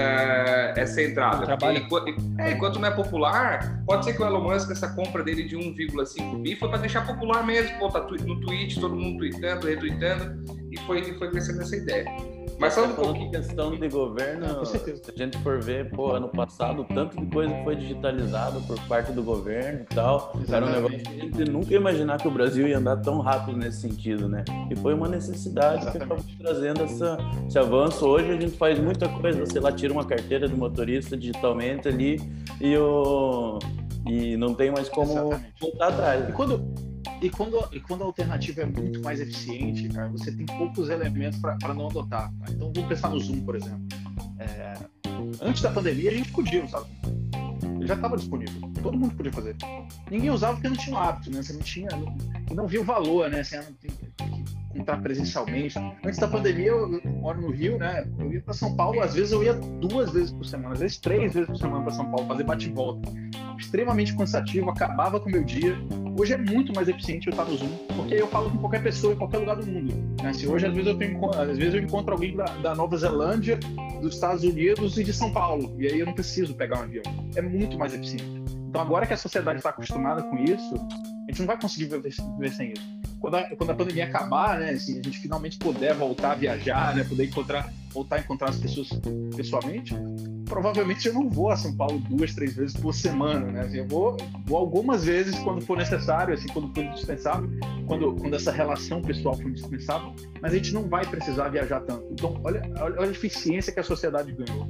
[0.78, 1.58] essa entrada.
[1.74, 2.08] Enquanto,
[2.38, 5.58] é, enquanto não é popular, pode ser que o Elon Musk, essa compra dele de
[5.58, 7.76] 1,5 bi, foi para deixar popular mesmo.
[7.80, 12.06] Pô, tá no Twitch, todo mundo tweetando, retweetando, e foi, foi crescendo essa ideia.
[12.60, 13.32] Mas só um pouquinho.
[13.32, 17.64] questão de governo, se a gente for ver, pô, ano passado, tanto de coisa que
[17.64, 20.54] foi digitalizado por parte do governo e tal, Exatamente.
[20.54, 23.20] era um negócio que a gente nunca ia imaginar que o Brasil ia andar tão
[23.20, 24.44] rápido nesse sentido, né?
[24.70, 25.98] E foi uma necessidade Exatamente.
[25.98, 28.06] que acabou trazendo essa, esse avanço.
[28.06, 32.22] Hoje a gente faz muita coisa, sei lá, tira uma carteira do motorista digitalmente ali
[32.62, 33.60] e, o,
[34.08, 35.54] e não tem mais como Exatamente.
[35.60, 36.30] voltar atrás.
[36.30, 36.74] E quando,
[37.22, 41.40] e quando, e quando a alternativa é muito mais eficiente, cara, você tem poucos elementos
[41.40, 42.32] para não adotar.
[42.40, 42.46] Tá?
[42.50, 43.82] Então vamos pensar no Zoom, por exemplo.
[44.40, 44.74] É,
[45.42, 46.84] antes da pandemia a gente podia usar
[47.64, 48.70] Ele já estava disponível.
[48.82, 49.56] Todo mundo podia fazer.
[50.10, 51.42] Ninguém usava porque não tinha o hábito, né?
[51.42, 51.90] Você não tinha.
[51.92, 53.44] Não, não via o valor, né?
[53.44, 54.16] Você não tem, que
[54.76, 55.78] comprar presencialmente.
[56.06, 58.06] Antes da pandemia, eu moro no Rio, né?
[58.20, 60.98] Eu ia para São Paulo, às vezes eu ia duas vezes por semana, às vezes
[60.98, 63.10] três vezes por semana para São Paulo, fazer bate-volta.
[63.58, 65.78] Extremamente cansativo, acabava com o meu dia
[66.18, 69.14] Hoje é muito mais eficiente eu estar no Zoom, porque eu falo com qualquer pessoa
[69.14, 69.94] em qualquer lugar do mundo.
[70.24, 70.32] Né?
[70.32, 73.60] Se hoje, às vezes, eu tenho, às vezes eu encontro alguém da, da, Nova Zelândia,
[74.02, 77.04] dos Estados Unidos e de São Paulo, e aí eu não preciso pegar um avião.
[77.36, 78.24] É muito mais eficiente.
[78.70, 82.14] Então, agora que a sociedade está acostumada com isso, a gente não vai conseguir viver,
[82.38, 83.00] viver sem isso.
[83.20, 87.04] Quando a, quando a pandemia acabar, né, a gente finalmente puder voltar a viajar, né,
[87.04, 88.88] poder encontrar, voltar a encontrar as pessoas
[89.36, 89.94] pessoalmente,
[90.46, 93.62] provavelmente eu não vou a São Paulo duas, três vezes por semana, né?
[93.62, 97.50] Assim, eu vou, vou algumas vezes quando for necessário, assim, quando for indispensável,
[97.88, 102.06] quando, quando essa relação pessoal for indispensável, mas a gente não vai precisar viajar tanto.
[102.12, 104.68] Então, olha, olha a eficiência que a sociedade ganhou.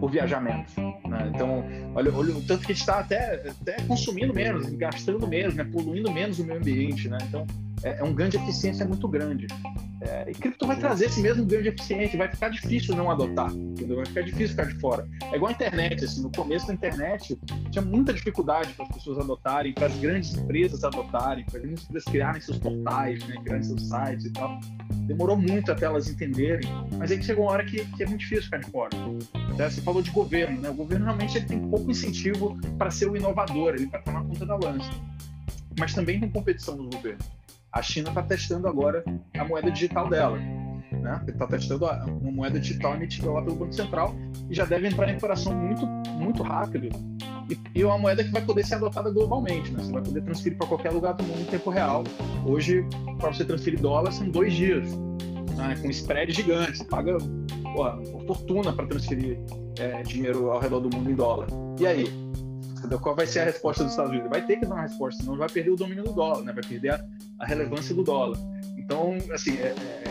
[0.00, 0.72] por viajamento.
[1.08, 1.30] Né?
[1.34, 1.64] Então,
[1.94, 5.64] olha, olha o tanto que a gente está até, até consumindo menos, gastando menos, né?
[5.64, 7.08] poluindo menos o meio ambiente.
[7.08, 7.18] Né?
[7.28, 7.46] Então,
[7.82, 9.46] é, é um ganho de eficiência muito grande.
[10.00, 13.50] É, e cripto vai trazer esse mesmo ganho de eficiência, vai ficar difícil não adotar,
[13.50, 13.96] entendeu?
[13.96, 15.08] vai ficar difícil ficar de fora.
[15.32, 17.38] É igual a internet, assim, no começo da internet
[17.70, 21.84] tinha muita dificuldade para as pessoas adotarem, para as grandes empresas adotarem, para as grandes
[21.84, 24.60] empresas criarem seus portais, né, criarem seus sites e tal.
[25.08, 28.44] Demorou muito até elas entenderem, mas aí chegou uma hora que, que é muito difícil
[28.44, 28.96] ficar de fora.
[29.56, 29.68] Né?
[29.68, 30.70] Você falou de governo, né?
[30.70, 34.22] o governo realmente ele tem pouco incentivo para ser o inovador, ele para estar na
[34.22, 34.90] ponta da lança.
[35.76, 37.18] Mas também tem competição no governo
[37.78, 39.04] a China está testando agora
[39.38, 40.36] a moeda digital dela.
[40.36, 41.24] Né?
[41.28, 44.14] Está testando uma moeda digital emitida lá pelo Banco Central
[44.50, 46.88] e já deve entrar em operação muito, muito rápido.
[47.48, 49.70] E, e é uma moeda que vai poder ser adotada globalmente.
[49.70, 49.82] Né?
[49.82, 52.02] Você vai poder transferir para qualquer lugar do mundo em tempo real.
[52.44, 52.84] Hoje,
[53.18, 54.90] para você transferir dólar, são dois dias,
[55.56, 55.76] né?
[55.80, 56.78] com spread gigante.
[56.78, 57.16] Você paga
[58.26, 59.38] fortuna para transferir
[59.78, 61.46] é, dinheiro ao redor do mundo em dólar.
[61.78, 62.27] E aí?
[63.00, 64.30] Qual vai ser a resposta dos Estados Unidos?
[64.30, 66.52] Vai ter que dar uma resposta, senão vai perder o domínio do dólar, né?
[66.52, 67.04] vai perder a,
[67.40, 68.38] a relevância do dólar.
[68.76, 70.04] Então, assim, é, é,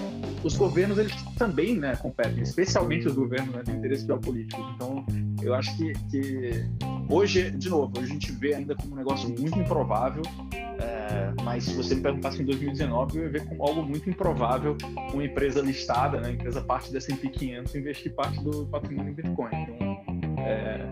[0.43, 4.61] os governos eles também né, competem, especialmente os governos né, de interesse geopolítico.
[4.75, 5.05] Então,
[5.41, 6.65] eu acho que, que,
[7.09, 10.21] hoje, de novo, a gente vê ainda como um negócio muito improvável,
[10.53, 14.77] é, mas se você me perguntasse em 2019, eu ia ver como algo muito improvável
[15.11, 19.49] uma empresa listada, né, empresa parte da S&P 500, investir parte do patrimônio em Bitcoin.
[19.53, 19.97] Então,
[20.39, 20.85] é,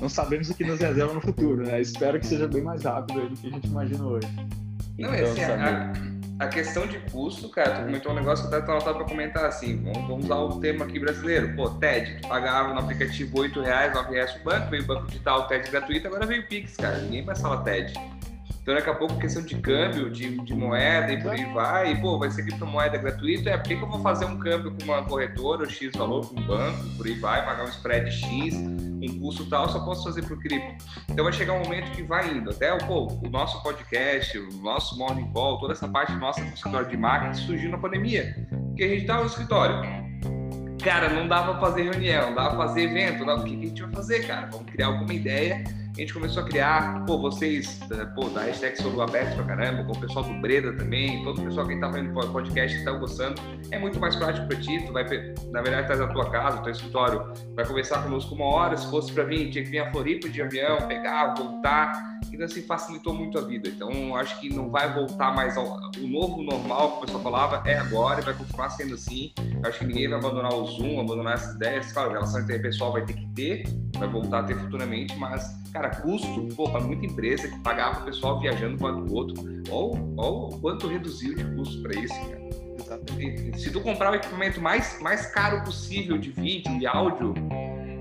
[0.00, 1.80] não sabemos o que nos reserva no futuro, né?
[1.80, 4.28] Espero que seja bem mais rápido do que a gente imagina hoje.
[4.98, 5.92] Não, então, assim, a,
[6.44, 9.44] a, questão de custo, cara, tu comentou um negócio que eu até anotado para comentar
[9.44, 11.54] assim, vamos, vamos, usar o tema aqui brasileiro.
[11.54, 15.06] Pô, TED, tu pagava no aplicativo 8 reais, 9 reais pro banco, veio o banco
[15.06, 17.92] digital, TED gratuito, agora veio o Pix, cara, ninguém mais fala TED.
[18.66, 21.92] Então, daqui a pouco, questão de câmbio, de, de moeda e por aí vai.
[21.92, 23.50] E, pô, vai ser criptomoeda gratuita.
[23.50, 26.40] É por que eu vou fazer um câmbio com uma corretora, o X valor, com
[26.40, 30.22] um banco, por aí vai, pagar um spread X, um custo tal, só posso fazer
[30.22, 30.84] por cripto.
[31.08, 32.50] Então, vai chegar um momento que vai indo.
[32.50, 36.88] Até pô, o nosso podcast, o nosso morning call, toda essa parte nossa do escritório
[36.88, 38.34] de marketing surgiu na pandemia.
[38.50, 39.76] Porque a gente estava no escritório.
[40.82, 43.20] Cara, não dava pra fazer reunião, não dava pra fazer evento.
[43.20, 43.42] Não dava...
[43.42, 44.48] O que a gente vai fazer, cara?
[44.50, 45.62] Vamos criar alguma ideia
[45.96, 49.82] a gente começou a criar, pô, vocês, eh, pô, da hashtag Solo Aberto pra caramba,
[49.82, 52.92] com o pessoal do Breda também, todo o pessoal que tá vendo podcast que tá
[52.92, 53.40] gostando,
[53.70, 55.04] é muito mais prático pra ti, tu vai,
[55.50, 59.10] na verdade, tá na tua casa, teu escritório, vai conversar conosco uma hora, se fosse
[59.10, 63.38] pra vir, tinha que vir a Floripa de avião, pegar, voltar, então assim, facilitou muito
[63.38, 67.00] a vida, então acho que não vai voltar mais ao o novo normal que o
[67.06, 69.32] pessoal falava, é agora e vai continuar sendo assim,
[69.64, 73.02] acho que ninguém vai abandonar o Zoom, abandonar essas ideias, claro, a relação interpessoal vai
[73.06, 73.64] ter que ter,
[73.98, 78.04] vai voltar a ter futuramente, mas Cara, custo, pô, para muita empresa que pagava o
[78.04, 82.46] pessoal viajando para o outro, ou, ou quanto reduziu de custo para isso, cara.
[82.78, 83.60] Exatamente.
[83.60, 87.34] Se tu comprar o equipamento mais, mais caro possível de vídeo e áudio,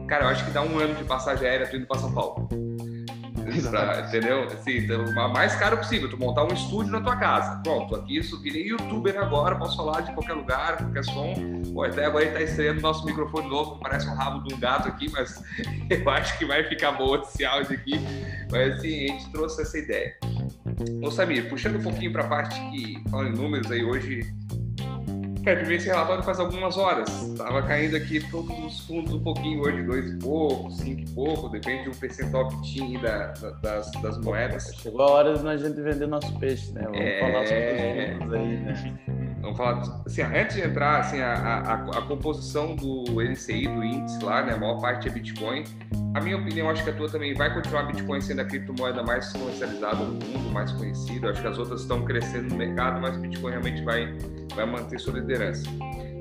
[0.07, 2.47] cara, eu acho que dá um ano de passagem aérea tu indo para São Paulo.
[3.69, 4.43] Pra, entendeu?
[4.43, 7.61] Assim, então, o mais caro possível, tu montar um estúdio na tua casa.
[7.61, 11.33] Pronto, aqui eu virei youtuber agora, posso falar de qualquer lugar, qualquer som.
[11.73, 14.87] Pô, até agora ele tá estreando nosso microfone novo, parece um rabo de um gato
[14.87, 15.43] aqui, mas
[15.89, 17.93] eu acho que vai ficar bom esse áudio aqui.
[18.51, 20.15] Mas assim, a gente trouxe essa ideia.
[21.03, 24.25] Ô Samir, puxando um pouquinho para a parte que, falando em números aí, hoje
[25.45, 27.07] Cara, eu vi esse relatório faz algumas horas.
[27.37, 31.49] Tava caindo aqui todos os fundos um pouquinho hoje, dois e pouco, cinco e pouco,
[31.49, 34.73] depende do percentual que tinha da, da, das, das moedas.
[34.75, 36.81] Chegou a hora de a gente vender nosso peixe, né?
[36.81, 37.19] Vamos é...
[37.19, 38.99] falar sobre os fundos aí, né?
[39.41, 44.23] Vamos falar, assim, antes de entrar, assim, a, a, a composição do NCI, do índice
[44.23, 44.53] lá, né?
[44.53, 45.63] A maior parte é Bitcoin.
[46.15, 49.33] A minha opinião, acho que a tua também vai continuar Bitcoin sendo a criptomoeda mais
[49.33, 51.29] comercializada do mundo, mais conhecida.
[51.29, 54.17] Acho que as outras estão crescendo no mercado, mas Bitcoin realmente vai,
[54.55, 55.69] vai manter sua liderança.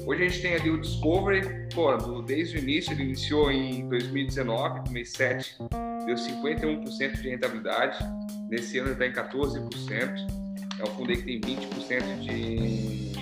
[0.04, 3.88] Hoje a gente tem ali o Discovery, pô, do, desde o início, ele iniciou em
[3.88, 5.58] 2019, mês 7,
[6.06, 7.98] deu 51% de rentabilidade.
[8.50, 10.44] Nesse ano ele está em 14%.
[10.80, 13.12] É um fundo aí que tem 20% de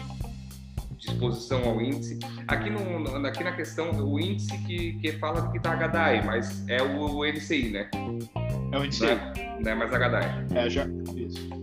[1.02, 2.18] disposição ao índice.
[2.46, 6.82] Aqui, no, aqui na questão, o índice que, que fala que está HDI, mas é
[6.82, 7.90] o, o NCI, né?
[8.72, 9.00] É o NCI.
[9.00, 10.56] Não é, não é mais HDI.
[10.56, 10.86] É, já.
[11.16, 11.62] Isso.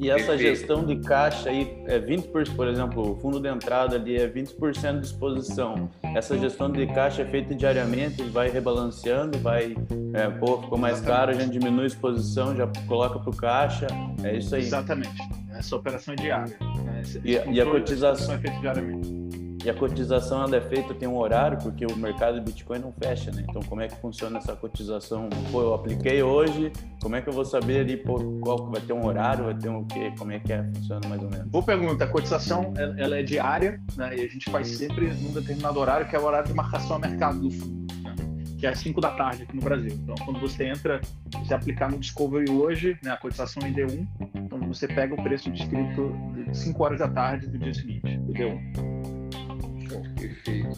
[0.00, 4.16] E essa gestão de caixa aí, é 20%, por exemplo, o fundo de entrada ali
[4.16, 5.90] é 20% de exposição.
[6.02, 9.76] Essa gestão de caixa é feita diariamente, ele vai rebalanceando, vai,
[10.14, 13.88] é, pô, ficou mais caro, a gente diminui a exposição, já coloca para o caixa,
[14.24, 14.62] é isso aí.
[14.62, 15.10] Exatamente,
[15.60, 16.56] essa operação é diária.
[16.84, 17.00] Né?
[17.02, 19.20] Esse, e, e a cotização é feita diariamente.
[19.62, 22.92] E a cotização ela é feita, tem um horário, porque o mercado de Bitcoin não
[22.92, 23.44] fecha, né?
[23.46, 25.28] Então, como é que funciona essa cotização?
[25.52, 28.94] Pô, eu apliquei hoje, como é que eu vou saber ali, pô, qual vai ter
[28.94, 30.14] um horário, vai ter um quê?
[30.18, 30.64] Como é que é?
[30.74, 31.46] Funciona mais ou menos?
[31.48, 32.04] Boa pergunta.
[32.04, 34.16] A cotização, ela é diária, né?
[34.16, 36.98] E a gente faz sempre num determinado horário, que é o horário de marcação a
[36.98, 37.86] mercado do fundo.
[38.60, 39.92] Que é às 5 da tarde aqui no Brasil.
[39.92, 41.00] Então, quando você entra,
[41.32, 45.50] você aplicar no Discovery hoje, né, a cotização em D1, então você pega o preço
[45.50, 48.60] descrito de 5 horas da tarde do dia seguinte, do D1.
[50.14, 50.68] perfeito.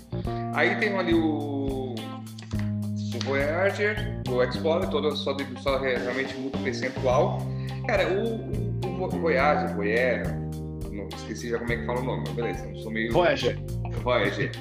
[0.55, 7.39] Aí tem ali o, o Voyager, o Explorer, todo, só, só realmente muda o percentual.
[7.89, 8.37] Cara, o,
[8.87, 10.39] o, o Voyager, Voyager,
[10.93, 13.13] não, esqueci já como é que fala o nome, mas beleza, eu sou meio...
[13.13, 13.59] Voyager.
[14.05, 14.53] Voyager.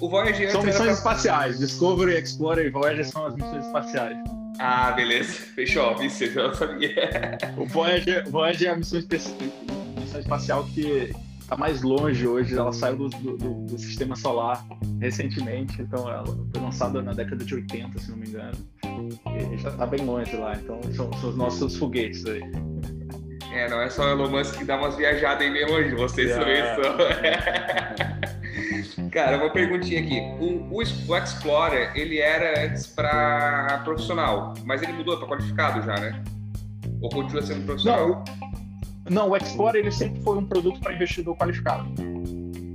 [0.00, 0.92] O Voyager São missões pra...
[0.92, 1.58] espaciais.
[1.58, 4.18] Discovery, Explorer e Voyager são as missões espaciais.
[4.58, 5.32] Ah, beleza.
[5.54, 6.00] Fechou.
[6.02, 7.38] Isso eu sabia.
[7.56, 12.56] o Voyager, Voyager é a missão, missão espacial que está mais longe hoje.
[12.56, 13.36] Ela saiu do, do,
[13.66, 14.64] do, sistema solar
[15.00, 15.80] recentemente.
[15.82, 18.58] Então, ela foi lançada na década de 80, se não me engano.
[18.84, 20.54] E já está bem longe lá.
[20.54, 22.42] Então, são, são os nossos foguetes aí.
[23.52, 25.94] É, não é só o Elon Musk que dá umas viajadas aí meio longe.
[25.94, 26.44] Vocês yeah.
[26.44, 28.28] também são.
[29.10, 30.20] Cara, uma perguntinha aqui.
[30.40, 35.98] O, o, o Explorer, ele era antes para profissional, mas ele mudou para qualificado já,
[35.98, 36.22] né?
[37.00, 38.24] Ou continua sendo profissional?
[39.04, 41.88] Não, não o Explorer ele sempre foi um produto para investidor qualificado.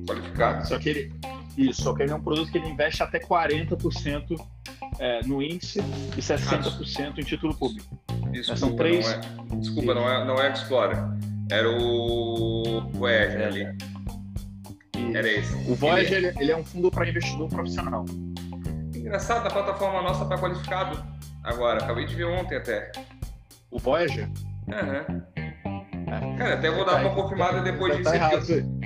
[0.08, 0.68] Qualificado?
[0.68, 1.14] Só que ele,
[1.58, 4.40] isso, só que ele é um produto que ele investe até 40%
[5.00, 5.80] é, no índice
[6.18, 8.00] e 60% em título público.
[8.32, 9.06] Desculpa, São três.
[9.06, 10.98] Não é, desculpa, não é, não é Explorer.
[11.52, 13.78] Era o Voyager é, ali.
[15.14, 15.54] Era esse.
[15.70, 18.06] O Voyager ele, ele é um fundo para investidor profissional.
[18.96, 21.04] Engraçado, a plataforma nossa está qualificado
[21.44, 21.84] agora.
[21.84, 22.92] Acabei de ver ontem até.
[23.72, 24.30] O Voyager?
[24.68, 25.22] Uhum.
[26.38, 28.54] Cara, até vou dar uma confirmada depois tá disso.
[28.54, 28.84] Errado.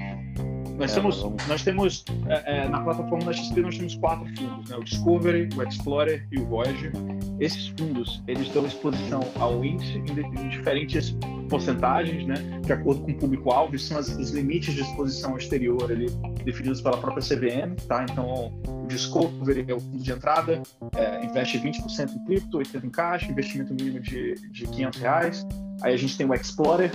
[0.77, 4.77] Nós temos, nós temos é, é, na plataforma da XP nós temos quatro fundos, né?
[4.77, 6.91] o Discovery, o Explorer e o Voyager.
[7.39, 11.17] Esses fundos eles dão exposição ao índice em, diferentes
[11.47, 12.35] porcentagens, né?
[12.61, 16.07] de acordo com o público-alvo, são as, os limites de exposição exterior ali,
[16.43, 17.75] definidos pela própria CVM.
[17.87, 18.05] Tá?
[18.09, 20.61] Então, o Discovery é o fundo de entrada,
[20.95, 25.47] é, investe 20% em cripto, 80% em caixa, investimento mínimo de, de 500 reais.
[25.81, 26.91] Aí a gente tem o Explorer,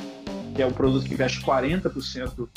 [0.55, 2.49] que é o produto que investe 40%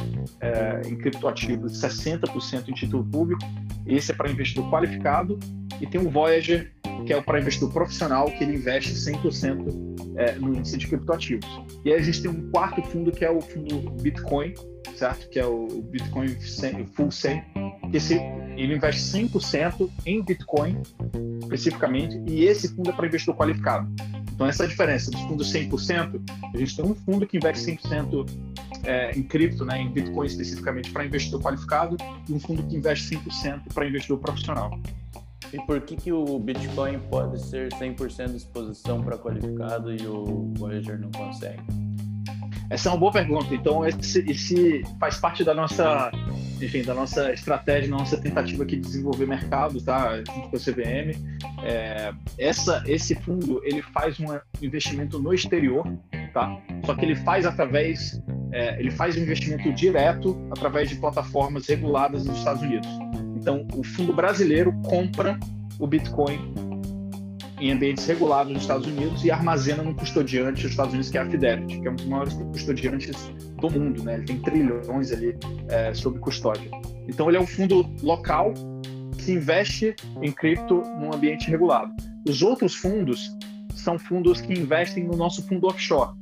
[0.41, 3.41] é, em criptoativos e 60% em título público.
[3.85, 5.39] Esse é para investidor qualificado.
[5.79, 6.73] E tem o Voyager,
[7.05, 11.47] que é para investidor profissional, que ele investe 100% é, no índice de criptoativos.
[11.83, 14.53] E aí a gente tem um quarto fundo, que é o fundo Bitcoin,
[14.95, 15.29] certo?
[15.29, 16.29] Que é o Bitcoin
[16.93, 17.43] Full 100,
[17.91, 18.15] que esse,
[18.55, 20.81] ele investe 100% em Bitcoin,
[21.41, 23.91] especificamente, e esse fundo é para investidor qualificado.
[24.33, 26.21] Então, essa é a diferença dos fundos 100%.
[26.53, 28.29] A gente tem um fundo que investe 100%
[28.83, 31.95] é, em cripto, né, em Bitcoin especificamente, para investidor qualificado,
[32.27, 34.77] e um fundo que investe 100% para investidor profissional.
[35.53, 40.51] E por que, que o Bitcoin pode ser 100% de exposição para qualificado e o
[40.57, 41.61] Voyager não consegue?
[42.69, 43.53] Essa é uma boa pergunta.
[43.53, 46.11] Então, esse, esse faz parte da nossa,
[46.61, 50.17] enfim, da nossa estratégia, da nossa tentativa aqui de desenvolver mercado, tá?
[50.17, 51.15] Junto com a CVM.
[51.63, 54.25] É, essa, esse fundo, ele faz um
[54.61, 55.85] investimento no exterior,
[56.33, 56.59] tá?
[56.85, 58.21] Só que ele faz através,
[58.51, 62.89] é, ele faz um investimento direto através de plataformas reguladas nos Estados Unidos.
[63.45, 65.39] Então, o fundo brasileiro compra
[65.77, 66.51] o Bitcoin
[67.61, 71.21] em ambientes regulados nos Estados Unidos e armazena no custodiante dos Estados Unidos, que é
[71.21, 73.15] a Fidelity, que é um dos maiores custodiantes
[73.61, 74.15] do mundo, né?
[74.15, 75.37] Ele tem trilhões ali
[75.69, 76.71] é, sob custódia.
[77.07, 78.51] Então ele é um fundo local
[79.23, 81.93] que investe em cripto num ambiente regulado.
[82.27, 83.29] Os outros fundos
[83.75, 86.17] são fundos que investem no nosso fundo offshore.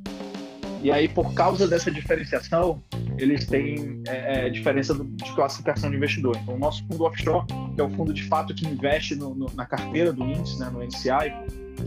[0.84, 2.82] E aí, por causa dessa diferenciação,
[3.16, 6.36] eles têm é, é, diferença de classificação de investidor.
[6.42, 9.46] Então, o nosso fundo offshore, que é o fundo de fato que investe no, no,
[9.54, 11.32] na carteira do índice, né, no NCI,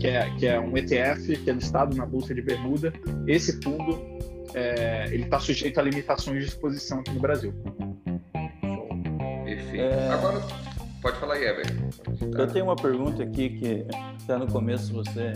[0.00, 2.92] que é, que é um ETF, que é listado na Bolsa de Bermuda,
[3.28, 4.00] esse fundo
[4.52, 7.54] é, ele está sujeito a limitações de exposição aqui no Brasil.
[9.44, 9.80] Perfeito.
[9.80, 10.08] É...
[10.08, 10.42] Agora,
[11.00, 11.66] pode falar aí, Ever.
[12.36, 13.86] Eu tenho uma pergunta aqui que
[14.24, 15.32] até no começo você,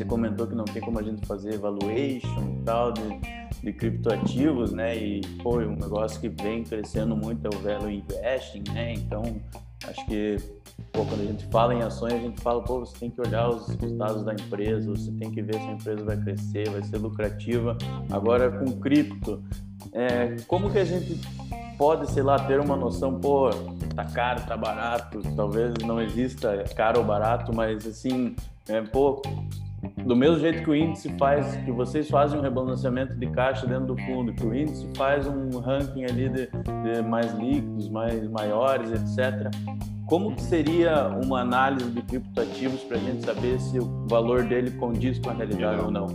[0.00, 4.72] você comentou que não tem como a gente fazer evaluation e tal de de criptoativos,
[4.72, 4.96] né?
[4.96, 8.94] E foi um negócio que vem crescendo muito é o value investing, né?
[8.94, 9.22] Então,
[9.86, 10.36] acho que
[10.92, 13.48] pô, quando a gente fala em ações, a gente fala, pô, você tem que olhar
[13.48, 16.82] os, os dados da empresa, você tem que ver se a empresa vai crescer, vai
[16.82, 17.76] ser lucrativa.
[18.10, 19.42] Agora, com cripto,
[19.92, 21.20] é, como que a gente
[21.76, 23.50] pode, sei lá, ter uma noção, pô,
[23.94, 28.34] tá caro, tá barato, talvez não exista caro ou barato, mas assim,
[28.68, 29.20] é, pô,
[30.04, 33.94] do mesmo jeito que o índice faz, que vocês fazem um rebalanceamento de caixa dentro
[33.94, 38.90] do fundo, que o índice faz um ranking ali de, de mais líquidos, mais maiores,
[38.90, 39.50] etc.
[40.06, 44.70] Como que seria uma análise de criptoativos para a gente saber se o valor dele
[44.72, 46.06] condiz com a realidade ou não?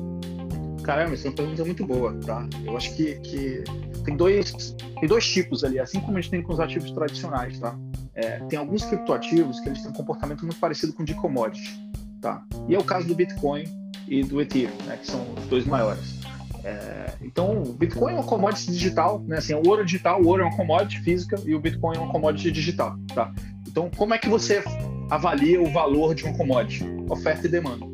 [0.84, 2.48] Caramba, essa é uma pergunta muito boa, tá?
[2.64, 3.64] Eu acho que, que
[4.04, 7.60] tem, dois, tem dois tipos ali, assim como a gente tem com os ativos tradicionais,
[7.60, 7.76] tá?
[8.16, 11.78] é, tem alguns criptoativos que eles têm um comportamento muito parecido com o de commodity,
[12.26, 12.44] tá?
[12.68, 13.66] E é o caso do Bitcoin
[14.08, 16.20] e do Ethereum, né, que são os dois maiores.
[16.64, 19.38] É, então, o Bitcoin é uma commodity digital, né?
[19.38, 22.12] Assim, o ouro digital, o ouro é uma commodity física e o Bitcoin é uma
[22.12, 23.32] commodity digital, tá?
[23.68, 24.64] Então, como é que você
[25.12, 26.84] avalia o valor de uma commodity?
[27.08, 27.86] Oferta e demanda,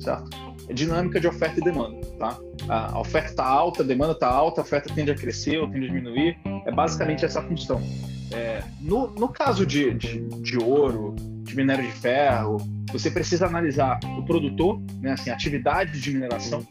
[0.00, 0.30] certo?
[0.66, 2.38] É dinâmica de oferta e demanda, tá?
[2.68, 5.84] A oferta está alta, a demanda está alta, a oferta tende a crescer ou tende
[5.84, 6.38] a diminuir.
[6.64, 7.82] É basicamente essa função.
[8.32, 11.14] É, no, no caso de, de, de, ouro,
[11.46, 12.58] de minério de ferro,
[12.92, 16.66] você precisa analisar o produtor, né, assim, atividade de mineração,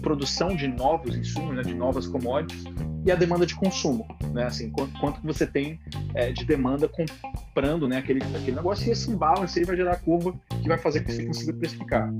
[0.00, 2.64] produção de novos insumos, né, de novas commodities,
[3.04, 5.80] e a demanda de consumo, né, assim, quanto, quanto você tem
[6.14, 9.96] é, de demanda comprando né, aquele, aquele negócio, e esse balance aí vai gerar a
[9.96, 12.12] curva que vai fazer que você consiga precificar.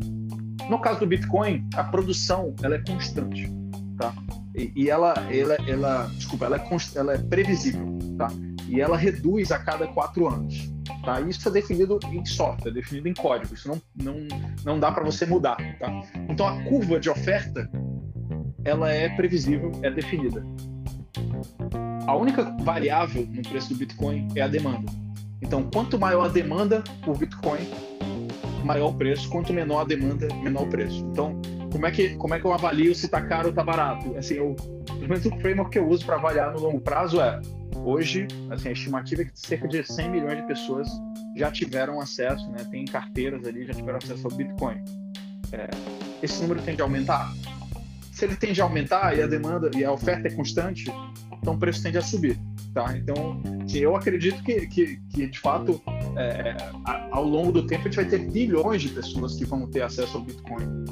[0.69, 3.49] No caso do Bitcoin, a produção ela é constante,
[3.99, 4.15] tá?
[4.55, 8.29] E, e ela, ela, ela, desculpa, ela é, ela é previsível, tá?
[8.69, 10.73] E ela reduz a cada quatro anos,
[11.05, 11.21] tá?
[11.21, 13.55] Isso é definido em software, é definido em código.
[13.55, 14.27] Isso não, não,
[14.65, 16.03] não dá para você mudar, tá?
[16.29, 17.71] Então a curva de oferta
[18.65, 20.45] ela é previsível, é definida.
[22.07, 24.91] A única variável no preço do Bitcoin é a demanda.
[25.41, 27.69] Então, quanto maior a demanda por Bitcoin,
[28.65, 31.05] maior o preço, quanto menor a demanda, menor o preço.
[31.11, 34.17] Então, como é que, como é que eu avalio se está caro ou está barato?
[34.17, 37.41] Assim, eu, o framework que eu uso para avaliar no longo prazo é,
[37.85, 40.89] hoje, assim, a estimativa é que cerca de 100 milhões de pessoas
[41.37, 44.83] já tiveram acesso, né, tem carteiras ali, já tiveram acesso ao Bitcoin.
[45.53, 45.69] É,
[46.23, 47.33] esse número tende a aumentar?
[48.13, 50.85] Se ele tende a aumentar e a demanda e a oferta é constante,
[51.41, 52.39] então o preço tende a subir.
[52.73, 52.97] Tá?
[52.97, 53.43] Então,
[53.75, 55.83] eu acredito que, que, que de fato,
[56.17, 56.57] é,
[57.11, 60.17] ao longo do tempo, a gente vai ter bilhões de pessoas que vão ter acesso
[60.17, 60.85] ao Bitcoin.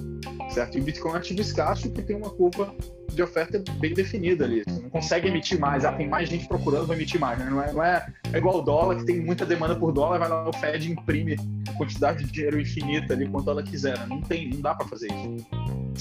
[0.51, 0.77] Certo?
[0.77, 2.75] E o Bitcoin é um ativo escasso que tem uma curva
[3.15, 4.63] de oferta bem definida ali.
[4.65, 5.85] Você não consegue emitir mais.
[5.85, 7.39] Ah, tem mais gente procurando, vai emitir mais.
[7.39, 7.47] Né?
[7.49, 10.29] Não, é, não é, é igual o dólar, que tem muita demanda por dólar, vai
[10.29, 11.37] lá o Fed imprime
[11.77, 13.99] quantidade de dinheiro infinita ali quanto ela quiser.
[13.99, 14.07] Né?
[14.09, 15.47] Não tem, não dá para fazer isso.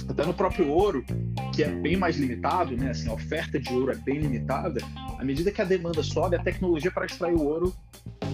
[0.08, 1.06] Até no próprio ouro,
[1.54, 2.89] que é bem mais limitado, né?
[2.89, 4.82] Assim, a oferta de ouro é bem limitada.
[5.18, 7.74] À medida que a demanda sobe, a tecnologia para extrair o ouro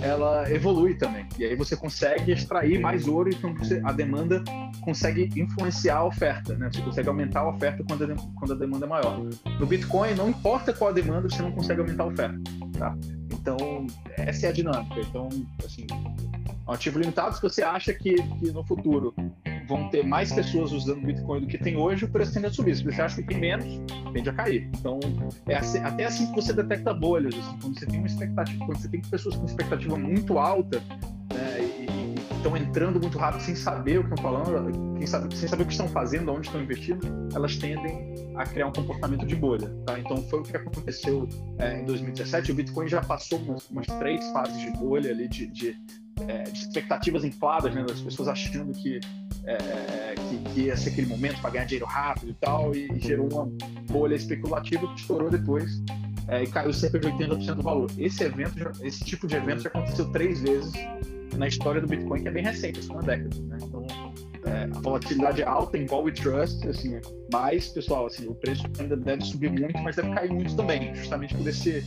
[0.02, 1.28] ela evolui também.
[1.38, 4.44] E aí você consegue extrair mais ouro então você, a demanda
[4.82, 6.70] consegue influenciar a oferta, né?
[6.72, 9.20] Você consegue aumentar a oferta quando a, quando a demanda é maior.
[9.60, 12.40] No Bitcoin, não importa qual a demanda, você não consegue aumentar a oferta,
[12.78, 12.96] tá?
[13.34, 13.88] Então,
[14.18, 15.00] essa é a dinâmica.
[15.00, 15.30] Então,
[15.64, 15.86] assim,
[16.68, 19.14] ativo limitado, se você acha que, que no futuro
[19.68, 22.76] vão ter mais pessoas usando Bitcoin do que tem hoje, o preço tende a subir.
[22.76, 23.66] Se você acha que tem menos,
[24.14, 24.70] tende a cair.
[24.80, 25.00] Então,
[25.48, 27.34] é assim, até assim que você detecta bolhas.
[27.36, 30.80] Assim, quando você tem uma expectativa, quando você tem pessoas com expectativa muito alta,
[31.34, 31.75] né,
[32.46, 35.66] estão entrando muito rápido sem saber o que estão falando, quem sabe, sem saber o
[35.66, 39.68] que estão fazendo, onde estão investindo, elas tendem a criar um comportamento de bolha.
[39.86, 39.98] Tá?
[40.00, 41.28] Então, foi o que aconteceu
[41.58, 42.52] é, em 2017.
[42.52, 45.76] O Bitcoin já passou umas, umas três fases de bolha ali de, de
[46.28, 49.02] é, de expectativas infladas, né, das pessoas achando que,
[49.46, 53.00] é, que, que, ia ser aquele momento para ganhar dinheiro rápido e tal, e, e
[53.02, 53.46] gerou uma
[53.92, 55.84] bolha especulativa que estourou depois
[56.30, 57.92] é, e caiu cerca de 80% do valor.
[57.98, 60.72] Esse evento, esse tipo de evento já aconteceu três vezes
[61.38, 63.36] na história do Bitcoin, que é bem recente, assim, uma década.
[63.44, 63.58] Né?
[63.62, 63.86] Então,
[64.46, 67.00] é, a volatilidade alta envolve trust, assim,
[67.32, 71.36] mas, pessoal, assim, o preço ainda deve subir muito, mas deve cair muito também, justamente
[71.36, 71.84] por esse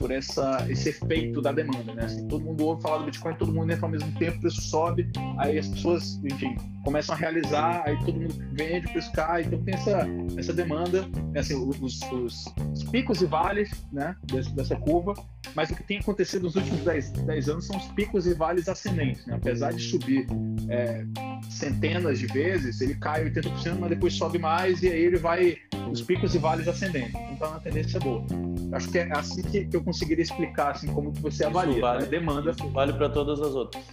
[0.00, 2.06] por essa, esse efeito da demanda, né?
[2.06, 4.62] Assim, todo mundo ouve falar do Bitcoin, todo mundo entra ao mesmo tempo, o preço
[4.62, 9.42] sobe, aí as pessoas, enfim, começam a realizar, aí todo mundo vende, o preço cai,
[9.42, 10.06] então tem essa,
[10.36, 11.02] essa demanda,
[11.32, 11.40] né?
[11.40, 15.14] assim, os, os, os, picos e vales, né, dessa, dessa, curva,
[15.54, 18.68] mas o que tem acontecido nos últimos 10, 10 anos são os picos e vales
[18.68, 19.34] ascendentes, né?
[19.34, 20.26] Apesar de subir
[20.68, 21.04] é,
[21.48, 25.56] centenas de vezes, ele cai 80%, mas depois sobe mais e aí ele vai
[25.90, 27.14] os picos e vales ascendentes.
[27.32, 28.24] Então uma tendência boa.
[28.72, 32.02] Acho que é assim que eu conseguiria explicar assim como que você avalia isso vale,
[32.04, 32.06] né?
[32.06, 32.50] demanda.
[32.50, 33.84] Isso vale para todas as outras.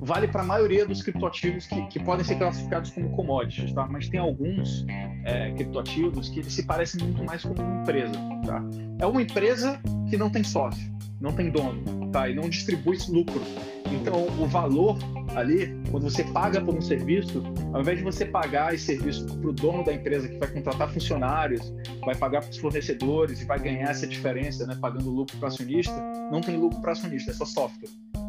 [0.00, 3.86] Vale para a maioria dos criptoativos que, que podem ser classificados como commodities, tá?
[3.90, 4.86] Mas tem alguns
[5.24, 8.14] é, criptoativos que se parecem muito mais com uma empresa,
[8.46, 8.62] tá?
[9.00, 12.28] É uma empresa que não tem sócio, não tem dono, tá?
[12.28, 13.42] E não distribui lucro.
[13.90, 14.98] Então, o valor
[15.34, 17.42] ali, quando você paga por um serviço,
[17.72, 20.90] ao invés de você pagar esse serviço para o dono da empresa que vai contratar
[20.90, 21.72] funcionários,
[22.04, 25.94] vai pagar para os fornecedores e vai ganhar essa diferença, né, pagando lucro para acionista,
[26.30, 27.88] não tem lucro para acionista, é só software.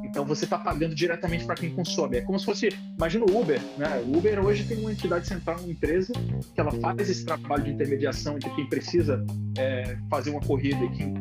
[0.09, 2.17] Então você está pagando diretamente para quem consome.
[2.17, 4.03] É como se fosse, imagina o Uber, né?
[4.07, 6.13] O Uber hoje tem uma entidade central, uma empresa
[6.53, 9.23] que ela faz esse trabalho de intermediação entre quem precisa
[9.57, 11.13] é, fazer uma corrida e quem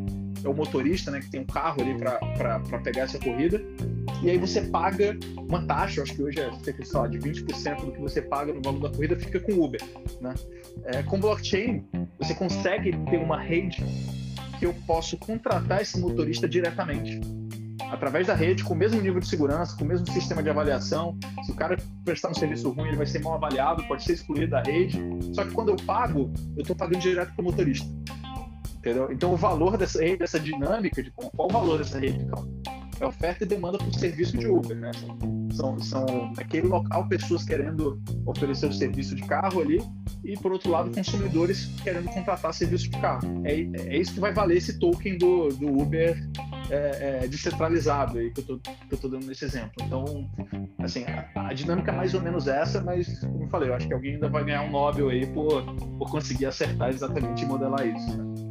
[0.45, 3.61] é o motorista, né, que tem um carro ali para pegar essa corrida.
[4.22, 6.51] E aí você paga uma taxa, acho que hoje é
[6.93, 9.80] lá, de 20% do que você paga no valor da corrida fica com Uber.
[10.20, 10.34] Né?
[10.84, 11.84] É, com blockchain,
[12.18, 13.84] você consegue ter uma rede
[14.59, 17.20] que eu posso contratar esse motorista diretamente.
[17.90, 21.16] Através da rede, com o mesmo nível de segurança, com o mesmo sistema de avaliação.
[21.44, 24.50] Se o cara prestar um serviço ruim, ele vai ser mal avaliado, pode ser excluído
[24.50, 24.98] da rede.
[25.32, 27.88] Só que quando eu pago, eu estou pagando direto para o motorista.
[28.78, 29.10] Entendeu?
[29.10, 32.22] Então, o valor dessa rede, dessa dinâmica, de qual o valor dessa rede?
[32.22, 32.48] Então,
[33.00, 34.90] é oferta e demanda por serviço de Uber, né?
[35.52, 39.80] São, são naquele local pessoas querendo oferecer o serviço de carro ali
[40.24, 43.42] e, por outro lado, consumidores querendo contratar serviço de carro.
[43.44, 46.16] É, é isso que vai valer esse token do, do Uber
[46.70, 49.72] é, é, descentralizado aí que eu, tô dando nesse exemplo.
[49.80, 50.28] Então,
[50.78, 53.86] assim, a, a, dinâmica é mais ou menos essa, mas, como eu falei, eu acho
[53.86, 55.62] que alguém ainda vai ganhar um Nobel aí por,
[55.98, 58.16] por conseguir acertar exatamente e modelar isso.
[58.16, 58.47] Né?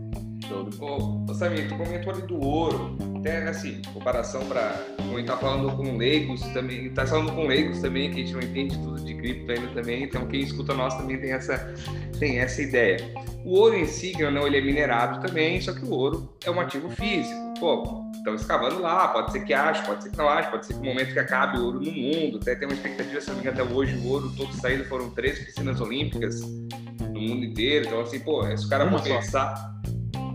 [0.49, 5.97] Ô, Samir, tu comentou ali do ouro, até assim, comparação para quem tá falando com
[5.97, 9.51] leigos também, tá falando com leigos também, que a gente não entende tudo de cripto
[9.51, 11.73] ainda também, então quem escuta nós também tem essa,
[12.19, 12.97] tem essa ideia.
[13.43, 16.59] O ouro em si, não, ele é minerado também, só que o ouro é um
[16.59, 17.53] ativo físico.
[17.59, 20.73] Pô, estão escavando lá, pode ser que ache, pode ser que não ache, pode ser
[20.73, 23.35] que no momento que acabe o ouro no mundo, até tem uma expectativa, se não
[23.35, 27.87] me engano, até hoje o ouro todo saído foram três piscinas olímpicas no mundo inteiro,
[27.87, 29.76] então assim, pô, se o cara for pensar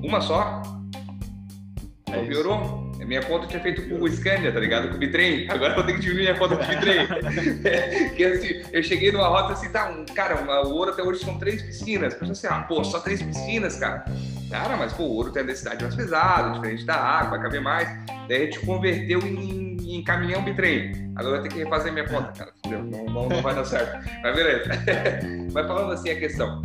[0.02, 0.62] uma só?
[2.10, 2.92] É piorou?
[2.98, 4.88] Minha conta tinha feito com o Scania, tá ligado?
[4.88, 5.50] Com o Bitrem.
[5.50, 7.06] Agora eu vou ter que diminuir a conta com o Bitrem.
[8.16, 11.24] que assim, eu cheguei numa rota assim, tá, um, cara, uma, o ouro até hoje
[11.24, 12.16] são três piscinas.
[12.20, 14.04] Eu assim, ah, pô, só três piscinas, cara.
[14.50, 17.60] Cara, mas pô, o ouro tem a densidade mais pesada, diferente da água, vai caber
[17.60, 17.88] mais.
[18.28, 21.12] Daí a gente converteu em, em caminhão bitrem.
[21.16, 22.52] Agora eu vou ter que refazer minha conta, cara.
[22.66, 24.08] Não, não, não vai dar certo.
[24.22, 24.70] Mas beleza.
[25.52, 26.62] Mas falando assim a questão.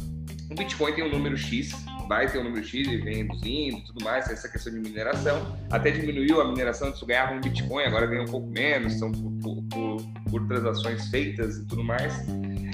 [0.49, 1.73] O Bitcoin tem um número X
[2.07, 5.57] vai ter um número X e vem reduzindo tudo mais, essa questão de mineração.
[5.69, 9.61] Até diminuiu a mineração, antes ganhava um Bitcoin, agora ganha um pouco menos, são por,
[9.63, 9.97] por,
[10.29, 12.13] por transações feitas e tudo mais.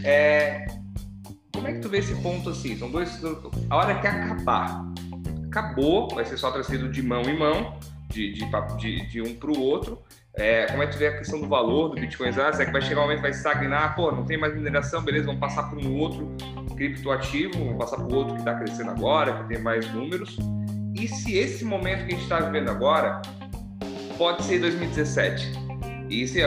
[0.03, 0.65] É,
[1.53, 2.77] como é que tu vê esse ponto assim?
[2.77, 3.21] São dois.
[3.69, 4.85] A hora que acabar,
[5.47, 7.79] acabou, vai ser só trazido de mão em mão,
[8.09, 8.45] de, de,
[8.77, 10.01] de, de um para o outro.
[10.35, 12.29] É, como é que tu vê a questão do valor do Bitcoin?
[12.29, 13.95] Ah, será que vai chegar um momento vai estagnar?
[13.95, 16.35] Pô, não tem mais mineração, beleza, vamos passar para um outro
[16.75, 20.37] criptoativo, vamos passar o outro que está crescendo agora, que tem mais números.
[20.95, 23.21] E se esse momento que a gente está vivendo agora
[24.17, 25.63] pode ser 2017?
[26.09, 26.41] E assim,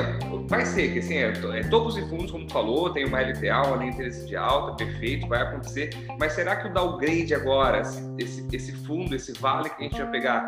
[0.49, 3.63] vai ser, que assim, é, é topos e fundos, como tu falou, tem uma LTA,
[3.67, 5.91] uma linha de interesse de alta, perfeito, vai acontecer.
[6.19, 7.83] Mas será que o downgrade agora,
[8.19, 10.47] esse, esse fundo, esse vale que a gente vai pegar,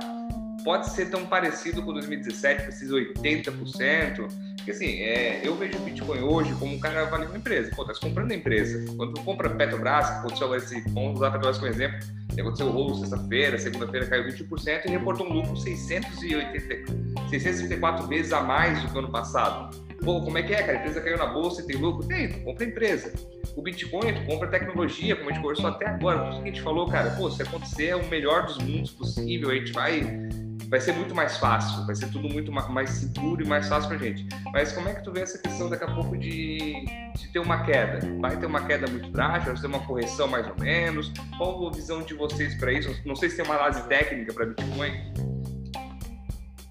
[0.68, 4.28] pode ser tão parecido com 2017, precisa 80%.
[4.56, 7.74] Porque assim, é, eu vejo o Bitcoin hoje como um cara vale uma empresa.
[7.74, 8.84] Pô, tá comprando a empresa.
[8.94, 11.98] Quando tu compra Petrobras, aconteceu agora esse, vamos usar Petrobras como exemplo,
[12.38, 16.92] aconteceu o rolo sexta-feira, segunda-feira caiu 20% e reportou um lucro 680,
[17.30, 19.74] 664 vezes a mais do que o ano passado.
[20.04, 20.72] Pô, como é que é, cara?
[20.72, 22.06] A empresa caiu na bolsa e tem lucro?
[22.06, 23.14] Tem, tu compra a empresa.
[23.56, 26.28] O Bitcoin, tu compra tecnologia, como a gente conversou até agora.
[26.28, 29.48] Isso que a gente falou, cara, pô, se acontecer é o melhor dos mundos possível,
[29.48, 30.28] a gente vai
[30.68, 33.98] vai ser muito mais fácil, vai ser tudo muito mais seguro e mais fácil para
[33.98, 34.26] gente.
[34.52, 36.84] Mas como é que tu vê essa questão daqui a pouco de,
[37.16, 38.00] de ter uma queda?
[38.20, 39.52] Vai ter uma queda muito drástica?
[39.52, 41.12] Vai ter uma correção mais ou menos?
[41.38, 42.94] Qual a visão de vocês para isso?
[43.06, 44.92] Não sei se tem uma análise técnica para Bitcoin.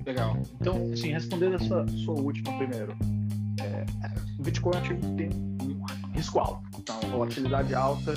[0.06, 0.38] Legal.
[0.62, 2.96] Então, assim, respondendo a sua, sua última primeiro,
[3.60, 3.86] é,
[4.40, 4.82] o Bitcoin é
[5.18, 5.30] tem
[5.62, 5.84] um
[6.14, 8.14] risco alto, então, volatilidade alta,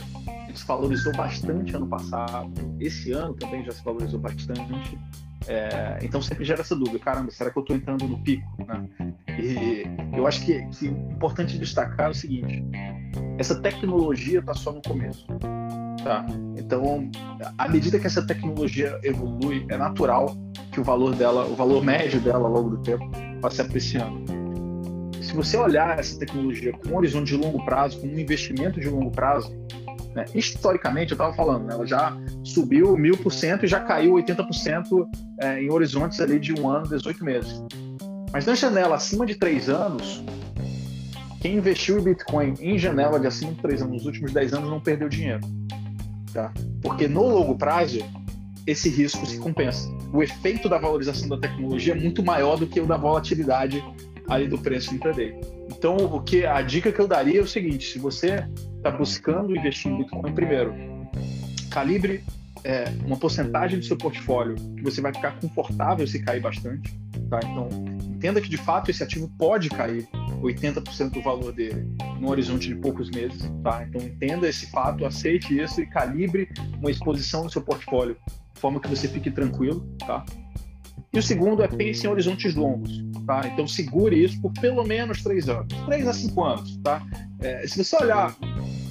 [0.47, 4.99] ele se valorizou bastante ano passado, esse ano também já se valorizou bastante.
[5.47, 8.47] É, então sempre gera essa dúvida, caramba, será que eu estou entrando no pico?
[8.67, 8.89] Né?
[9.39, 9.85] E
[10.17, 12.63] eu acho que, que é importante destacar o seguinte:
[13.39, 15.27] essa tecnologia está só no começo.
[16.05, 16.25] Tá?
[16.57, 17.11] Então,
[17.59, 20.35] à medida que essa tecnologia evolui, é natural
[20.73, 23.11] que o valor dela, o valor médio dela ao longo do tempo,
[23.41, 24.25] vá se apreciando.
[25.23, 28.89] Se você olhar essa tecnologia com um horizonte de longo prazo, com um investimento de
[28.89, 29.55] longo prazo,
[30.15, 30.25] né?
[30.35, 31.75] Historicamente, eu estava falando, né?
[31.75, 35.09] ela já subiu mil por cento e já caiu 80%
[35.41, 37.63] é, em horizontes ali de um ano, 18 meses.
[38.33, 40.23] Mas na janela acima de três anos,
[41.41, 44.71] quem investiu em Bitcoin em janela de acima de três anos nos últimos 10 anos
[44.71, 45.41] não perdeu dinheiro.
[46.33, 46.53] Tá?
[46.83, 47.99] Porque no longo prazo,
[48.67, 49.89] esse risco se compensa.
[50.13, 53.83] O efeito da valorização da tecnologia é muito maior do que o da volatilidade
[54.29, 55.35] ali do preço intraday.
[55.71, 58.47] Então, o que a dica que eu daria é o seguinte: se você
[58.81, 60.75] está buscando investir em Bitcoin, primeiro,
[61.71, 62.25] calibre
[62.65, 66.99] é, uma porcentagem do seu portfólio que você vai ficar confortável se cair bastante.
[67.29, 67.41] Tá?
[67.45, 67.69] Então,
[68.09, 70.09] entenda que de fato esse ativo pode cair
[70.43, 71.87] 80% do valor dele
[72.19, 73.51] num horizonte de poucos meses.
[73.63, 73.85] Tá?
[73.87, 78.17] Então, entenda esse fato, aceite isso e calibre uma exposição no seu portfólio
[78.55, 79.87] de forma que você fique tranquilo.
[79.99, 80.25] Tá?
[81.13, 83.03] E o segundo é pense em horizontes longos.
[83.27, 83.43] Tá?
[83.47, 86.77] Então, segure isso por pelo menos três anos, três a cinco anos.
[86.79, 87.03] Tá?
[87.41, 88.37] É, se você olhar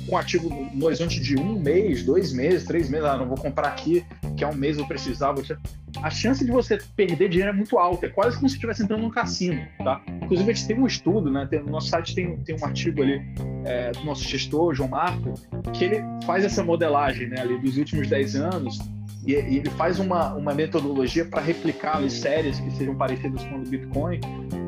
[0.10, 3.68] com ativo no horizonte de um mês, dois meses, três meses, ah, não vou comprar
[3.68, 4.04] aqui,
[4.36, 5.56] que é um mês eu precisar, você...
[6.02, 9.02] a chance de você perder dinheiro é muito alta, é quase como se estivesse entrando
[9.02, 10.02] num cassino, tá?
[10.24, 11.48] Inclusive a gente tem um estudo, né?
[11.50, 13.22] Tem, no nosso site tem, tem um artigo ali
[13.66, 15.34] é, do nosso gestor, João Marco,
[15.74, 18.80] que ele faz essa modelagem, né, ali dos últimos 10 anos,
[19.26, 23.58] e, e ele faz uma, uma metodologia para replicar ali, séries que sejam parecidas com
[23.58, 24.20] o do Bitcoin,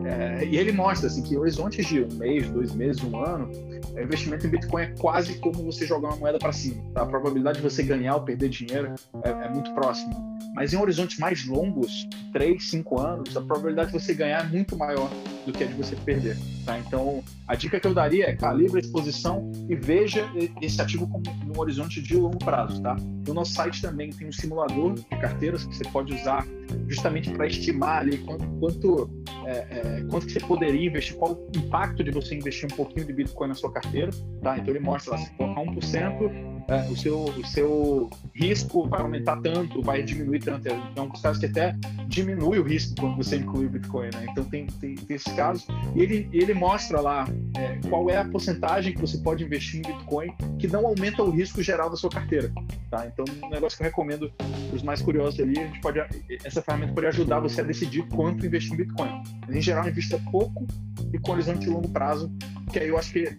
[0.06, 3.50] é, e ele mostra assim, que horizontes de um mês, dois meses, um ano,
[3.94, 6.82] o investimento em Bitcoin é quase como você jogar uma moeda para cima.
[6.94, 7.04] Tá?
[7.04, 8.94] A probabilidade de você ganhar ou perder dinheiro
[9.24, 10.14] é, é muito próxima.
[10.54, 14.78] Mas em horizontes mais longos, 3, 5 anos, a probabilidade de você ganhar é muito
[14.78, 15.10] maior
[15.46, 16.38] do que a de você perder.
[16.66, 16.80] Tá?
[16.80, 20.30] Então, a dica que eu daria é calibre a exposição e veja
[20.62, 21.24] esse ativo como
[21.56, 22.82] um horizonte de longo prazo.
[22.82, 22.96] Tá?
[23.28, 26.46] No nosso site também tem um simulador de carteiras que você pode usar
[26.88, 29.10] justamente para estimar ali quanto, quanto,
[29.46, 33.06] é, é, quanto que você poderia investir, qual o impacto de você investir um pouquinho
[33.06, 34.12] de Bitcoin na sua carteira.
[34.42, 34.58] Tá?
[34.58, 39.38] Então, ele mostra lá, se colocar 1%, é, o, seu, o seu risco vai aumentar
[39.42, 40.68] tanto, vai diminuir tanto.
[40.92, 41.76] Então, os casos que até
[42.08, 44.10] diminui o risco quando você inclui o Bitcoin.
[44.14, 44.28] Né?
[44.30, 45.68] Então, tem, tem, tem esses casos.
[45.96, 49.82] E ele, ele mostra lá é, qual é a porcentagem que você pode investir em
[49.82, 52.52] Bitcoin que não aumenta o risco geral da sua carteira.
[52.90, 53.08] Tá?
[53.08, 56.00] Então, um negócio que eu recomendo para os mais curiosos ali, a gente pode,
[56.44, 59.24] essa ferramenta pode ajudar você a decidir quanto investir em Bitcoin.
[59.50, 60.68] Em geral, invista pouco
[61.14, 62.32] e com horizonte de longo prazo,
[62.72, 63.38] que aí eu acho que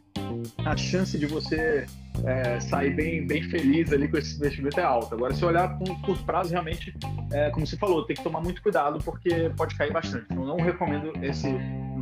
[0.64, 1.86] a chance de você
[2.24, 5.14] é, sair bem, bem feliz ali com esse investimento é alta.
[5.14, 6.94] Agora, se olhar com curto prazo, realmente,
[7.32, 10.26] é, como você falou, tem que tomar muito cuidado porque pode cair bastante.
[10.30, 11.48] Então, não recomendo esse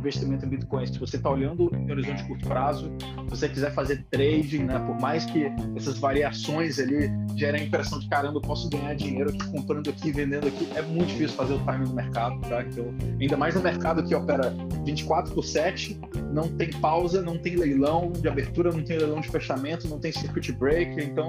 [0.01, 0.85] investimento em Bitcoin.
[0.85, 4.99] Se você está olhando em horizonte curto prazo, se você quiser fazer trading, né, por
[4.99, 5.45] mais que
[5.75, 10.11] essas variações ali gerem a impressão de caramba, eu posso ganhar dinheiro aqui comprando aqui,
[10.11, 12.63] vendendo aqui, é muito difícil fazer o timing do mercado, tá?
[12.63, 15.99] Então, ainda mais no mercado que opera 24 por 7,
[16.31, 20.11] não tem pausa, não tem leilão de abertura, não tem leilão de fechamento, não tem
[20.11, 21.27] circuit break, então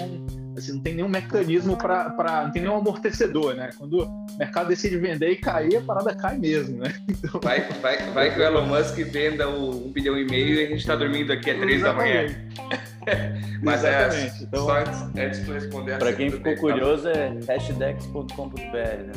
[0.56, 2.44] assim, não tem nenhum mecanismo para.
[2.44, 3.70] não tem nenhum amortecedor, né?
[3.76, 6.92] Quando o mercado decide vender e cair, a parada cai mesmo, né?
[7.08, 7.40] Então...
[7.40, 10.68] Vai, vai, vai que o Elon Musk venda o um bilhão e meio e a
[10.68, 12.26] gente está dormindo aqui às três da manhã.
[13.62, 14.42] Mas é, Exatamente.
[14.42, 19.12] é, então, só antes, antes de responder Para quem ficou curioso, é hashdex.com.br, né?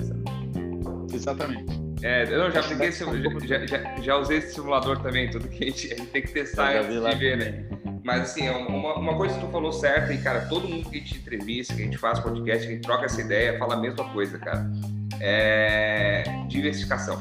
[1.13, 1.85] Exatamente.
[2.03, 5.67] É, eu não, já, apliquei, já, já, já, usei esse simulador também, tudo que a
[5.67, 7.74] gente, a gente tem que testar antes de ver, né?
[8.05, 10.97] Mas assim, é uma, uma coisa que tu falou certa, e cara, todo mundo que
[10.97, 13.73] a gente entrevista, que a gente faz podcast, que a gente troca essa ideia, fala
[13.73, 14.71] a mesma coisa, cara.
[15.19, 17.19] É diversificação.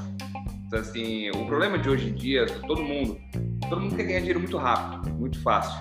[0.67, 3.19] Então, assim, o problema de hoje em dia, todo mundo,
[3.67, 5.73] todo mundo quer ganhar dinheiro muito rápido, muito fácil.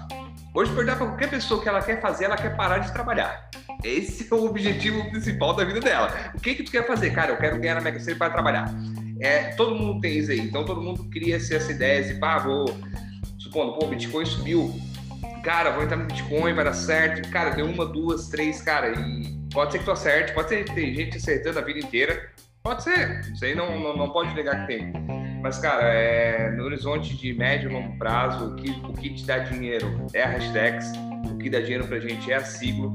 [0.56, 3.50] Hoje, perguntar para qualquer pessoa que ela quer fazer, ela quer parar de trabalhar.
[3.84, 6.32] Esse é o objetivo principal da vida dela.
[6.34, 7.10] O que que tu quer fazer?
[7.12, 8.74] Cara, eu quero ganhar na Mega Sena para trabalhar.
[9.20, 10.40] É, todo mundo tem isso aí.
[10.40, 12.66] Então, todo mundo cria essa ideia de, pá, vou...
[13.38, 14.74] Supondo, pô, o Bitcoin subiu.
[15.44, 17.30] Cara, vou entrar no Bitcoin, vai dar certo.
[17.30, 18.98] Cara, deu uma, duas, três, cara.
[18.98, 22.32] E pode ser que tu acerte, pode ser que tem gente acertando a vida inteira.
[22.64, 23.20] Pode ser.
[23.34, 24.94] Isso aí não, não, não pode negar que tem.
[25.42, 29.26] Mas, cara, é, no horizonte de médio e longo prazo, o que, o que te
[29.26, 30.90] dá dinheiro é a hashtags,
[31.30, 32.94] o que dá dinheiro pra gente é a siglo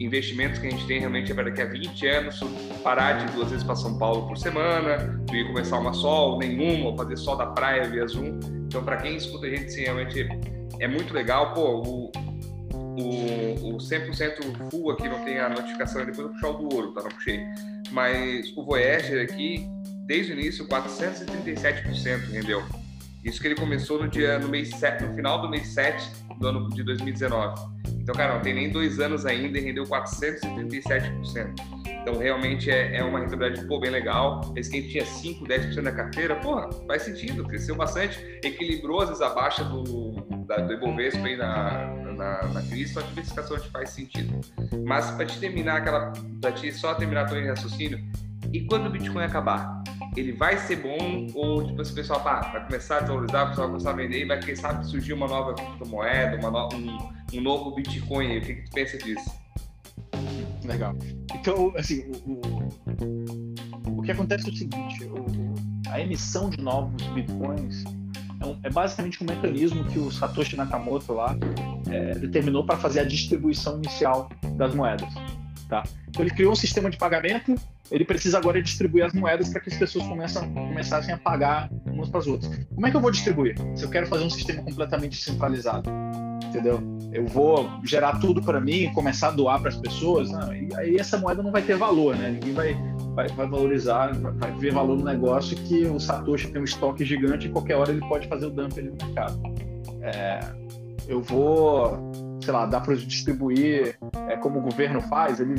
[0.00, 2.40] investimentos que a gente tem realmente é para daqui a 20 anos
[2.82, 6.96] parar de duas vezes para São Paulo por semana, e começar uma sol, nenhuma, ou
[6.96, 8.38] fazer só da praia via Zoom.
[8.66, 10.28] Então, para quem escuta a gente, sim, realmente
[10.80, 11.52] é muito legal.
[11.54, 12.12] Pô, o,
[12.74, 16.92] o, o 100% full aqui não tem a notificação, depois eu puxar o do ouro,
[16.92, 17.02] tá?
[17.02, 17.40] Não puxei.
[17.90, 19.66] Mas o Voyager aqui,
[20.06, 22.62] desde o início, 437% rendeu.
[23.24, 26.46] Isso que ele começou no dia no mês 7, no final do mês 7 do
[26.46, 27.60] ano de 2019.
[28.00, 31.75] Então, cara, não tem nem dois anos ainda e rendeu 437%.
[32.06, 34.52] Então, realmente é, é uma rentabilidade pô, bem legal.
[34.54, 39.20] Esse quem tinha 5, 10% da carteira, porra, faz sentido, cresceu bastante, equilibrou às vezes
[39.20, 40.12] a baixa do,
[40.46, 44.40] da, do Ibovespa aí na, na, na crise, então a diversificação faz sentido.
[44.86, 47.98] Mas para te terminar aquela, para te só terminar tua raciocínio,
[48.52, 49.82] e quando o Bitcoin acabar?
[50.16, 53.66] Ele vai ser bom ou tipo, esse pessoal pá, vai começar a desvalorizar, o pessoal
[53.66, 56.98] vai começar a vender e vai, quem sabe, surgir uma nova criptomoeda, uma no, um,
[57.34, 58.38] um novo Bitcoin?
[58.38, 59.45] O que, que tu pensa disso?
[60.66, 60.94] Legal.
[61.34, 62.40] Então, assim, o,
[63.94, 67.84] o, o que acontece é o seguinte: o, a emissão de novos bitcoins
[68.40, 71.36] é, um, é, basicamente um mecanismo que o Satoshi Nakamoto lá
[71.90, 75.08] é, determinou para fazer a distribuição inicial das moedas.
[75.68, 75.82] Tá?
[76.08, 77.54] Então ele criou um sistema de pagamento,
[77.90, 82.08] ele precisa agora distribuir as moedas para que as pessoas começam, começassem a pagar umas
[82.08, 82.64] para as outras.
[82.72, 83.56] Como é que eu vou distribuir?
[83.74, 85.90] Se eu quero fazer um sistema completamente centralizado,
[86.48, 86.80] entendeu?
[87.12, 91.16] Eu vou gerar tudo para mim começar a doar para as pessoas, não, aí essa
[91.16, 92.30] moeda não vai ter valor, né?
[92.30, 92.76] Ninguém vai,
[93.14, 97.04] vai, vai valorizar, vai, vai, ver valor no negócio que o Satoshi tem um estoque
[97.04, 99.40] gigante e qualquer hora ele pode fazer o dump ali no mercado.
[100.02, 100.40] É,
[101.08, 102.12] eu vou
[102.42, 103.98] sei lá, dá para distribuir
[104.28, 105.56] é, como o governo faz, ele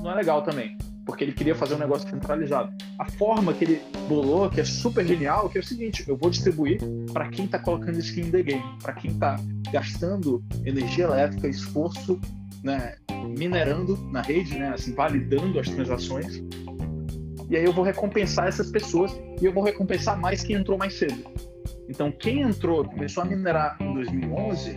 [0.00, 2.70] não é legal também, porque ele queria fazer um negócio centralizado.
[2.98, 6.28] A forma que ele bolou, que é super genial, que é o seguinte: eu vou
[6.28, 6.78] distribuir
[7.14, 9.40] para quem está colocando skin in the game, para quem está
[9.72, 12.20] gastando energia elétrica, esforço,
[12.62, 12.96] né,
[13.38, 16.42] minerando na rede, né, assim, validando as transações.
[17.48, 19.10] E aí eu vou recompensar essas pessoas
[19.40, 21.24] e eu vou recompensar mais quem entrou mais cedo.
[21.88, 24.76] Então, quem entrou, começou a minerar em 2011,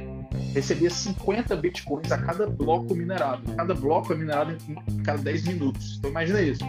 [0.53, 3.43] recebia 50 bitcoins a cada bloco minerado.
[3.55, 5.97] Cada bloco é minerado em cada 10 minutos.
[5.97, 6.63] Então imagina isso.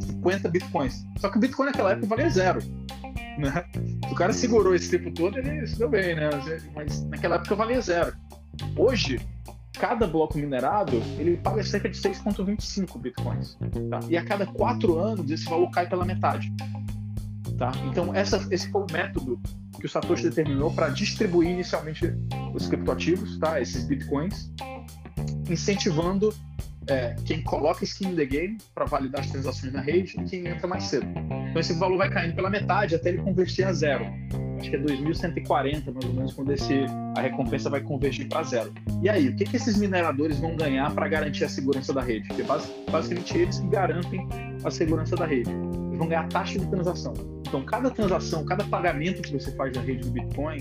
[0.00, 1.04] 50 bitcoins.
[1.18, 2.60] Só que o bitcoin naquela época valia zero.
[3.38, 3.64] Né?
[4.10, 6.30] O cara segurou esse tempo todo, ele se deu bem, né?
[6.74, 8.16] Mas naquela época valia zero.
[8.76, 9.20] Hoje,
[9.78, 13.58] cada bloco minerado ele paga cerca de 6,25 bitcoins.
[13.90, 14.00] Tá?
[14.08, 16.52] E a cada quatro anos esse valor cai pela metade.
[17.58, 17.72] Tá?
[17.86, 19.40] Então essa, esse foi o método
[19.80, 22.14] que o Satoshi determinou para distribuir inicialmente
[22.54, 23.60] os criptoativos, tá?
[23.60, 24.52] esses bitcoins,
[25.48, 26.34] incentivando
[26.88, 30.46] é, quem coloca skin in the game para validar as transações na rede e quem
[30.46, 31.06] entra mais cedo.
[31.50, 34.04] Então esse valor vai caindo pela metade até ele converter a zero.
[34.58, 36.84] Acho que é 2140 mais ou menos quando esse,
[37.16, 38.72] a recompensa vai convergir para zero.
[39.02, 42.26] E aí, o que, que esses mineradores vão ganhar para garantir a segurança da rede?
[42.28, 44.26] Porque basicamente eles que garantem
[44.64, 45.50] a segurança da rede.
[45.96, 47.12] Vão ganhar taxa de transação.
[47.46, 50.58] Então, cada transação, cada pagamento que você faz na rede do Bitcoin,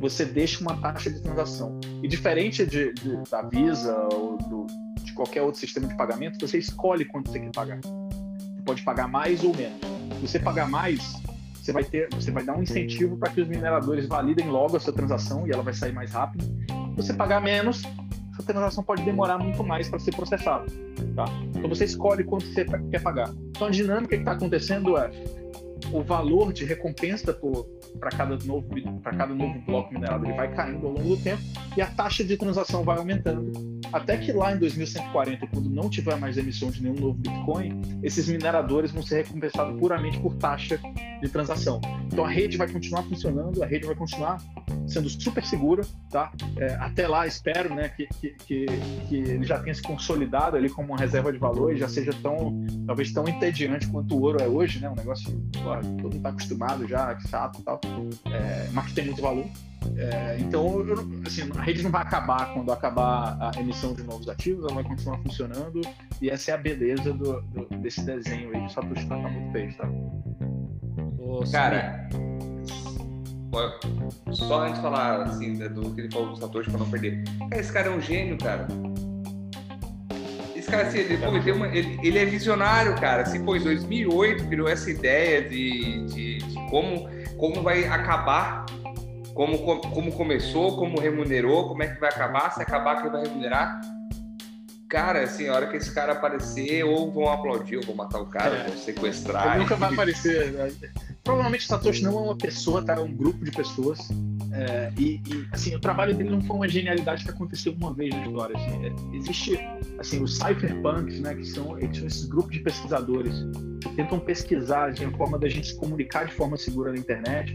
[0.00, 1.80] você deixa uma taxa de transação.
[2.02, 4.66] E diferente de, de da Visa ou do,
[5.02, 7.80] de qualquer outro sistema de pagamento, você escolhe quanto você quer pagar.
[7.80, 9.80] Você pode pagar mais ou menos.
[10.20, 11.20] Se você pagar mais,
[11.54, 14.80] você vai ter, você vai dar um incentivo para que os mineradores validem logo a
[14.80, 16.44] sua transação e ela vai sair mais rápido.
[16.44, 17.82] Se você pagar menos,
[18.32, 20.64] essa transação pode demorar muito mais para ser processada.
[21.14, 21.24] Tá?
[21.54, 23.30] Então você escolhe quanto você quer pagar.
[23.50, 25.10] Então a dinâmica que está acontecendo é
[25.92, 27.36] o valor de recompensa
[28.00, 28.68] para cada novo
[29.16, 31.42] cada novo bloco minerado ele vai caindo ao longo do tempo
[31.76, 33.52] e a taxa de transação vai aumentando.
[33.92, 38.28] Até que lá em 2140 quando não tiver mais emissão de nenhum novo Bitcoin esses
[38.28, 40.80] mineradores vão ser recompensados puramente por taxa
[41.20, 41.80] de transação.
[42.06, 44.42] Então a rede vai continuar funcionando a rede vai continuar
[44.86, 46.32] sendo super segura tá?
[46.56, 48.66] É, até lá espero né que, que, que,
[49.08, 52.12] que, ele já tenha se consolidado ali como uma reserva de valor e já seja
[52.22, 54.88] tão talvez tão entediante quanto o ouro é hoje né?
[54.88, 55.30] Um negócio
[55.82, 57.80] todo mundo está acostumado já, chato e tal,
[58.26, 59.46] é, mas que tem muito valor.
[59.96, 60.96] É, então, eu,
[61.26, 64.84] assim, a rede não vai acabar quando acabar a emissão de novos ativos, ela vai
[64.84, 65.80] continuar funcionando
[66.20, 69.76] e essa é a beleza do, do desse desenho aí que o Satoshi muito fez,
[69.76, 69.88] tá?
[71.50, 72.08] Cara,
[74.30, 77.24] só antes de falar assim, do que ele falou do Satoshi para não perder.
[77.52, 78.68] Esse cara é um gênio, cara
[80.72, 83.22] cara, assim, ele, pô, ele, uma, ele, ele, é visionário, cara.
[83.22, 88.64] Assim, pô, em 2008 criou essa ideia de, de, de como, como vai acabar,
[89.34, 93.80] como, como começou, como remunerou, como é que vai acabar, se acabar, quem vai remunerar.
[94.92, 98.26] Cara, assim, a hora que esse cara aparecer, ou vão aplaudir, ou vão matar o
[98.26, 98.68] cara, é.
[98.68, 99.54] vão sequestrar.
[99.54, 100.52] Ele nunca vai aparecer.
[100.52, 100.70] Né?
[101.24, 102.92] Provavelmente o Satoshi não é uma pessoa, tá?
[102.96, 104.10] É um grupo de pessoas
[104.52, 108.14] é, e, e, assim, o trabalho dele não foi uma genialidade que aconteceu uma vez
[108.14, 108.54] na história.
[108.54, 109.58] Assim, é, existe
[109.98, 113.34] assim, os cypherpunks, né, que são, são esses grupos de pesquisadores
[113.80, 117.54] que tentam pesquisar assim, a forma da gente se comunicar de forma segura na internet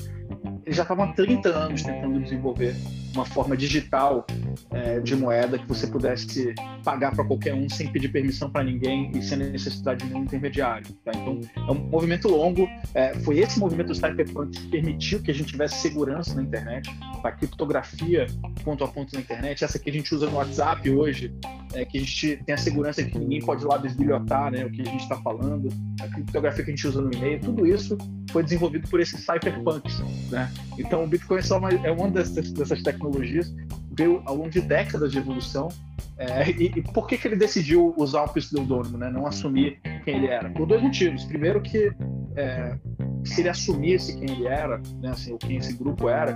[0.68, 2.76] eles já estavam há 30 anos tentando desenvolver
[3.16, 4.28] uma forma digital
[4.72, 6.54] é, de moeda que você pudesse
[6.84, 10.86] pagar para qualquer um sem pedir permissão para ninguém e sem necessidade de nenhum intermediário.
[11.06, 11.12] Tá?
[11.16, 12.68] Então, é um movimento longo.
[12.94, 16.94] É, foi esse movimento do Cyberpunk que permitiu que a gente tivesse segurança na internet,
[17.24, 18.28] a criptografia
[18.64, 21.34] ponto a ponto na internet, essa que a gente usa no WhatsApp hoje,
[21.74, 24.70] é, que a gente tem a segurança de que ninguém pode lá desbilhotar né, o
[24.70, 25.70] que a gente está falando,
[26.02, 27.98] a criptografia que a gente usa no e-mail, tudo isso
[28.32, 30.00] foi desenvolvido por esses cypherpunks.
[30.30, 30.52] Né?
[30.78, 33.54] Então, o Bitcoin é, é uma dessas, dessas tecnologias
[33.92, 35.70] veio ao longo de décadas de evolução.
[36.18, 39.10] É, e, e, por que, que ele decidiu usar o pseudônimo, né?
[39.10, 40.50] não assumir quem ele era?
[40.50, 41.24] Por dois motivos.
[41.26, 41.92] Primeiro que
[42.36, 42.78] é,
[43.24, 46.36] se ele assumisse quem ele era, né, assim, ou quem esse grupo era,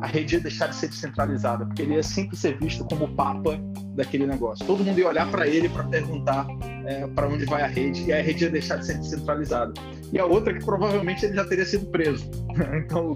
[0.00, 3.14] a rede ia deixar de ser descentralizada, porque ele ia sempre ser visto como o
[3.14, 3.58] papa
[3.94, 4.64] daquele negócio.
[4.66, 6.46] Todo mundo ia olhar para ele para perguntar
[6.86, 9.72] é, para onde vai a rede, e a rede ia deixar de ser descentralizada.
[10.12, 12.30] E a outra que provavelmente ele já teria sido preso.
[12.82, 13.14] então,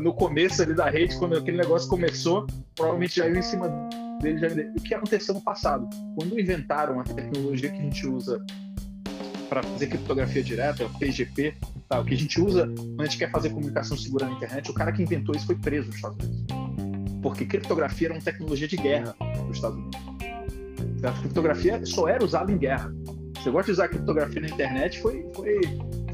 [0.00, 3.68] no começo ali da rede, quando aquele negócio começou, provavelmente já ia em cima
[4.20, 4.38] dele.
[4.38, 4.48] Já...
[4.48, 5.88] O que aconteceu no passado?
[6.16, 8.44] Quando inventaram a tecnologia que a gente usa
[9.44, 11.54] para fazer criptografia direta, PGP,
[11.88, 12.00] tá?
[12.00, 14.74] o que a gente usa quando a gente quer fazer comunicação segura na internet, o
[14.74, 16.44] cara que inventou isso foi preso nos Estados Unidos.
[17.22, 19.14] Porque criptografia era uma tecnologia de guerra
[19.46, 20.00] nos Estados Unidos.
[21.04, 22.92] A criptografia só era usada em guerra.
[23.34, 25.60] Você gosta de usar criptografia na internet foi, foi,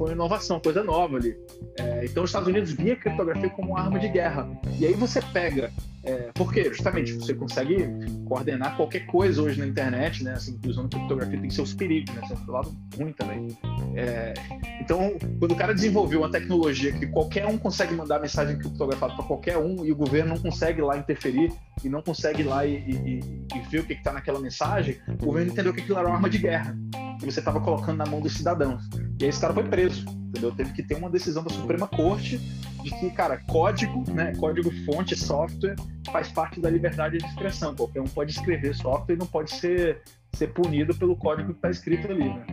[0.01, 1.37] foi uma inovação, coisa nova ali.
[1.79, 4.49] É, então os Estados Unidos via a criptografia como uma arma de guerra.
[4.79, 5.71] E aí você pega,
[6.03, 7.87] é, porque justamente você consegue
[8.25, 10.33] coordenar qualquer coisa hoje na internet, né?
[10.33, 12.23] Assim, usando criptografia tem seus perigos, né?
[12.27, 13.49] Seu lado ruim também.
[13.95, 14.33] É,
[14.81, 19.25] então, quando o cara desenvolveu uma tecnologia que qualquer um consegue mandar mensagem criptografada para
[19.25, 21.53] qualquer um e o governo não consegue lá interferir
[21.85, 23.21] e não consegue lá e, e,
[23.55, 26.31] e ver o que está naquela mensagem, o governo entendeu que aquilo era uma arma
[26.31, 26.75] de guerra
[27.21, 28.83] que você estava colocando na mão dos cidadãos.
[29.21, 30.53] E aí esse cara foi preso, entendeu?
[30.53, 32.39] Teve que ter uma decisão da Suprema Corte
[32.83, 35.77] de que, cara, código, né, código fonte, software,
[36.11, 37.75] faz parte da liberdade de expressão.
[37.75, 40.03] Qualquer um pode escrever software e não pode ser,
[40.35, 42.47] ser punido pelo código que está escrito ali, né?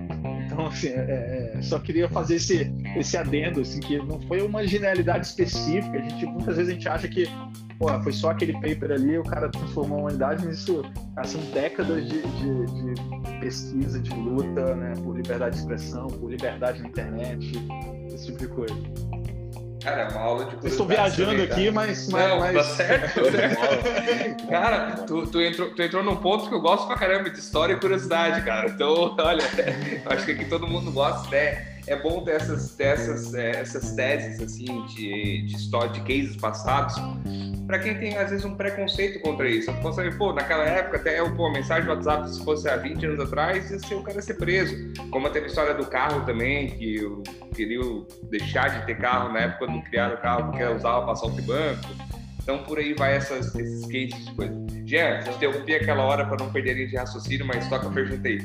[0.46, 4.66] Então, assim, é, é, só queria fazer esse, esse adendo, assim, que não foi uma
[4.66, 5.98] genialidade específica.
[5.98, 7.28] A gente, muitas vezes a gente acha que
[7.78, 10.84] pô, foi só aquele paper ali, o cara transformou a humanidade nisso,
[11.16, 16.82] assim, décadas de, de, de, pesquisa, de luta, né, por liberdade de expressão, por liberdade
[16.82, 17.52] na internet,
[18.14, 18.76] esse tipo de coisa.
[19.84, 22.10] Cara, é uma aula de Estou viajando aqui, mas.
[22.10, 22.56] Não, mas...
[22.56, 23.22] tá certo.
[24.50, 27.74] cara, tu, tu, entrou, tu entrou num ponto que eu gosto pra caramba de história
[27.74, 28.68] e curiosidade, cara.
[28.70, 29.44] Então, olha,
[30.08, 31.77] acho que aqui todo mundo gosta, né?
[31.88, 36.36] É bom ter essas, ter essas, é, essas teses assim de, de história, de cases
[36.36, 36.96] passados,
[37.66, 39.72] para quem tem às vezes um preconceito contra isso.
[39.72, 43.06] Você saber, pô, naquela época até eu, pô, mensagem do WhatsApp, se fosse há 20
[43.06, 44.76] anos atrás, ia ser o cara ser preso.
[45.10, 47.24] Como teve a história do carro também, que eu
[47.56, 47.80] queria
[48.30, 51.42] deixar de ter carro na época quando criaram o carro porque usava para assalto de
[51.42, 51.88] banco.
[52.42, 54.68] Então por aí vai essas, esses cases de coisa.
[54.86, 58.40] Jean, interrompi aquela hora para não perderem de raciocínio, mas toca a pergunta aí.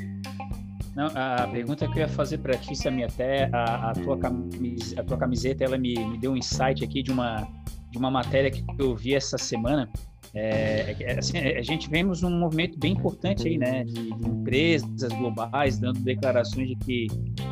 [0.95, 5.01] Não, a pergunta que eu ia fazer para ti, Samir, até a, a, tua camiseta,
[5.01, 7.47] a tua camiseta, ela me, me deu um insight aqui de uma,
[7.89, 9.89] de uma matéria que eu vi essa semana.
[10.35, 15.11] É, é, assim, a gente vemos um movimento bem importante aí, né, de, de, empresas
[15.13, 17.07] globais dando declarações de que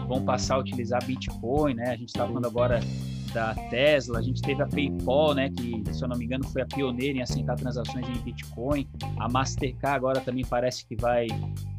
[0.07, 1.89] vão passar a utilizar Bitcoin, né?
[1.89, 2.79] A gente está falando agora
[3.33, 6.61] da Tesla, a gente teve a PayPal, né, que se eu não me engano foi
[6.61, 8.87] a pioneira em aceitar transações em Bitcoin.
[9.17, 11.27] A Mastercard agora também parece que vai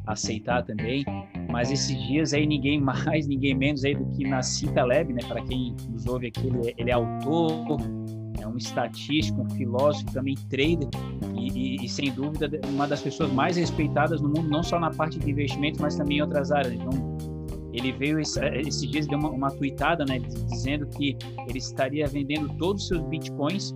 [0.07, 1.05] aceitar também.
[1.51, 5.21] Mas esses dias aí ninguém mais, ninguém menos aí do que Nassim Taleb, né?
[5.27, 7.79] Para quem nos ouve aqui, ele, é, ele é autor,
[8.41, 10.89] é um estatístico, um filósofo, também trader
[11.37, 14.91] e, e, e, sem dúvida uma das pessoas mais respeitadas no mundo, não só na
[14.91, 16.75] parte de investimentos, mas também em outras áreas.
[16.75, 17.12] Então
[17.73, 21.17] ele veio esses dias deu uma, uma tweetada, né, dizendo que
[21.49, 23.75] ele estaria vendendo todos os seus bitcoins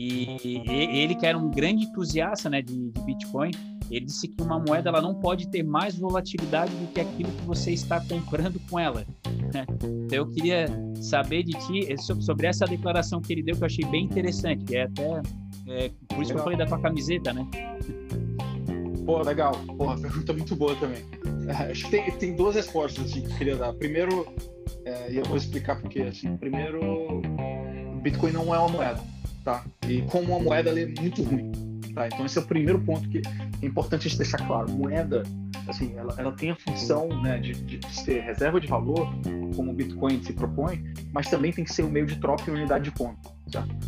[0.00, 3.50] e, ele que era um grande entusiasta, né, de, de Bitcoin,
[3.90, 7.42] ele disse que uma moeda ela não pode ter mais volatilidade do que aquilo que
[7.42, 9.04] você está comprando com ela.
[9.52, 9.66] Né?
[9.82, 10.66] Então eu queria
[11.00, 14.76] saber de ti eh, sobre essa declaração que ele deu que eu achei bem interessante.
[14.76, 15.22] É até
[15.66, 17.46] é, por isso que eu falei da tua camiseta, né?
[19.08, 19.52] Pô, legal.
[19.78, 21.02] Pô, pergunta muito boa também.
[21.48, 23.72] É, acho que tem, tem duas respostas assim, que eu queria dar.
[23.72, 24.30] Primeiro,
[24.84, 26.02] é, e eu vou explicar por quê.
[26.02, 27.22] Assim, primeiro,
[28.02, 29.00] Bitcoin não é uma moeda,
[29.42, 29.64] tá?
[29.88, 31.50] E como uma moeda, ela é muito ruim.
[31.94, 32.06] Tá?
[32.06, 33.22] Então esse é o primeiro ponto que
[33.62, 34.70] é importante a gente deixar claro.
[34.70, 35.22] Moeda,
[35.66, 39.08] assim, ela, ela tem a função né, de, de, ser reserva de valor,
[39.56, 42.42] como o Bitcoin se propõe, mas também tem que ser o um meio de troca
[42.46, 43.30] e unidade de conta.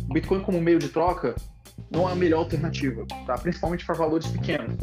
[0.09, 1.35] O Bitcoin como meio de troca
[1.89, 3.37] não é a melhor alternativa, tá?
[3.37, 4.75] principalmente para valores pequenos,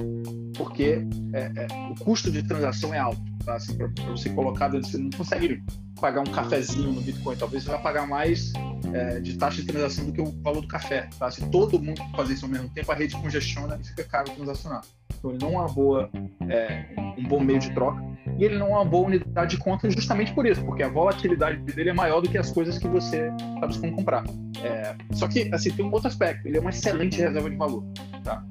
[0.59, 3.23] porque é, é, o custo de transação é alto.
[3.45, 3.55] Tá?
[3.55, 5.63] Assim, para você colocar, você não consegue
[6.01, 8.53] pagar um cafezinho no Bitcoin, talvez você vai pagar mais
[8.93, 11.09] é, de taxa de transação do que o valor do café.
[11.19, 11.31] Tá?
[11.31, 14.83] Se todo mundo fazer isso ao mesmo tempo, a rede congestiona e fica caro transacionar.
[15.19, 16.11] Então ele não é uma boa,
[16.49, 16.87] é,
[17.17, 18.01] um bom meio de troca
[18.39, 21.61] e ele não é uma boa unidade de conta justamente por isso, porque a volatilidade
[21.73, 24.25] dele é maior do que as coisas que você está buscando comprar.
[24.63, 27.85] É, só que assim tem um outro aspecto, ele é uma excelente reserva de valor,
[28.23, 28.45] tá?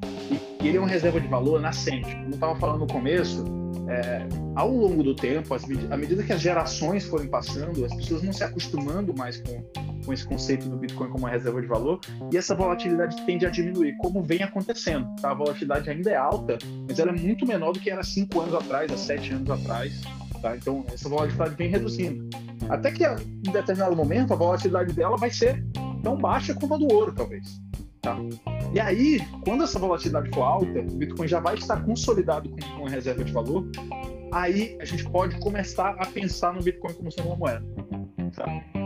[0.67, 2.13] Ele é uma reserva de valor nascente.
[2.13, 3.45] Como eu estava falando no começo,
[3.87, 8.21] é, ao longo do tempo, as, à medida que as gerações forem passando, as pessoas
[8.21, 9.63] vão se acostumando mais com,
[10.05, 12.01] com esse conceito do Bitcoin como uma reserva de valor
[12.33, 15.07] e essa volatilidade tende a diminuir, como vem acontecendo.
[15.21, 15.31] Tá?
[15.31, 18.53] A volatilidade ainda é alta, mas ela é muito menor do que era cinco anos
[18.53, 20.01] atrás, há sete anos atrás.
[20.41, 20.57] Tá?
[20.57, 22.27] Então, essa volatilidade vem reduzindo.
[22.67, 25.63] Até que em determinado momento a volatilidade dela vai ser
[26.03, 27.61] tão baixa como a do ouro, talvez.
[28.01, 28.17] Tá?
[28.73, 32.89] E aí, quando essa volatilidade for alta, o Bitcoin já vai estar consolidado com uma
[32.89, 33.69] reserva de valor,
[34.31, 37.65] aí a gente pode começar a pensar no Bitcoin como sendo uma moeda.
[38.35, 38.45] Tá?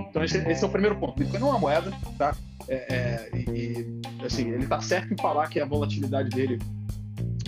[0.09, 1.17] Então esse, esse, é o primeiro ponto.
[1.17, 2.35] Bitcoin não é uma moeda, tá?
[2.67, 6.59] É, é, e, assim, ele está certo em falar que a volatilidade dele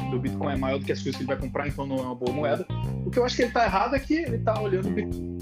[0.10, 2.02] do Bitcoin é maior do que as coisas que ele vai comprar, então não é
[2.02, 2.66] uma boa moeda.
[3.06, 4.90] O que eu acho que ele está errado é que ele está olhando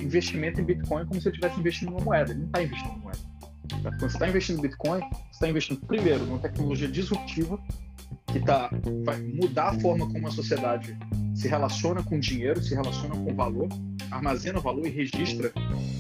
[0.02, 2.32] investimento em Bitcoin como se ele estivesse investindo em uma moeda.
[2.32, 3.31] Ele não está investindo em moeda.
[3.82, 7.60] Quando você está investindo em Bitcoin, você está investindo primeiro numa tecnologia disruptiva
[8.28, 8.70] que tá,
[9.04, 10.98] vai mudar a forma como a sociedade
[11.36, 13.68] se relaciona com dinheiro, se relaciona com valor,
[14.10, 15.52] armazena valor e registra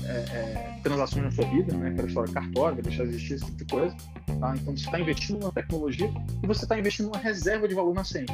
[0.05, 1.89] é, é, transações na sua vida, né?
[1.89, 3.95] Aquela história cartório, deixar de existir esse tipo de coisa.
[4.39, 4.55] Tá?
[4.55, 6.11] Então você está investindo numa tecnologia
[6.43, 8.33] e você está investindo numa reserva de valor nascente.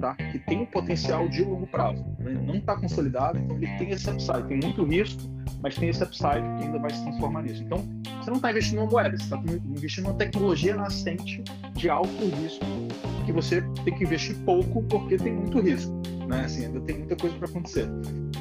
[0.00, 0.14] Tá?
[0.14, 2.04] Que tem um potencial de longo prazo.
[2.18, 2.32] Né?
[2.32, 4.46] Não está consolidado, então ele tem esse upside.
[4.48, 5.22] Tem muito risco,
[5.62, 7.62] mas tem esse upside que ainda vai se transformar nisso.
[7.62, 7.78] Então,
[8.24, 9.36] você não está investindo numa moeda, você está
[9.66, 11.44] investindo numa tecnologia nascente
[11.74, 12.64] de alto risco
[13.26, 15.92] que você tem que investir pouco porque tem muito risco.
[16.26, 16.40] Né?
[16.40, 17.86] Assim, ainda tem muita coisa para acontecer.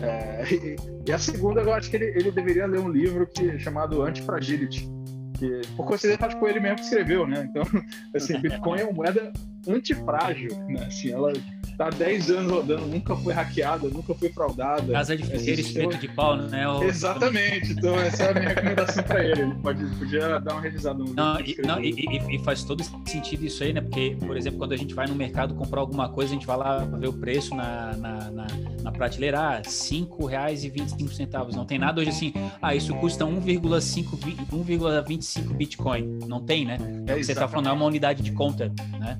[0.01, 3.59] É, e, e, a segunda, eu acho que ele, ele deveria ler um livro que,
[3.59, 4.89] chamado Anti-Fragility,
[5.33, 7.49] que por coincidência acho que foi ele mesmo que escreveu, né?
[7.49, 7.63] Então,
[8.15, 9.33] assim, Bitcoin é uma moeda
[9.67, 10.85] antifrágil, né?
[10.87, 11.33] Assim, ela
[11.77, 14.91] tá 10 anos rodando, nunca foi hackeada, nunca foi fraudada.
[14.91, 16.67] Casa de ferreiro espeto de pau, né?
[16.67, 16.83] O...
[16.83, 17.71] Exatamente.
[17.71, 19.41] Então, essa é a minha recomendação para ele.
[19.41, 23.45] Ele pode, podia dar uma revisada no não, e, não e, e, faz todo sentido
[23.45, 23.81] isso aí, né?
[23.81, 26.57] Porque, por exemplo, quando a gente vai no mercado comprar alguma coisa, a gente vai
[26.57, 28.47] lá ver o preço na, na, na,
[28.83, 31.53] na prateleira, ah, R$ 5,25.
[31.53, 36.19] Não tem nada hoje assim, ah, isso custa 1,25 Bitcoin.
[36.27, 36.77] Não tem, né?
[37.07, 39.19] É, você está falando, é uma unidade de conta, né?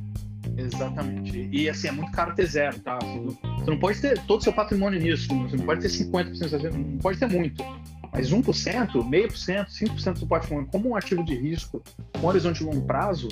[0.58, 1.50] Exatamente.
[1.52, 3.00] E assim, é muito caro ter zero, tá?
[3.00, 6.98] Você não pode ter todo o seu patrimônio nisso, você não pode ter 50%, não
[7.00, 7.64] pode ter muito.
[8.12, 11.82] Mas 1%, meio por cento, 5% do patrimônio como um ativo de risco
[12.20, 13.28] com horizonte de longo prazo,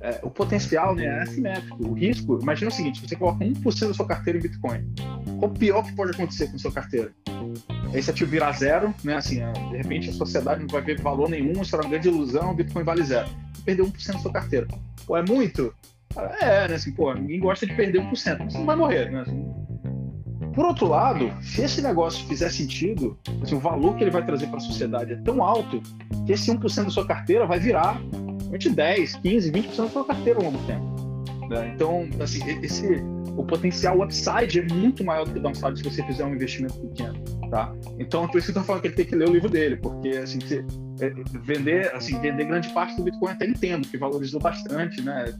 [0.00, 1.86] é, o potencial né, é assimétrico.
[1.86, 4.84] O risco, imagina o seguinte: você coloca 1% da sua carteira em Bitcoin.
[5.40, 7.12] O pior que pode acontecer com a sua carteira?
[7.92, 9.14] Esse ativo virar zero, né?
[9.14, 9.40] Assim,
[9.70, 12.82] de repente a sociedade não vai ver valor nenhum, será uma grande ilusão, o Bitcoin
[12.82, 13.28] vale zero.
[13.52, 14.66] Você perdeu 1% da sua carteira.
[15.06, 15.74] Pô, é muito?
[16.40, 16.74] É, né?
[16.74, 19.20] Assim, pô, ninguém gosta de perder 1%, você não vai morrer, né?
[19.20, 19.44] Assim,
[20.54, 24.48] por outro lado, se esse negócio fizer sentido, assim, o valor que ele vai trazer
[24.48, 25.80] para a sociedade é tão alto
[26.26, 28.00] que esse 1% da sua carteira vai virar
[28.52, 31.48] entre 10, 15, 20% da sua carteira ao longo do tempo.
[31.48, 31.72] Né?
[31.74, 32.86] Então, assim, esse,
[33.36, 36.74] o potencial upside é muito maior do que o downside se você fizer um investimento
[36.80, 37.20] pequeno,
[37.50, 37.72] tá?
[37.98, 39.48] Então, é por isso que eu tô falando que ele tem que ler o livro
[39.48, 40.64] dele, porque, assim, se,
[41.00, 41.10] é,
[41.42, 45.32] vender, assim, vender grande parte do Bitcoin até entendo, que valorizou bastante, né?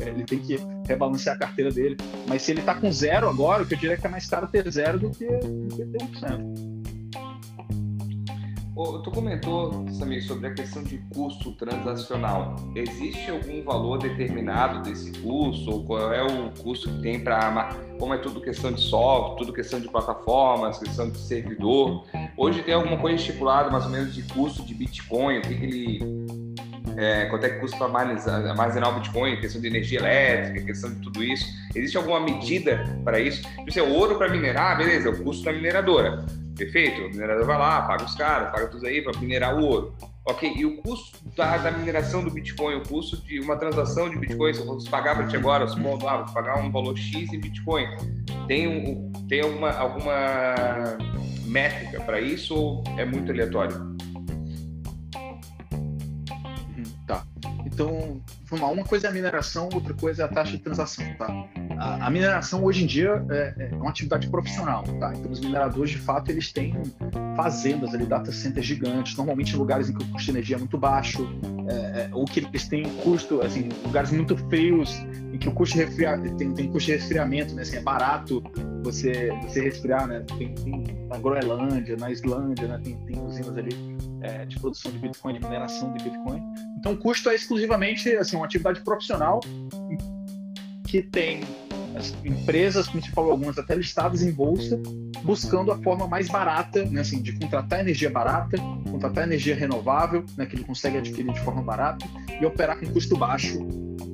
[0.00, 1.96] Ele tem que rebalancear a carteira dele.
[2.26, 4.26] Mas se ele está com zero agora, o que eu diria é que é mais
[4.26, 6.76] caro ter zero do que, do que ter 1%.
[8.78, 12.56] Oh, tu comentou, Samir, sobre a questão de custo transacional.
[12.74, 15.70] Existe algum valor determinado desse custo?
[15.70, 17.70] Ou qual é o custo que tem para.
[17.98, 22.04] Como é tudo questão de software, tudo questão de plataformas, questão de servidor?
[22.36, 25.38] Hoje tem alguma coisa estipulada, mais ou menos, de custo de Bitcoin?
[25.38, 26.25] O que, que ele
[26.96, 31.00] é, quanto é que custa armazenar, armazenar o Bitcoin, questão de energia elétrica, questão de
[31.00, 31.46] tudo isso.
[31.74, 33.42] Existe alguma medida para isso?
[33.42, 36.24] Tipo assim, ouro para minerar, beleza, é o custo da mineradora.
[36.56, 37.02] Perfeito?
[37.02, 39.94] O minerador vai lá, paga os caras, paga tudo aí para minerar o ouro.
[40.24, 44.18] Ok, e o custo da, da, mineração do Bitcoin, o custo de uma transação de
[44.18, 46.96] Bitcoin, se eu fosse pagar para ti agora, se eu ah, vou pagar um valor
[46.98, 47.86] X em Bitcoin,
[48.48, 50.96] tem, um, tem alguma
[51.44, 53.95] métrica para isso ou é muito aleatório?
[57.76, 61.28] Então, uma coisa é a mineração, outra coisa é a taxa de transação, tá?
[61.78, 65.12] A, a mineração hoje em dia é, é, uma atividade profissional, tá?
[65.14, 66.72] Então, os mineradores, de fato, eles têm
[67.36, 70.58] fazendas ali, data centers gigantes, normalmente em lugares em que o custo de energia é
[70.58, 71.28] muito baixo,
[71.68, 75.04] é, é ou que eles têm custo, assim, lugares muito frios,
[75.34, 77.60] em que o custo de resfriamento, tem, tem custo de resfriamento, né?
[77.60, 78.42] Assim, é barato
[78.82, 80.24] você, você resfriar, né?
[80.38, 82.80] Tem, tem na Groenlândia, na Islândia, né?
[82.82, 86.42] Tem, tem usinas ali é, de produção de Bitcoin, de mineração de Bitcoin.
[86.86, 89.40] Então, custo é exclusivamente assim, uma atividade profissional
[90.86, 91.40] que tem
[91.96, 94.80] as empresas, como você falou, algumas até listadas em bolsa,
[95.24, 98.56] buscando a forma mais barata, né, assim, de contratar energia barata,
[98.88, 102.06] contratar energia renovável, né, que ele consegue adquirir de forma barata
[102.40, 103.58] e operar com custo baixo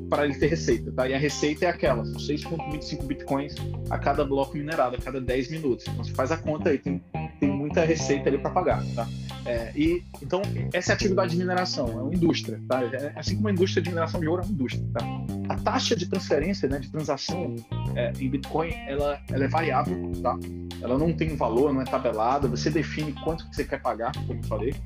[0.08, 1.08] para ele ter receita, tá?
[1.08, 3.54] E a receita é aquela, são 6,25 bitcoins
[3.90, 5.86] a cada bloco minerado, a cada 10 minutos.
[5.88, 7.02] Então você faz a conta aí, tem,
[7.42, 9.08] tem muita receita ali para pagar, tá?
[9.44, 10.40] É, e, então,
[10.72, 12.84] essa é a atividade de mineração, é uma indústria, tá?
[12.84, 15.00] É, assim como a indústria de mineração de ouro é uma indústria, tá?
[15.48, 17.56] A taxa de transferência, né, de transação
[17.96, 20.38] é, em Bitcoin, ela, ela é variável, tá?
[20.80, 24.12] Ela não tem um valor, não é tabelada, você define quanto que você quer pagar,
[24.12, 24.76] como eu falei,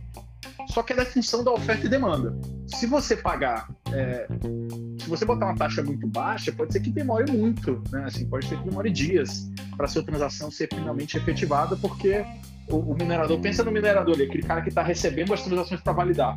[0.69, 2.39] só que ela é função da oferta e demanda.
[2.67, 4.27] Se você pagar, é,
[5.01, 8.05] se você botar uma taxa muito baixa, pode ser que demore muito, né?
[8.05, 12.25] Assim, pode ser que demore dias para sua transação ser finalmente efetivada, porque
[12.69, 15.93] o, o minerador, pensa no minerador ali, aquele cara que está recebendo as transações para
[15.93, 16.37] validar.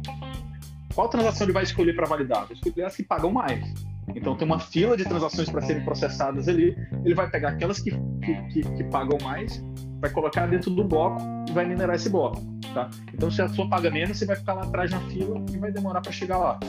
[0.93, 2.45] Qual transação ele vai escolher para validar?
[2.45, 3.73] Vai escolher as que pagam mais.
[4.15, 6.75] Então tem uma fila de transações para serem processadas ali.
[7.05, 9.63] Ele vai pegar aquelas que, que, que, que, pagam mais,
[9.99, 12.41] vai colocar dentro do bloco e vai minerar esse bloco.
[12.73, 12.89] Tá?
[13.13, 15.71] Então se a sua paga menos, você vai ficar lá atrás na fila e vai
[15.71, 16.59] demorar para chegar lá.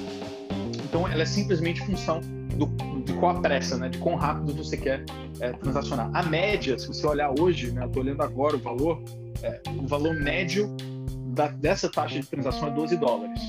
[0.85, 2.21] Então ela é simplesmente função
[2.57, 2.67] do,
[3.05, 3.89] de qual a pressa, né?
[3.89, 5.05] de quão rápido você quer
[5.41, 6.11] é, transacionar.
[6.15, 7.83] A média, se você olhar hoje, né?
[7.83, 9.03] eu estou olhando agora o valor,
[9.43, 10.75] é, o valor médio
[11.31, 13.41] da, dessa taxa de transação é 12 dólares,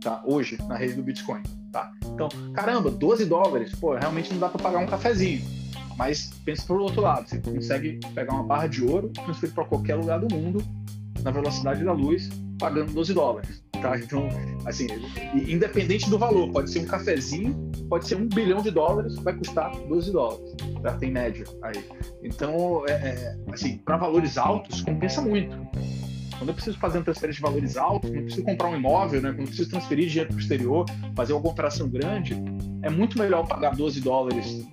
[0.00, 0.22] tá?
[0.24, 1.42] Hoje, na rede do Bitcoin,
[1.72, 1.90] tá?
[2.14, 5.42] Então, caramba, 12 dólares, pô, realmente não dá para pagar um cafezinho.
[6.00, 9.96] Mas pensa por outro lado, você consegue pegar uma barra de ouro, transferir para qualquer
[9.96, 10.64] lugar do mundo
[11.22, 13.62] na velocidade da luz, pagando 12 dólares.
[13.82, 13.98] Tá?
[13.98, 14.26] Então,
[14.64, 14.86] assim,
[15.34, 19.76] independente do valor, pode ser um cafezinho, pode ser um bilhão de dólares, vai custar
[19.76, 20.56] 12 dólares.
[20.82, 21.84] Já tem média aí.
[22.24, 25.54] Então, é, é, assim, para valores altos, compensa muito.
[26.38, 29.20] Quando eu preciso fazer uma transferência de valores altos, quando eu preciso comprar um imóvel,
[29.20, 29.28] né?
[29.32, 32.42] quando eu preciso transferir dinheiro para o exterior, fazer uma operação grande,
[32.82, 34.66] é muito melhor pagar 12 dólares,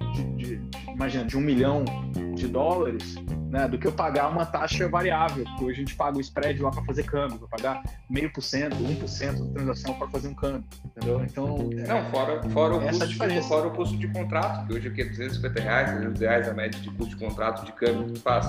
[0.98, 1.86] imagina, de um milhão
[2.34, 3.16] de dólares,
[3.52, 6.60] né, do que eu pagar uma taxa variável, porque hoje a gente paga o spread
[6.60, 10.08] lá para fazer câmbio, para pagar meio por cento, um por cento da transação para
[10.08, 11.24] fazer um câmbio, entendeu?
[11.24, 14.88] Então é, não, fora, fora o custo de, fora o custo de contrato, que hoje
[14.88, 18.48] é 250 reais, 300 reais a média de custo de contrato de câmbio que faz.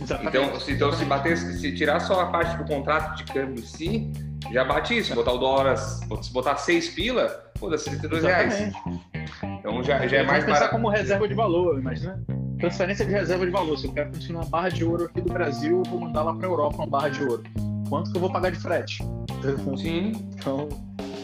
[0.00, 0.36] Exatamente.
[0.36, 3.66] Então, se, então se bater, se tirar só a parte do contrato de câmbio em
[3.66, 4.12] si,
[4.50, 5.14] já bate isso.
[5.14, 7.28] Botar o dólar, se botar 6 pila,
[7.58, 8.72] pô, dá 72 reais.
[9.58, 10.74] Então já, já é mais pensar barato.
[10.74, 12.22] como reserva de valor, imagina.
[12.58, 13.76] Transferência de reserva de valor.
[13.78, 16.34] Se eu quero transferir uma barra de ouro aqui do Brasil, eu vou mandar lá
[16.34, 17.42] para a Europa uma barra de ouro.
[17.88, 19.04] Quanto que eu vou pagar de frete?
[19.76, 20.12] Sim.
[20.34, 20.68] Então,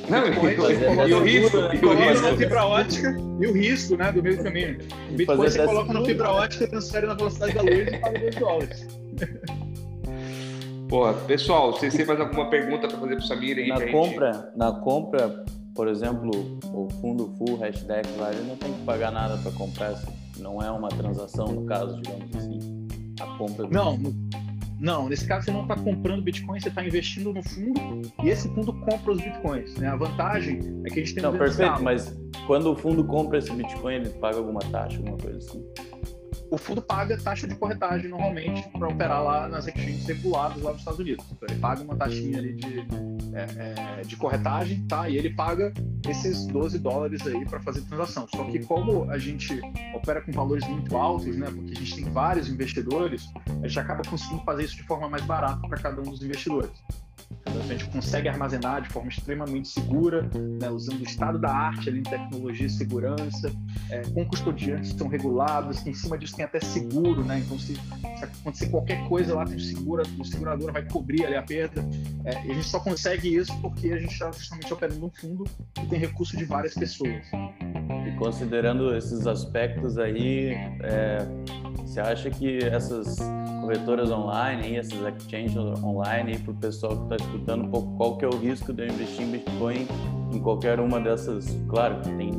[0.08, 4.10] não, e, e, o risco, e o risco na fibra ótica e o risco, né,
[4.10, 4.78] do meio do caminho.
[5.10, 8.34] O Bitcoin você coloca na fibra ótica, transfere na velocidade da luz e paga 2
[8.36, 8.86] dólares.
[10.88, 13.68] Porra, pessoal, vocês têm mais alguma pergunta para fazer para o Samir aí?
[13.68, 14.56] Na compra, gente...
[14.56, 15.44] na compra,
[15.74, 19.94] por exemplo, o fundo full hashtag lá, ele não tem que pagar nada para comprar,
[20.38, 22.86] não é uma transação no caso, digamos assim.
[23.20, 23.68] A compra.
[23.68, 23.98] Não,
[24.80, 27.80] não, nesse caso você não está comprando Bitcoin, você está investindo no fundo
[28.22, 29.74] e esse fundo compra os Bitcoins.
[29.76, 29.88] Né?
[29.88, 32.16] A vantagem é que a gente tem Não, perfeito, mas
[32.46, 35.62] quando o fundo compra esse Bitcoin, ele paga alguma taxa, alguma coisa assim?
[36.50, 40.80] O fundo paga taxa de corretagem normalmente para operar lá nas exchanges reguladas lá nos
[40.80, 41.24] Estados Unidos.
[41.30, 42.78] Então ele paga uma taxinha ali de,
[43.34, 45.08] é, é, de corretagem, tá?
[45.08, 45.72] E ele paga
[46.08, 48.26] esses 12 dólares aí para fazer transação.
[48.34, 49.60] Só que como a gente
[49.94, 51.50] opera com valores muito altos, né?
[51.50, 53.28] Porque a gente tem vários investidores,
[53.62, 56.70] a gente acaba conseguindo fazer isso de forma mais barata para cada um dos investidores.
[57.46, 60.22] A gente consegue armazenar de forma extremamente segura,
[60.60, 63.52] né, usando o estado da arte ali em tecnologia e segurança,
[63.90, 67.40] é, com custodiantes que são regulados, em cima disso tem até seguro, né?
[67.40, 71.42] Então, se, se acontecer qualquer coisa lá, tem segura, o segurador vai cobrir ali a
[71.42, 71.84] perda.
[72.24, 75.44] É, e a gente só consegue isso porque a gente está justamente operando um fundo
[75.74, 77.26] que tem recurso de várias pessoas.
[78.06, 80.52] E considerando esses aspectos aí,
[80.82, 81.18] é,
[81.76, 83.18] você acha que essas
[83.60, 88.24] corretoras online, essas exchanges online, para o pessoal que está escutando um pouco, qual que
[88.24, 89.86] é o risco de eu investir em Bitcoin
[90.32, 91.46] em qualquer uma dessas?
[91.68, 92.32] Claro que tem,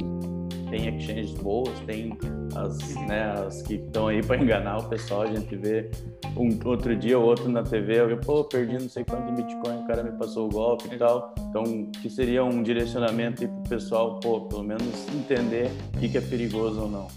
[0.69, 2.17] tem exchanges boas, tem
[2.55, 5.89] as, né, as que estão aí para enganar o pessoal, a gente vê
[6.37, 9.83] um outro dia ou outro na TV, eu pô, perdi não sei quanto em Bitcoin,
[9.83, 11.33] o cara me passou o golpe e tal.
[11.49, 11.63] Então,
[12.01, 16.21] que seria um direcionamento para o pessoal, pô, pelo menos entender o que, que é
[16.21, 17.07] perigoso ou não.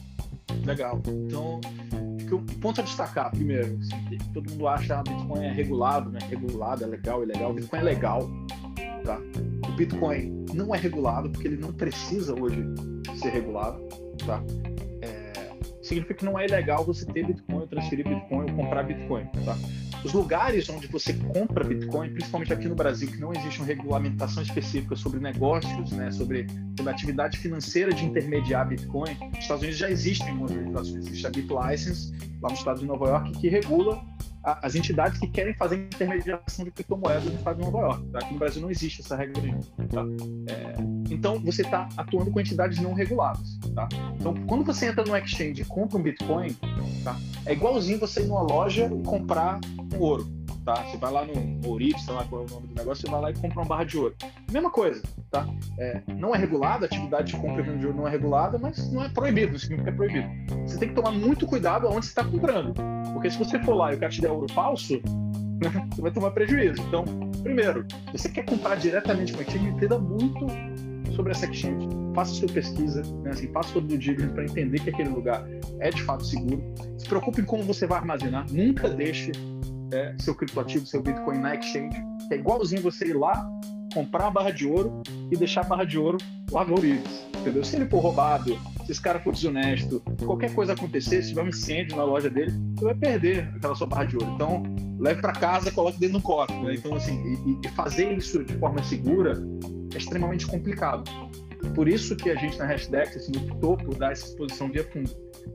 [0.64, 1.00] Legal.
[1.06, 1.60] Então,
[2.32, 6.10] que o ponto a destacar, primeiro, assim, todo mundo acha que ah, Bitcoin é regulado,
[6.10, 6.18] né?
[6.30, 7.52] Regulado, é legal, é legal.
[7.52, 8.30] Bitcoin é legal,
[9.04, 9.18] tá?
[9.68, 12.64] O Bitcoin não é regulado porque ele não precisa hoje
[13.16, 13.86] ser regulado,
[14.24, 14.42] tá?
[15.02, 15.52] É,
[15.82, 19.56] significa que não é ilegal você ter Bitcoin, transferir Bitcoin, ou comprar Bitcoin, tá?
[20.04, 24.42] Os lugares onde você compra Bitcoin, principalmente aqui no Brasil, que não existe uma regulamentação
[24.42, 26.46] específica sobre negócios, né, sobre,
[26.76, 31.06] sobre atividade financeira de intermediar Bitcoin, nos Estados Unidos já existem algumas legislações.
[31.06, 34.04] Existe a BitLicense, lá no estado de Nova York, que regula
[34.44, 38.06] a, as entidades que querem fazer intermediação de criptomoedas no estado de Nova York.
[38.10, 38.18] Tá?
[38.18, 39.62] Aqui no Brasil não existe essa regra nenhuma.
[39.88, 40.04] Tá?
[40.48, 43.58] É, então, você está atuando com entidades não reguladas.
[43.74, 43.88] Tá?
[44.18, 46.56] Então, quando você entra no exchange e compra um Bitcoin,
[47.04, 47.16] tá?
[47.46, 49.60] é igualzinho você ir numa loja e comprar
[49.94, 50.26] um ouro.
[50.64, 50.74] Tá?
[50.74, 53.20] Você vai lá no Ourives, sei lá qual é o nome do negócio, você vai
[53.20, 54.14] lá e compra uma barra de ouro.
[54.50, 55.44] Mesma coisa, tá?
[55.76, 58.58] É, não é regulada, a atividade de compra e venda de ouro não é regulada,
[58.58, 60.28] mas não é proibido, não significa que é proibido.
[60.64, 62.74] Você tem que tomar muito cuidado aonde você está comprando.
[63.12, 65.00] Porque se você for lá e o cara te der ouro falso,
[65.90, 66.80] você vai tomar prejuízo.
[66.82, 67.04] Então,
[67.42, 70.46] primeiro, você quer comprar diretamente com a exchange, entenda muito
[71.12, 71.88] sobre essa exchange.
[72.14, 73.30] Faça sua pesquisa, né?
[73.30, 73.98] assim, faça sua due
[74.28, 75.46] para entender que aquele lugar
[75.80, 76.62] é de fato seguro.
[76.98, 78.46] Se preocupe em como você vai armazenar.
[78.50, 79.32] Nunca deixe
[79.92, 81.96] é, seu criptoativo, seu Bitcoin na exchange,
[82.28, 83.48] que é igualzinho você ir lá,
[83.92, 86.18] comprar a barra de ouro e deixar a barra de ouro
[86.50, 87.62] lá no Orives, entendeu?
[87.62, 91.48] Se ele for roubado, se esse cara for desonesto, qualquer coisa acontecer, se tiver um
[91.48, 94.32] incêndio na loja dele, você vai perder aquela sua barra de ouro.
[94.34, 94.62] Então,
[94.98, 96.58] leve para casa, coloque dentro do cofre.
[96.62, 96.74] Né?
[96.74, 97.14] Então, assim,
[97.46, 99.34] e, e fazer isso de forma segura
[99.94, 101.10] é extremamente complicado.
[101.74, 105.10] Por isso que a gente na Hashdex, assim, optou por dar essa exposição via fundo.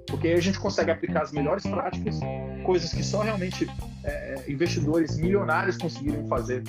[0.08, 2.20] Porque aí a gente consegue aplicar as melhores práticas,
[2.66, 3.68] coisas que só realmente
[4.04, 6.64] é, investidores milionários conseguiram fazer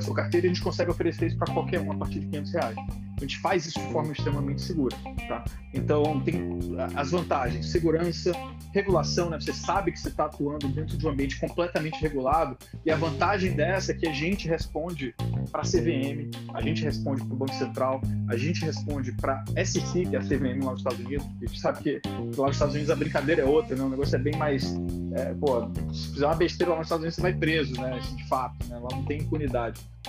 [0.00, 2.76] sua carteira, a gente consegue oferecer isso para qualquer um a partir de 500 reais.
[3.16, 4.96] A gente faz isso de forma extremamente segura,
[5.28, 5.44] tá?
[5.72, 6.58] Então, tem
[6.96, 8.32] as vantagens, segurança,
[8.72, 9.38] regulação, né?
[9.38, 13.52] Você sabe que você está atuando dentro de um ambiente completamente regulado e a vantagem
[13.52, 15.14] dessa é que a gente responde
[15.50, 19.64] para a CVM, a gente responde para o Banco Central, a gente responde para a
[19.64, 21.26] SEC, que é a CVM lá nos Estados Unidos.
[21.26, 22.00] A gente sabe que
[22.36, 23.84] lá nos Estados Unidos a brincadeira é outra, né?
[23.84, 24.74] O negócio é bem mais,
[25.14, 27.98] é, pô, se fizer uma besteira lá nos Estados Unidos você vai preso, né?
[27.98, 28.78] Assim, de fato, né?
[28.78, 29.51] Lá não tem impunidade.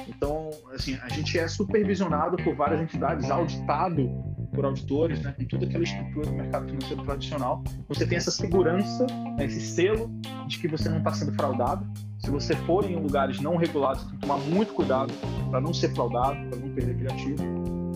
[0.08, 4.10] Então, assim, a gente é supervisionado por várias entidades, auditado
[4.54, 7.64] por auditores, né, com toda aquela estrutura do mercado financeiro tradicional.
[7.90, 9.06] Você tem essa segurança,
[9.38, 10.10] né, esse selo
[10.48, 11.86] de que você não está sendo fraudado.
[12.20, 15.14] Se você for em lugares não regulados, você tem que tomar muito cuidado
[15.50, 17.44] para não ser fraudado, para não perder aquele ativo.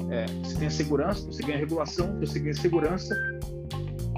[0.09, 3.15] É, você tem a segurança, você ganha regulação, você ganha segurança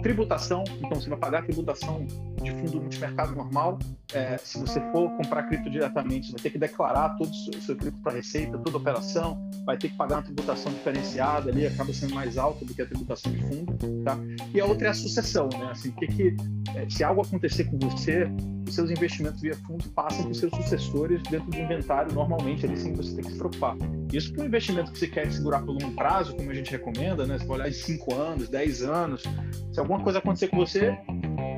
[0.02, 2.06] tributação, então você vai pagar a tributação
[2.42, 3.80] de fundo multimercado normal.
[4.14, 7.62] É, se você for comprar cripto diretamente, você vai ter que declarar todo o seu,
[7.62, 11.94] seu cripto para receita, toda operação, vai ter que pagar uma tributação diferenciada ali, acaba
[11.94, 14.04] sendo mais alta do que a tributação de fundo.
[14.04, 14.18] Tá?
[14.54, 15.70] E a outra é a sucessão, né?
[15.72, 16.36] Assim, que, que
[16.76, 18.28] é, se algo acontecer com você,
[18.76, 22.94] seus investimentos via fundo passam para os seus sucessores dentro do inventário normalmente, ali sim
[22.94, 23.76] você tem que se preocupar.
[24.12, 27.26] Isso para um investimento que você quer segurar por longo prazo, como a gente recomenda,
[27.26, 27.38] né?
[27.38, 29.24] Você vai olhar de 5 anos, 10 anos,
[29.72, 30.98] se alguma coisa acontecer com você,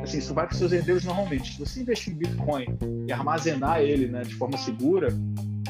[0.03, 1.53] assim, isso vai para os seus herdeiros normalmente.
[1.53, 2.65] Se você investir em Bitcoin
[3.07, 5.09] e armazenar ele né, de forma segura,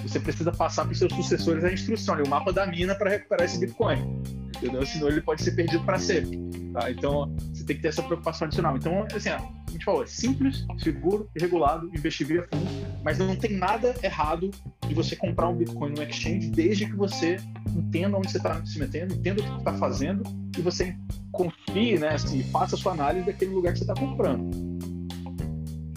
[0.02, 3.46] você precisa passar para os seus sucessores a instrução, o mapa da mina para recuperar
[3.46, 4.22] esse Bitcoin.
[4.58, 4.86] Entendeu?
[4.86, 6.40] Senão ele pode ser perdido para sempre.
[6.74, 6.92] Tá?
[6.92, 8.78] Então, você tem que ter essa preocupação adicional.
[8.78, 9.30] Então, assim,
[9.72, 12.70] a gente falou, é simples, seguro regulado, investir via fundo,
[13.04, 14.52] mas não tem nada errado
[14.88, 17.38] de você comprar um Bitcoin no exchange desde que você
[17.76, 20.24] entenda onde você está se metendo, entenda o que está fazendo
[20.58, 20.96] e você
[21.32, 24.52] confie, né, assim, faça a sua análise daquele lugar que você está comprando.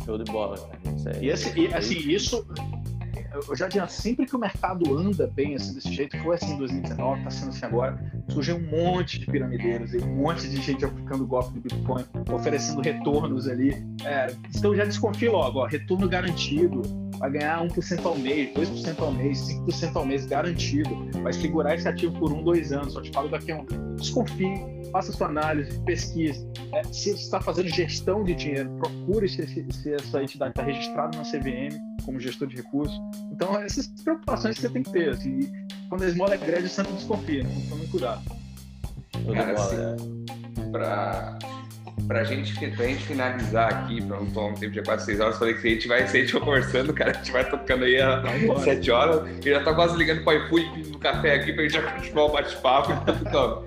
[0.05, 1.19] Show de bola, cara.
[1.21, 2.47] e, esse, e assim, isso
[3.49, 6.59] eu já dizia, sempre que o mercado anda bem assim desse jeito, foi assim em
[6.59, 11.27] 2019, está sendo assim agora, surgiu um monte de piramideiros, um monte de gente aplicando
[11.27, 13.71] golpe do Bitcoin, oferecendo retornos ali.
[14.05, 16.83] É, então já desconfio logo, ó, retorno garantido,
[17.19, 20.91] vai ganhar 1% ao mês, 2% ao mês, 5% ao mês garantido,
[21.23, 23.67] vai segurar esse ativo por um, dois anos, só te falo daqui a um.
[23.97, 24.55] Desconfie,
[24.93, 26.47] faça sua análise, pesquise.
[26.73, 30.63] É, se você está fazendo gestão de dinheiro, procure se, se, se essa entidade está
[30.63, 33.01] registrada na CVM como gestor de recursos.
[33.33, 35.11] Então, essas preocupações que você tem que ter.
[35.11, 35.53] Assim,
[35.89, 38.23] quando a esmola é grande, sempre desconfia, então tome cuidado.
[39.33, 40.25] Cara, assim,
[40.71, 41.39] pra,
[42.07, 45.39] pra, gente, pra gente finalizar aqui, pra não tomar um tempo de quase seis horas,
[45.39, 47.85] falei que a gente vai, se a gente for conversando, cara, a gente vai tocando
[47.85, 49.23] aí às sete horas.
[49.45, 52.33] Eu já tá quase ligando pro iFood no café aqui pra gente já continuar o
[52.33, 52.93] bate-papo.
[53.27, 53.65] Então,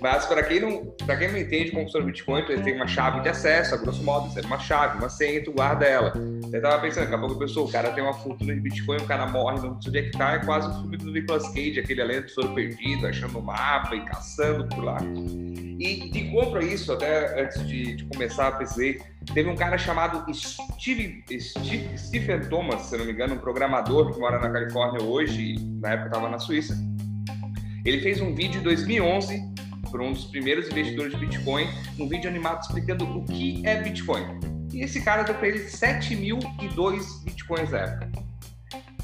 [0.00, 2.86] mas para quem não, para quem não entende como funciona o Bitcoin, ele tem uma
[2.86, 6.12] chave de acesso, a grosso modo, é uma chave, uma senha, tu guarda ela.
[6.52, 8.98] Eu tava pensando, daqui a pouco a pessoa, o cara tem uma fortuna de Bitcoin,
[8.98, 11.46] o cara morre, não sei onde é que tá, é quase o filme do Nicolas
[11.48, 14.98] Cage, aquele além do tesouro perdido, achando o mapa e caçando por lá.
[15.78, 19.04] E de compra isso, até antes de, de começar a pesquisar,
[19.34, 24.18] teve um cara chamado Steve, Steve, Stephen Thomas, se não me engano, um programador que
[24.18, 26.74] mora na Califórnia hoje, na época estava na Suíça.
[27.84, 29.50] Ele fez um vídeo em 2011
[29.90, 31.66] por um dos primeiros investidores de Bitcoin,
[31.98, 34.40] um vídeo animado explicando o que é Bitcoin.
[34.72, 38.10] E esse cara deu para ele 7.002 Bitcoins na época.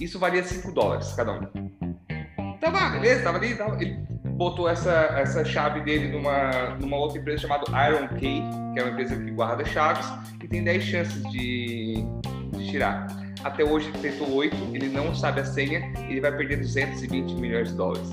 [0.00, 2.56] Isso valia 5 dólares cada um.
[2.60, 7.42] Tava, beleza, tava ali, tava, ele botou essa, essa chave dele numa, numa outra empresa
[7.42, 8.42] chamada Iron que
[8.78, 10.06] é uma empresa que guarda chaves,
[10.42, 12.04] e tem 10 chances de,
[12.52, 13.06] de tirar.
[13.42, 17.70] Até hoje ele tentou 8, ele não sabe a senha, ele vai perder 220 milhões
[17.70, 18.08] de dólares.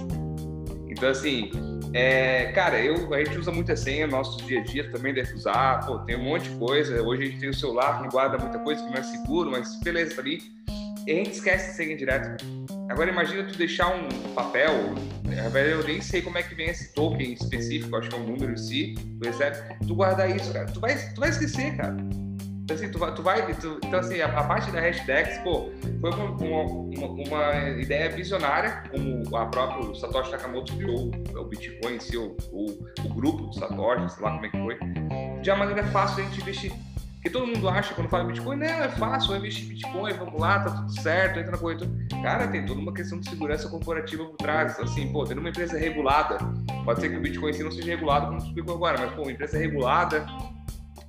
[1.04, 1.52] Então, assim,
[1.94, 5.34] é, cara, eu, a gente usa muita senha no nosso dia a dia, também deve
[5.34, 7.04] usar, pô, tem um monte de coisa.
[7.04, 9.78] Hoje a gente tem o celular que guarda muita coisa, que não é seguro, mas
[9.82, 10.42] beleza, tá ali.
[11.06, 12.46] E a gente esquece de senha direto.
[12.88, 14.72] Agora imagina tu deixar um papel,
[15.54, 18.54] eu nem sei como é que vem esse token específico, acho que é um número
[18.54, 20.68] em si, do exército, tu guardar isso, cara.
[20.68, 21.98] Tu vai, tu vai esquecer, cara.
[22.74, 25.72] Então, assim, tu vai, tu vai tu, então, assim, a, a, parte da hashtags, pô,
[26.02, 32.18] foi uma, uma, uma, ideia visionária, como a própria Satoshi Nakamoto criou o Bitcoin si,
[32.18, 32.66] o, o,
[33.06, 34.80] o grupo do Satoshi, sei lá como é que foi,
[35.42, 36.72] de uma maneira fácil a gente investir.
[37.14, 40.42] Porque todo mundo acha, quando fala Bitcoin, não, é fácil, vou investir em Bitcoin, vamos
[40.42, 41.90] lá, tá tudo certo, entra na corretora.
[42.22, 44.78] Cara, tem toda uma questão de segurança corporativa por trás.
[44.78, 46.38] Assim, pô, tendo uma empresa regulada,
[46.84, 49.58] pode ser que o Bitcoin si não seja regulado, como explicou agora, mas, pô, empresa
[49.58, 50.26] regulada,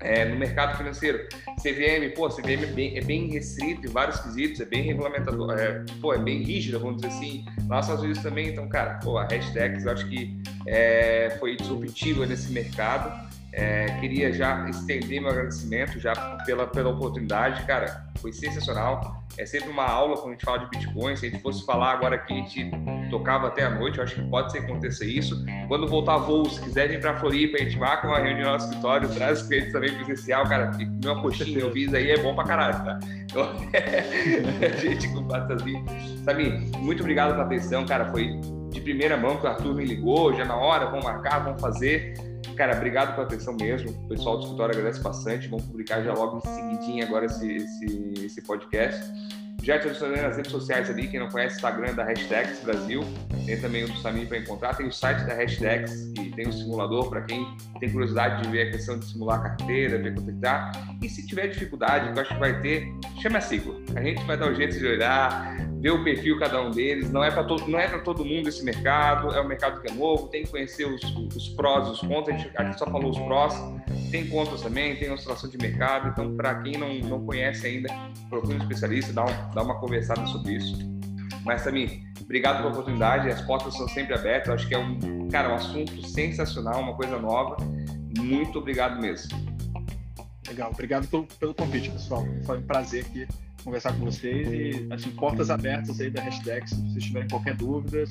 [0.04, 1.26] é, no mercado financeiro.
[1.60, 5.82] CVM, pô, CVM é bem, é bem restrito em vários quesitos, é bem regulamentador, é,
[6.00, 7.44] pô, é bem rígida, vamos dizer assim.
[7.66, 10.36] Lá nos Estados Unidos também, então, cara, pô, a hashtag acho que
[10.66, 13.23] é, foi disruptiva nesse mercado.
[13.56, 16.12] É, queria já estender meu agradecimento já
[16.44, 18.04] pela, pela oportunidade, cara.
[18.18, 19.22] Foi sensacional.
[19.38, 21.14] É sempre uma aula quando a gente fala de Bitcoin.
[21.14, 22.70] Se a gente fosse falar agora aqui, a gente
[23.10, 23.98] tocava até a noite.
[23.98, 25.44] Eu acho que pode ser acontecer isso.
[25.68, 29.42] Quando voltar voos, quiserem ir para Floripa, a gente marca uma reunião no escritório, traz
[29.42, 30.72] os clientes também presencial, cara.
[31.04, 32.98] Meu coxinha, eu fiz aí, é bom pra caralho, tá?
[33.22, 33.52] Então,
[34.66, 35.84] a gente com assim.
[36.24, 38.06] Sabe, muito obrigado pela atenção, cara.
[38.06, 38.36] Foi
[38.70, 42.33] de primeira mão que o Arthur me ligou, já na hora, vamos marcar, vamos fazer.
[42.56, 43.90] Cara, obrigado pela atenção mesmo.
[43.90, 45.48] O pessoal do escritório agradece bastante.
[45.48, 49.00] Vamos publicar já logo em seguidinho agora esse, esse, esse podcast.
[49.64, 53.02] Já te adicionei nas redes sociais ali, quem não conhece, Instagram da Hashtags Brasil.
[53.46, 54.76] Tem também o do Samir para encontrar.
[54.76, 57.46] Tem o site da Hashtags, que tem um simulador para quem
[57.80, 60.70] tem curiosidade de ver a questão de simular a carteira, ver quanto está.
[61.02, 62.86] E se tiver dificuldade, que eu acho que vai ter,
[63.22, 63.82] chame a Ciclo.
[63.96, 67.10] A gente vai dar um jeito de olhar, ver o perfil cada um deles.
[67.10, 69.32] Não é para todo, não é para todo mundo esse mercado.
[69.32, 70.28] É um mercado que é novo.
[70.28, 71.02] Tem que conhecer os,
[71.34, 72.36] os prós, os contras.
[72.36, 73.54] A gente, a gente só falou os prós.
[74.14, 74.94] Tem contras também.
[74.94, 76.06] Tem oscilação de mercado.
[76.06, 77.92] Então, para quem não, não conhece ainda,
[78.30, 80.78] procure um especialista, dá, um, dá uma conversada sobre isso.
[81.44, 83.28] Mas também, obrigado pela oportunidade.
[83.28, 84.46] As portas são sempre abertas.
[84.46, 87.56] Eu acho que é um, cara, um assunto sensacional, uma coisa nova.
[88.16, 89.36] Muito obrigado mesmo.
[90.46, 92.24] Legal, obrigado pelo, pelo convite, pessoal.
[92.46, 93.26] Foi um prazer aqui
[93.64, 98.04] conversar com vocês e assim, portas abertas aí da hashtag, se vocês tiverem qualquer dúvida,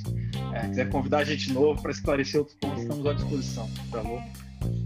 [0.54, 4.20] é, quiser convidar a gente novo para esclarecer outros pontos, estamos à disposição, tá bom?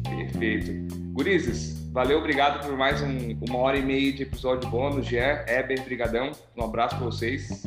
[0.03, 0.95] Perfeito.
[1.13, 5.05] Gurizes, valeu, obrigado por mais um, uma hora e meia de episódio bônus.
[5.05, 6.31] Jean, Eber, brigadão.
[6.55, 7.63] Um abraço para vocês.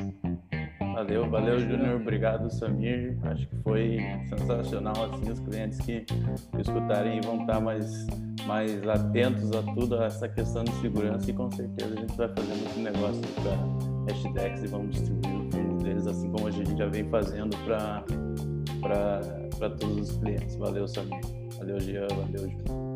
[0.94, 2.00] Valeu, valeu, Júnior.
[2.00, 3.16] Obrigado, Samir.
[3.22, 5.04] Acho que foi sensacional.
[5.04, 8.06] Assim, os clientes que, que escutarem vão estar mais,
[8.46, 11.30] mais atentos a tudo, a essa questão de segurança.
[11.30, 15.50] E com certeza a gente vai fazendo esse negócio para hashtags e vamos distribuir o
[15.50, 18.04] fundo deles, assim como a gente já vem fazendo para
[19.70, 20.54] todos os clientes.
[20.56, 21.39] Valeu, Samir.
[21.60, 22.08] Valeu, Jean.
[22.08, 22.90] Valeu, Júnior.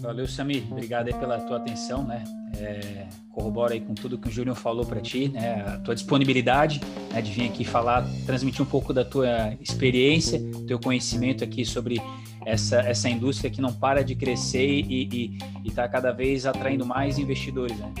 [0.00, 0.64] Valeu, Samir.
[0.70, 2.24] Obrigado aí pela tua atenção, né?
[2.58, 5.62] É, corrobora aí com tudo que o Júnior falou para ti, né?
[5.66, 6.80] A tua disponibilidade
[7.12, 12.00] né, de vir aqui falar, transmitir um pouco da tua experiência, teu conhecimento aqui sobre
[12.46, 17.76] essa, essa indústria que não para de crescer e está cada vez atraindo mais investidores,
[17.78, 17.92] né?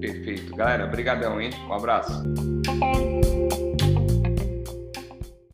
[0.00, 0.54] Perfeito.
[0.56, 1.50] Galera, brigadão, hein?
[1.68, 2.22] Um abraço.